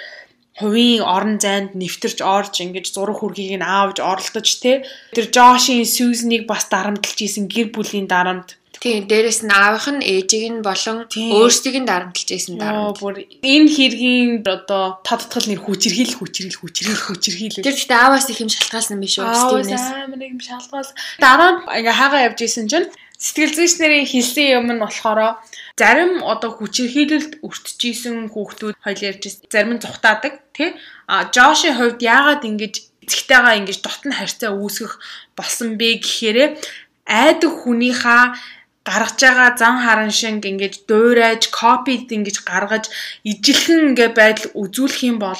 [0.56, 4.88] Хувийн орон зайд нэвтэрч орж ингэж зураг хүргийг нь аавж оролдож тэ.
[5.12, 10.58] Тэр Жошийн Сьюзнийг бас дарамтлж исэн гэр бүлийн дарамт Тийм, дээрэс нь аавынх нь ээжийг
[10.58, 12.98] нь болон өөрсдийг нь дарамтлж байсан дарамт.
[12.98, 17.62] Бүр энэ хэргийн одоо тодтгол нэр хүчрхийл хүчрхийл хүчрхийл хүчрхийл.
[17.62, 19.30] Тэр ихтэй ааваас их юм шалтгаалсан биш үү?
[19.30, 19.86] Стивнээс.
[19.86, 20.98] Амар юм шалтгаалсан.
[21.22, 22.90] Дараа ингээ хаагаа явж исэн чинь
[23.22, 25.38] сэтгэл зүйч нарын хэлсэн юм нь болохоор
[25.78, 30.74] зарим одоо хүчирхийлэлд өртөжсэн хүүхдүүд хоёул ярьж зарим нь зүхтаадаг тий?
[31.06, 32.74] А Жошийн хувьд яагаад ингэж
[33.06, 34.94] эцэгтэйгээ ингэж дотн харьцаа үүсгэх
[35.38, 36.38] болсон бэ гэхээр
[37.06, 38.24] айдаг хүнийхээ
[38.90, 42.90] гаргаж байгаа зан харан шиг ингэж дуурайж копид ингэж гаргаж
[43.32, 45.38] ижилхэн ингээ байдал үзүүлэх юм бол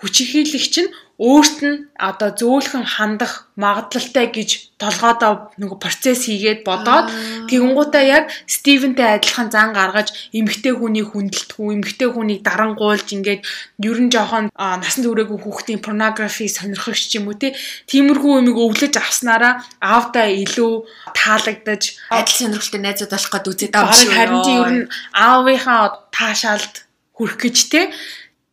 [0.00, 7.06] хүчирхийлэгч нь өөрт нь одоо зөөлхөн хандах магадлалтай гэж толгойдоо нөгөө процесс хийгээд бодоод
[7.46, 13.46] тэгэнгуутаа яг Стивентэй адилхан зан гаргаж эмгтэй хүний хүндэлтгүү эмгтэй хүнийг дарангуулж ингээд
[13.86, 20.26] ер нь жоохон насан туршаагүй хүүхдийн порнографи сонирхогч юм уу тиймэрхүү юмыг өвлөж авснараа аавдаа
[20.26, 20.72] илүү
[21.14, 25.82] таалагдаж адил сонирхолтой найзууд болох гээд үзээд байгаа юм шиг харин чи ер нь аавынхаа
[26.10, 26.74] таашаалд
[27.16, 27.80] хүрэх гэж те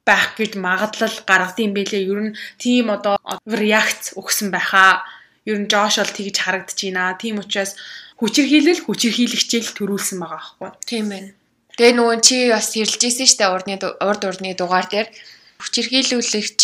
[0.08, 2.08] байх гэж магадлал гаргадсан байлээ.
[2.08, 5.04] Ер нь тийм одоо реакц өгсөн байхаа.
[5.45, 7.18] Ер нь Жош бол тэгж харагдаж байна.
[7.20, 7.76] Тийм учраас
[8.20, 10.70] хүчирхийлэл хүчирхийлэгчээл төрүүлсэн байгаа байхгүй.
[10.86, 11.30] Тийм байна.
[11.80, 15.08] Тэгээ нөгөө чи бас хэрэлж ийсэн штэ урдны урд урдны дугаар дээр
[15.64, 16.60] хүчирхийлүүлэгч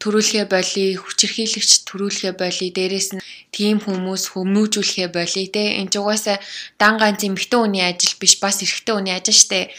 [0.00, 5.76] төрүүлгээ боли, хүчирхийлэгч төрүүлгээ боли, дээрэс нь тийм хүмүүс хүмүүжүүлэхэ болий те.
[5.82, 6.38] Энд ч угаасаа
[6.80, 9.74] дан ганц эмэгтэй хүний ажил биш бас эрэгтэй хүний ажил штэ.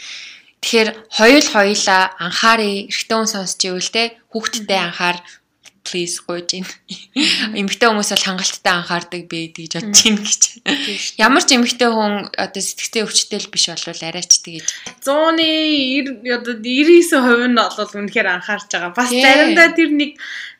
[0.60, 5.16] Тэгэхээр хоёул хоёлаа анхаарыг эрэгтэй хүн сонсч ивэл те хүүхдтэй анхаар
[5.90, 6.66] please гойж ин.
[7.58, 10.42] Эмэгтэй хүмүүс бол хангалттай анхаардаг бэ гэж бодож ийн гэж.
[11.18, 14.66] Ямар ч эмэгтэй хүн одоо сэтгцээ өвчтэй биш болвол арайч тэгэж.
[15.02, 18.94] 100-ы одоо 99% нь бол үнэхээр анхаарч байгаа.
[18.94, 20.14] Бас заримдаа тэр нэг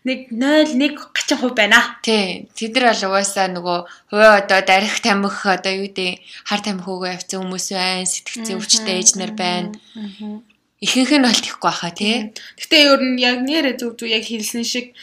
[0.04, 1.80] нэг 0.1 30% байна.
[2.02, 2.48] Тий.
[2.56, 3.78] Тэд нар бол угаасаа нөгөө
[4.10, 9.10] хуваа одоо дарих тамхи одоо юу гэдэг хар тамхиугаа явцсан хүмүүс байна, сэтгцээ өвчтэй ээж
[9.20, 9.76] нар байна.
[10.80, 12.32] Ихэнх нь бол тийхгүй баха тий.
[12.56, 14.96] Гэтэ ер нь яг нэрэ зүг зүг яг хэлсэн шиг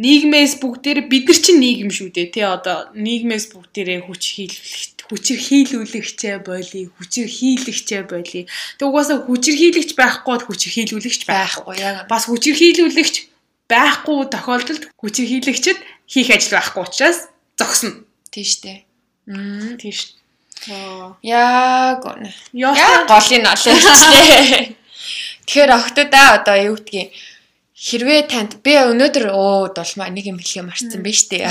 [0.00, 5.40] нийгмээс бүгдээр бид нар чинь нийгэм шүү дээ тий одоо нийгмээс бүгдээрээ хүч хийлүүлэх хүчээр
[5.44, 11.74] хийлүүлэгчээ боли хүчээр хийлэгчээ боли тэг угаасаа хүчээр хийлэгч байхгүй хүчээр хийлүүлэгч байхгүй.
[11.84, 13.14] Яг бас хүчээр хийлүүлэгч
[13.68, 15.78] байхгүй тохиолдолд хүчээр хийлэгчд
[16.08, 17.28] хийх ажил байхгүй учраас
[17.60, 18.88] зогсно тий штэ.
[19.28, 20.16] Мм тий штэ.
[21.20, 22.00] Яг
[22.56, 24.76] яг голын олончтэй
[25.42, 27.12] Тэгэхээр охтодаа одоо юу гэдгийг
[27.82, 31.50] хэрвээ танд би өнөөдөр оо дулмаа нэг юм хэлхий марцсан байж тээ.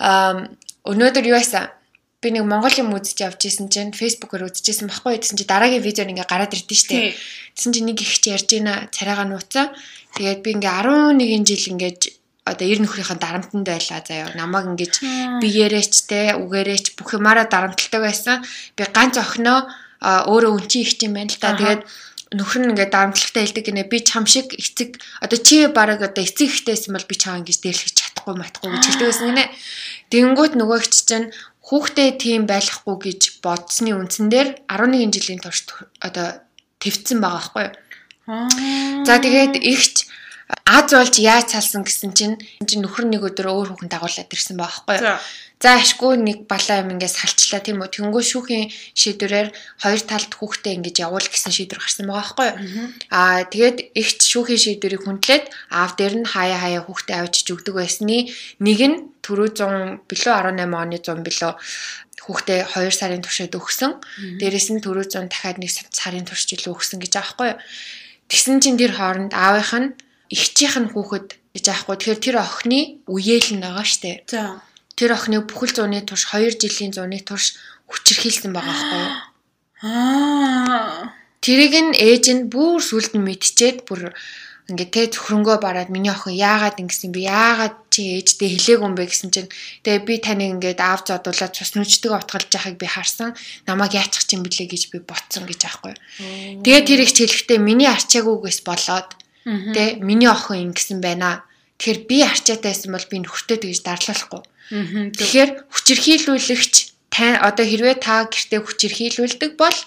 [0.00, 0.48] Аа
[0.88, 1.68] өнөөдөр юу байсан?
[2.24, 6.08] Би нэг Монгол юм үзэж явж исэн чинь фэйсбүүкээр үзчихсэн байхгүй гэсэн чи дараагийн видеор
[6.08, 7.12] ингээ гараад ирдэ штэ.
[7.54, 9.70] Тэгсэн чи нэг их чи ярьж байна царайгаа нууцсан.
[10.16, 10.74] Тэгээд би ингээ
[11.14, 12.00] 11 жил ингээд
[12.48, 14.32] одоо ер нөхрийнхээ дарамтанд байлаа заяа.
[14.34, 14.94] Намайг ингэж
[15.44, 18.42] биеэрээч те үгээрээч бүх юмараа дарамталтай байсан.
[18.74, 19.68] Би ганц охиноо
[20.00, 21.54] өөрөө өнчи их юм байна л та.
[21.54, 21.82] Тэгээд
[22.34, 26.48] нөхөр нь ингээд дарамтлагтай хэлдэг гинэ би чам шиг эцэг одоо чи бараг одоо эцэг
[26.52, 29.44] ихтэйсэн бол би чаа ингэж дээрлэх чадахгүй матахгүй гэж хэлдэг байсан гинэ.
[30.12, 31.32] Тэнгүүт нөгөөгч чинь
[31.68, 35.64] хүүхдээ тийм байхгүй гэж бодсны үндсэн дээр 11 жилийн турш
[36.04, 36.44] одоо
[36.80, 37.74] твцсэн байгаа байхгүй юу.
[39.08, 40.08] За тэгээд ихч
[40.64, 44.84] аз болж яаж салсан гэсэн чинь чинь нөхөр нэг өдөр өөр хүүхэн дагуулад ирсэн байгаа
[44.84, 45.20] байхгүй юу.
[45.58, 47.90] За ашгүй нэг балаа юм ингээд салчлаа тийм үү.
[47.90, 49.48] Тэнгүү шүүхийн шийдвэрээр
[49.82, 52.86] хоёр талд хүүхдээ ингэж явуул гэсэн шийдвэр гарсан байгаа байхгүй юу.
[53.10, 58.30] Аа тэгээд ихч шүүхийн шийдвэрийг хүндлээд аав дээр нь хаяа хаяа хүүхдээ авчиж өгдөг байсны
[58.62, 61.52] нэг нь түрүү 100 билүү 18 оны 100 билүү
[62.22, 63.98] хүүхдээ 2 сарын туршид өгсөн.
[64.38, 67.58] Дээрээс нь түрүү 100 дахиад нэг сарын турш жилөө өгсөн гэж байхгүй юу.
[68.30, 69.88] Тэгсэн чинь тэр хооронд аавынх нь
[70.30, 71.96] ихчийнх нь хүүхэд гэж аахгүй.
[71.98, 72.80] Тэгэхээр тэр охины
[73.10, 74.22] үеэл нь байгаа штэ.
[74.28, 74.60] За
[74.98, 77.54] тэр охины бүхэл зууны турш 2 жилийн зууны турш
[77.86, 79.14] хүчирхийлсэн байгаа байхгүй юу?
[79.86, 81.14] Аа.
[81.38, 84.10] Тэрийг нь ээж нь бүр сүлд нь мэдчихээд бүр
[84.68, 89.08] ингээд тэ зөвхрөнгөө бараад миний охин яагаад ингэсэн би яагаад чи ээжтэй хэлээгүй юм бэ
[89.08, 89.48] гэсэн чинь
[89.80, 93.32] тэгээ би таныг ингээд аав зодуулаад цус нүчдэг утгалж яхахыг би харсан
[93.64, 95.96] намайг яачих чинь блэ гэж би ботсон гэж аахгүй.
[96.60, 99.08] Тэгээ тэр их хэлэхдээ миний арчаагүйгээс болоод
[99.72, 101.48] тэ миний охин ингэсэн байна.
[101.78, 106.74] Тэгэхээр би арчаатайсэн бол би нөхөртөө тэгж дарлуулахгүй Тэгэхээр хүчирхийлүүлэгч
[107.08, 109.78] тань одоо хэрвээ та гэртээ хүчирхийлүүлдэг бол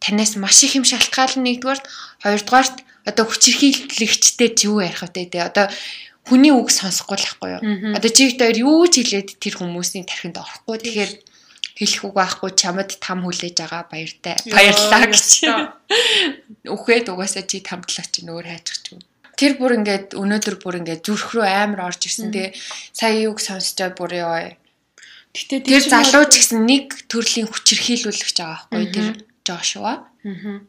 [0.00, 1.84] танаас маш их юм шалтгаална нэгдүгээрт
[2.24, 5.68] хоёрдугаарт одоо хүчирхийлэгчтэй ч юу ярих вэ те одоо
[6.24, 7.62] хүний үг сонсохгүй л байхгүй юу.
[8.00, 10.80] Одоо чи хоёр юу ч хэлээд тэр хүмүүсийн тархинд орохгүй.
[10.80, 11.12] Тэгэхээр
[11.76, 14.40] хэлэх үг байхгүй чамд там хүлээж байгаа баяртай.
[14.48, 15.28] Баярлалаа гэж.
[16.64, 19.04] Үхээд угаасаа чи тамдлаа чи нөр хайчих юм
[19.38, 22.30] тэр бүр ингээд өнөөдөр бүр ингээд зүрх рүү амар орж ирсэн.
[22.30, 22.54] Тэгээ
[22.94, 24.54] сая юг сонсчоод бүр ёо.
[25.34, 29.08] Гэтэ тэр залуу ч гэсэн нэг төрлийн хүчирхийлүүлэгч байгаа байхгүй тэр
[29.44, 30.06] Жошуа.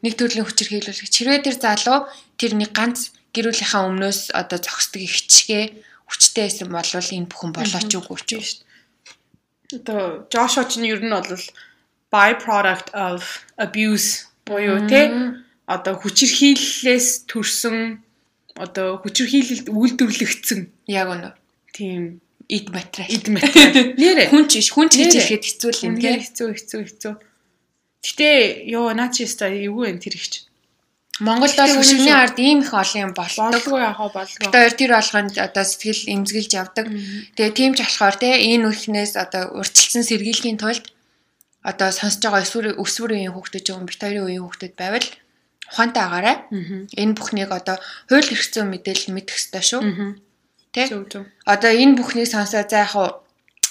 [0.02, 1.14] Нэг төрлийн хүчирхийлүүлэгч.
[1.14, 5.64] Хэрвээ тэр залуу тэр нэг ганц гэрүүлийнхаа өмнөөс одоо зогсдог ихчгээ
[6.10, 9.80] хүчтэй байсан бол энэ бүхэн болооч үгүй ч шүү дээ.
[9.80, 10.00] Одоо
[10.34, 11.46] Жошуа ч нь ер нь бол
[12.10, 15.10] byproduct of abuse буюу те
[15.66, 18.05] одоо хүчирхийллээс төрсөн
[18.56, 21.30] одоо хүчирхийлэлд үйлдвэрлэгдсэн яг үнэ.
[21.72, 23.10] Тийм эд материал.
[23.10, 23.94] Эд материал.
[24.00, 27.14] Нэрэ хүн ч хүн ч гэж хэлэхэд хэцүү л юм тийм хэцүү хэцүү хэцүү.
[28.06, 28.30] Гэтэ
[28.70, 30.46] ёо наа чи өстой эвгүй энэ тэр ихч.
[31.18, 33.64] Монголд бол хөшигний ард ийм их олон юм болдог.
[33.66, 34.52] Яхаа болдгоо.
[34.52, 36.86] Тэр тэр болгонд одоо сэтгэл эмзэглэж явдаг.
[37.34, 40.92] Тэгээ тийм ч болохоор те энэ үхнээс одоо урьдчилсан сэргийлхийн тулд
[41.64, 45.06] одоо сонсож байгаа өсвөр өсвөрийн хүүхдүүд ч юм бит хоёрын үеийн хүүхдүүд байвал
[45.72, 46.36] ухаантай агаарай.
[46.96, 47.76] Энэ бүхнийг одоо
[48.08, 49.82] хууль эрх зүйн мэдээлэл мэдэх ёстой шүү.
[50.72, 50.92] Тэ?
[51.46, 53.24] Одоо энэ бүхнийг сонсоо за яг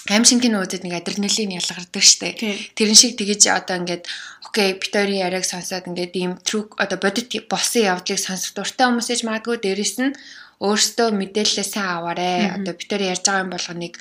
[0.06, 2.38] аимшингийн үзэд нэг адреналин ялгардаг штэ.
[2.78, 4.06] Тэрэн шиг тэгэж одоо ингээд
[4.46, 9.22] окей битори яриаг сонсоод ингээд ийм трүк одоо бодит болсон явдлыг сонсох дуртай хүмүүс ээж
[9.26, 10.16] магадгүй дээрэс нь
[10.62, 12.54] өөртөө мэдээлэлээ сайн аваарэ.
[12.54, 13.94] Одоо битори ярьж байгаа юм болгоныг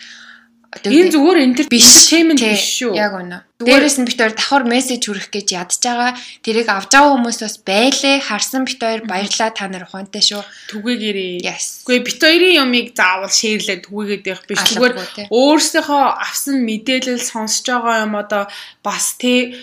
[0.83, 2.91] Энэ зүгээр энэ төр entertainment биш шүү.
[2.99, 3.39] Яг үнэ.
[3.63, 6.11] Дээрээс нь бит хоёр давхар мессеж хүргэх гэж ядж байгаа.
[6.43, 8.17] Тэрийг авч байгаа хүмүүс бас байлээ.
[8.19, 10.43] Харсан бит хоёр баярлаа та нар ухаантай шүү.
[10.75, 11.39] Түгээгээрээ.
[11.47, 14.59] Гэхдээ бит хоёрын юмыг заавал шеэрлээ түгээгээд байх биш.
[14.75, 14.95] Зүгээр
[15.31, 18.43] өөрсдийнхөө авсан мэдээлэл сонсож байгаа юм одоо
[18.83, 19.55] бас тий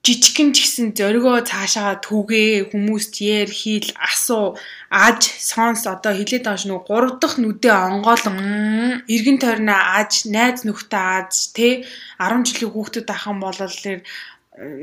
[0.00, 4.56] жижигхэн ч гэсэн зоригоо цаашаа түгээ хүмүүст яэр хийл асуу
[4.90, 9.06] аж сонс одоо хилээд байгаа шүү гурав дахь нүдээ онгоолго Мм.
[9.06, 11.86] эргэн тойрноо аж найз нөхдөд аж тий
[12.18, 13.76] 10 жилийн хүүхдүүд ахын болол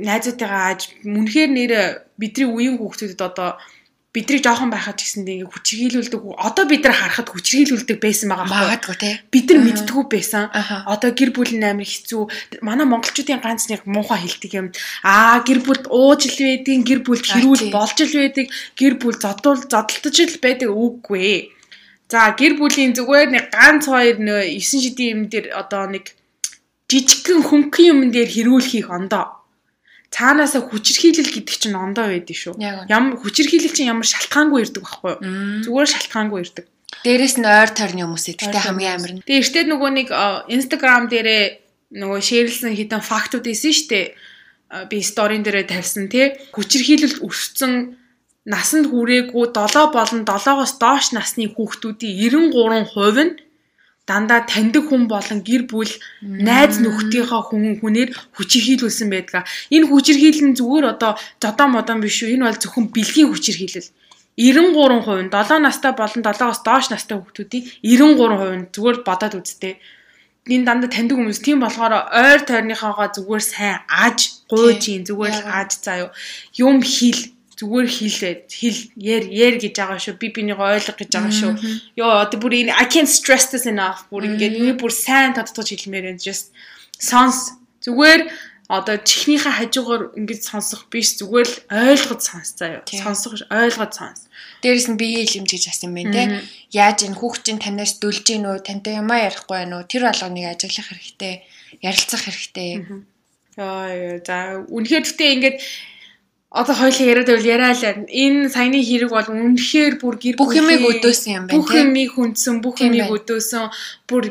[0.07, 1.71] найзуудтайгаа аж үнэхээр нэр
[2.15, 3.59] бидний үеийн хүүхдүүдэд одоо
[4.17, 8.97] бидний жоохон байхад ч гэсэндээ ингээ хүчрхийлүүлдэг одоо бид нар харахад хүчрхийлүүлдэг байсан байгаа Магадгүй
[8.97, 9.13] тий.
[9.29, 10.49] бид нар мэдтгүү байсан.
[10.89, 12.23] Одоо гэр бүл нь амар хэцүү.
[12.65, 14.67] Манай монголчуудын ганц нэг муухай хэлдэг юм.
[15.05, 19.61] Аа гэр бүлд ууж л байдгийн гэр бүлд хэрүүл болж л байдаг гэр бүл зодуул
[19.69, 20.69] зодтолтож л байдаг.
[20.73, 21.53] Үггүй
[22.09, 26.15] за гэр бүлийн зүгээр нэг ганц хоёр нөө 9 шидийн юм дээр одоо нэг
[26.87, 29.37] жижигхэн хөнгөн юм дээр хэрүүлхийх ондоо
[30.11, 32.55] цаанаасаа хүчрхийлэл гэдэг чинь ондоо байдаг шүү.
[32.87, 35.19] Ямар хүчрхийлэл чинь ямар шалтгаангүй ирдэг байхгүй юу?
[35.67, 36.65] Зүгээр шалтгаангүй ирдэг.
[37.03, 39.23] Дээрээс нь ойр тойрны хүмүүс идэлтэй Ойр хамгийн амар нь.
[39.27, 40.07] Тэгээ эртээ нөгөө нэг
[40.47, 41.43] Instagram дээрээ
[41.99, 44.15] нөгөө шеэрлсэн хитэн фактууд исэн штэ.
[44.87, 46.35] Би сторийн дээрээ тавьсан тий.
[46.55, 47.99] Хүчирхийлэлт өссөн
[48.47, 52.15] насанд хүрээгүй 7 болон 7-оос доош насны хүүхдүүдийн
[52.95, 53.31] 93% нь
[54.07, 55.91] дандаа таньдаг хүн болон гэр бүл
[56.23, 58.09] найз нөхдийнхөө хүн хүнээр
[58.39, 59.43] хүчирхийлүүлсэн байдаг.
[59.75, 62.39] Энэ хүчирхийлэл нь зүгээр одоо зодоо модон биш шүү.
[62.39, 63.91] Энэ бол зөвхөн бэлгийн хүчирхийлэл.
[64.39, 69.75] 93% нь 7 настай болон 7-оос доош настай хүүхдүүдийн 93% нь зүгээр бодоод үзтээ.
[70.47, 75.43] Энэ дандаа таньдаг хүмүүс тийм болохоор ойр тойрныхоогоо зүгээр сайн аж гуйж юм зүгээр л
[75.43, 75.55] Яг.
[75.59, 76.09] аж заяо
[76.55, 80.21] юм хэл зүгээр хэлээ хэл яар яар гэж байгаа шүү.
[80.21, 81.51] Би бинийгөө ойлгох гэж байгаа шүү.
[81.97, 84.05] Ёо одоо бүр энэ I can't stress this enough.
[84.13, 86.53] Бүр ингээд энэ бүр сайн тодтогч хэлмээр энэ just
[87.01, 87.57] сонс.
[87.81, 88.29] Зүгээр
[88.69, 91.17] одоо чихнийхээ хажуугаар ингэж сонсох биш.
[91.17, 92.85] Зүгээр л ойлгоод сонс заяа.
[92.85, 94.29] Сонсох ойлгоод сонс.
[94.61, 96.23] Дээрээс нь биеийн илэмж гэж асан юм байна те.
[96.75, 99.89] Яаж энэ хүүхдийн танаас дүлж гин үү, тантай ямаа ярихгүй байна уу?
[99.89, 101.33] Тэр болгоныг ажиглах хэрэгтэй.
[101.79, 102.69] Ярилцах хэрэгтэй.
[103.57, 105.57] Яа за үнэхээр гэхдээ ингээд
[106.57, 107.93] одоо хоёлаа яриад байвал яриалаа.
[108.09, 112.55] Энэ саяны хэрэг бол үнэхээр бүр гэр Бүх юмыг өдөөсөн юм байна Бүх юмыг хүндсэн,
[112.65, 113.65] бүх юмыг өдөөсөн.
[114.09, 114.23] Бүр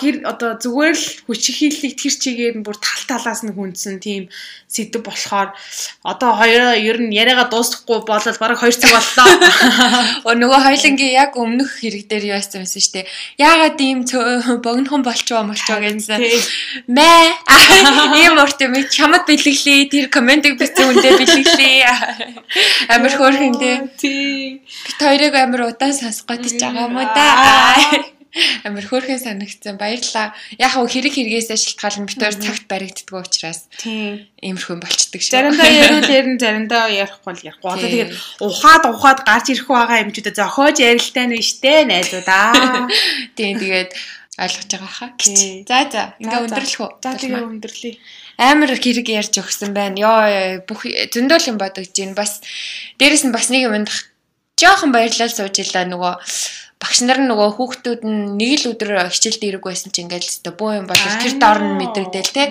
[0.00, 4.32] гэр одоо зүгээр л хүчирхийллийг тэр чигээр нь бүр тал талаас нь хүндсэн тийм
[4.70, 5.52] сэдв болохоор
[6.02, 9.26] одоо хоёроо ер нь яриагаа дуусгахгүй болол бараг 2 цаг боллоо.
[10.26, 13.06] Оо нөгөө хоёлынгийн яг өмнөх хэрэг дээр юу яасан байсан штэ.
[13.38, 14.06] Яагаад ийм
[14.62, 16.22] богинохон болчоо молчоо гэсэн.
[16.86, 17.10] Мэ
[18.22, 19.90] ийм урт юм чамд бэлэглээ.
[19.90, 21.16] Тэр комментиг бичсэн үндэ
[21.66, 22.94] бэлэглээ.
[22.94, 23.78] Амар хөөрхөн дээ.
[23.98, 24.62] Тий.
[24.62, 27.26] Бит хоёрыг амар удаан сонсох гэж байгаа юм уу да.
[28.68, 29.80] Амар хөөрхөн санагдсан.
[29.80, 30.36] Баярлалаа.
[30.60, 34.28] Яг хөө хэрэг хэрэгээсээ шалтгаална бит хоёр цагт баригддггүй учраас Тий.
[34.44, 35.32] иймэрхүү болчдөг шүү.
[35.32, 37.70] Заримдаа ярил ярин заримдаа ярихгүй л ярихгүй.
[37.72, 37.92] Одоо Тий.
[37.96, 38.12] тэгээд
[38.44, 42.52] ухаад ухаад гарч ирэх байгаа юмчуудаа зохиож ярилтай нь штэ найзуудаа.
[43.36, 43.90] Тийм тэгээд
[44.36, 45.10] ойлгож байгаа хаа.
[45.16, 45.64] Тий.
[45.64, 46.90] За за ингээ өндөрлөх үү?
[47.00, 47.96] За тэгээ өндөрлөе.
[48.38, 49.96] Амар хэрэг ярьж өгсөн байна.
[49.96, 52.16] Йоо бүх зөндөөл юм бодогдож байна.
[52.16, 52.40] Бас
[53.00, 54.12] дээрэс нь бас нэг юм дах
[54.60, 56.14] жоохон баярлал сууж илаа нөгөө
[56.76, 60.84] багш нар нөгөө хүүхдүүд нь нэг л өдөр хичээлд ирэг байсан чинь ингээл өстө бөө
[60.84, 62.44] юм бол тэр дор нь мэдрэгдэл те.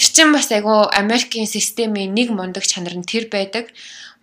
[0.00, 3.68] Тэр чинь бас айгу Америкийн системийн нэг мундаг чанар нь тэр байдаг.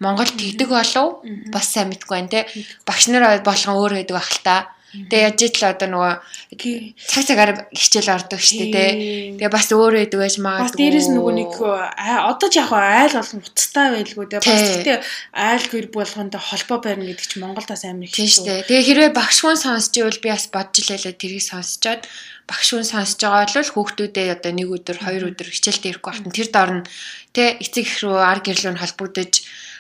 [0.02, 1.22] Монголд тэгдэг болов
[1.54, 2.42] бас сайн мэдгүй байна те.
[2.86, 4.74] Багш нар болгон өөр байдаг ах л та.
[4.94, 6.14] Тэгээ яж итл одоо нөгөө
[7.02, 8.86] цаг цагаар хичээл ордог штэ те.
[9.42, 10.70] Тэгээ бас өөр байдаг байж магадгүй.
[10.70, 14.38] Бас дээрэс нөгөө нэг одоо ч яг айл болон уцтай байлгүй те.
[14.38, 14.98] Бас гэхдээ
[15.34, 18.70] айл гэр болгондоо холбоо барина гэдэг чинь Монголд бас амар их дээ.
[18.70, 22.06] Тэгээ хэрвээ багш хүн сонсч ивэл би бас бодж илээлээ тэрийг сонсчоод
[22.46, 26.50] багш хүн сонсож байгаа бол хүүхдүүдээ одоо нэг өдөр, хоёр өдөр хичээлд ирэхгүй хатан тэр
[26.52, 26.88] дор нь
[27.32, 29.34] тэ эцэг их рүү ар гэрлүүн холбогдож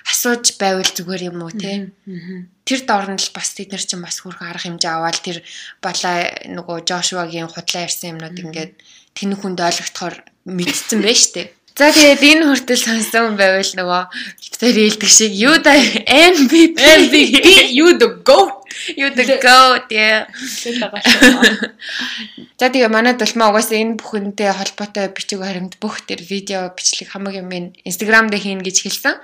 [0.08, 1.92] асууж байвал зүгээр юм уу те.
[2.68, 5.38] Тэр дор нь л бас тэд нар чинь бас хүрхэн арга хэмжээ аваад тэр
[5.84, 8.74] балаа нөгөө Жошуагийн худлаа ярьсан юмнууд ингээд
[9.16, 10.16] тэнэг хүнд ойлгохоор
[10.48, 11.44] мэдсэн байж штэ.
[11.74, 14.02] За тэгээд энэ хүртэл сонсон байвал нөгөө
[14.62, 17.34] тэр хэлдэг шиг юу да MVP MVP
[17.74, 18.64] you the goat
[18.98, 20.28] You the go дээ.
[20.30, 21.70] гэдэг байгаа шүү.
[22.60, 27.14] За тэгээ манайд бол маа угаасаа энэ бүхэнтэй холбоотой бичиг баримт бүх тэр видео бичлэг
[27.14, 27.54] хамаг юм
[27.86, 29.16] Instagram дээр хийн гэж хэлсэн.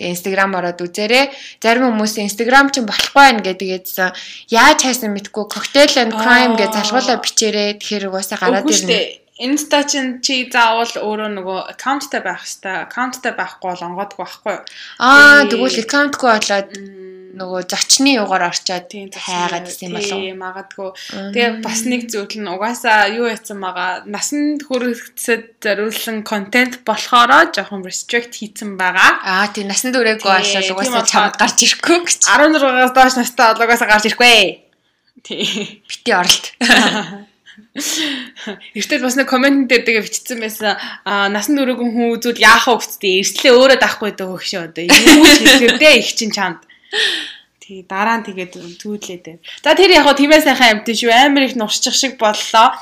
[0.00, 1.24] Тэгээ Instagram ороод үзээрэй.
[1.60, 4.16] Зарим хүмүүс Instagram чинь болохгүй байна гэдгээдсэн.
[4.48, 7.76] Яаж хайсан мэдгүй cocktail and crime гэж залгуулаа бичээрэй.
[7.76, 9.20] Тэгэхээр угаасаа гараад ирнэ.
[9.40, 12.84] Инста чинь чи заавал өөрөө нөгөө аккаунттай байх хэвээр.
[12.88, 14.64] Аккаунттай байхгүй бол онгоодгүй байхгүй юу?
[15.00, 16.68] Аа тэгвэл account-гүй болоод
[17.40, 20.20] нөгөө зочны югаар орчоод Тийм хайгаад исэн юм болов?
[20.20, 20.90] Тийм магадгүй.
[21.32, 27.80] Тэгээ бас нэг зүйл нь угаасаа юу яцсан байгаа насанд хүрэхэд зориулсан контент болохоро жоохон
[27.80, 29.24] restrict хийцэн байгаа.
[29.24, 32.20] Аа тийм насанд үрээгүй Тийм, болол угаасаа чамд гарч ирэхгүй гэж.
[32.28, 34.68] 16-аас доош настай бол угаасаа гарч ирэхгүй.
[35.24, 35.80] Тийм.
[35.88, 36.46] Бити оролт.
[38.74, 40.76] Эртэл бас нэг коммент дээр тэгээ бичсэн байсан.
[41.04, 44.84] Аа насанд өрөөгүй хүн үзвэл яах вэ гэхтээ эрслээ өөрөө даахгүй дөө хөшөө одоо.
[44.88, 46.64] Юу хэлэхэр дээ их чин чамд.
[47.60, 48.52] Тий дараа нь тэгээд
[48.82, 49.36] түүлээ дээ.
[49.62, 52.74] За тэр яг хоо тиймээ сайхан амт шүү амар их нуршчих шиг боллоо.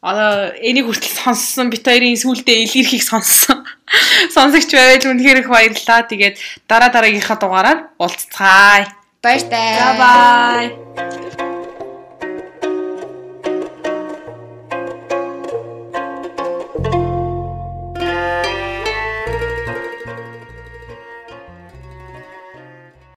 [0.00, 3.68] Одоо энийг хүртэл сонссон бит хоёрын сүулдэ илэрхийг сонссон.
[4.34, 6.08] Сонсогч байвал үнэхээр их баярлалаа.
[6.08, 8.88] Тэгээд дараа дараагийнхаа дугаараар уулзцаая.
[9.20, 9.92] Баяр таа.
[9.92, 10.72] Bye
[11.36, 11.49] bye.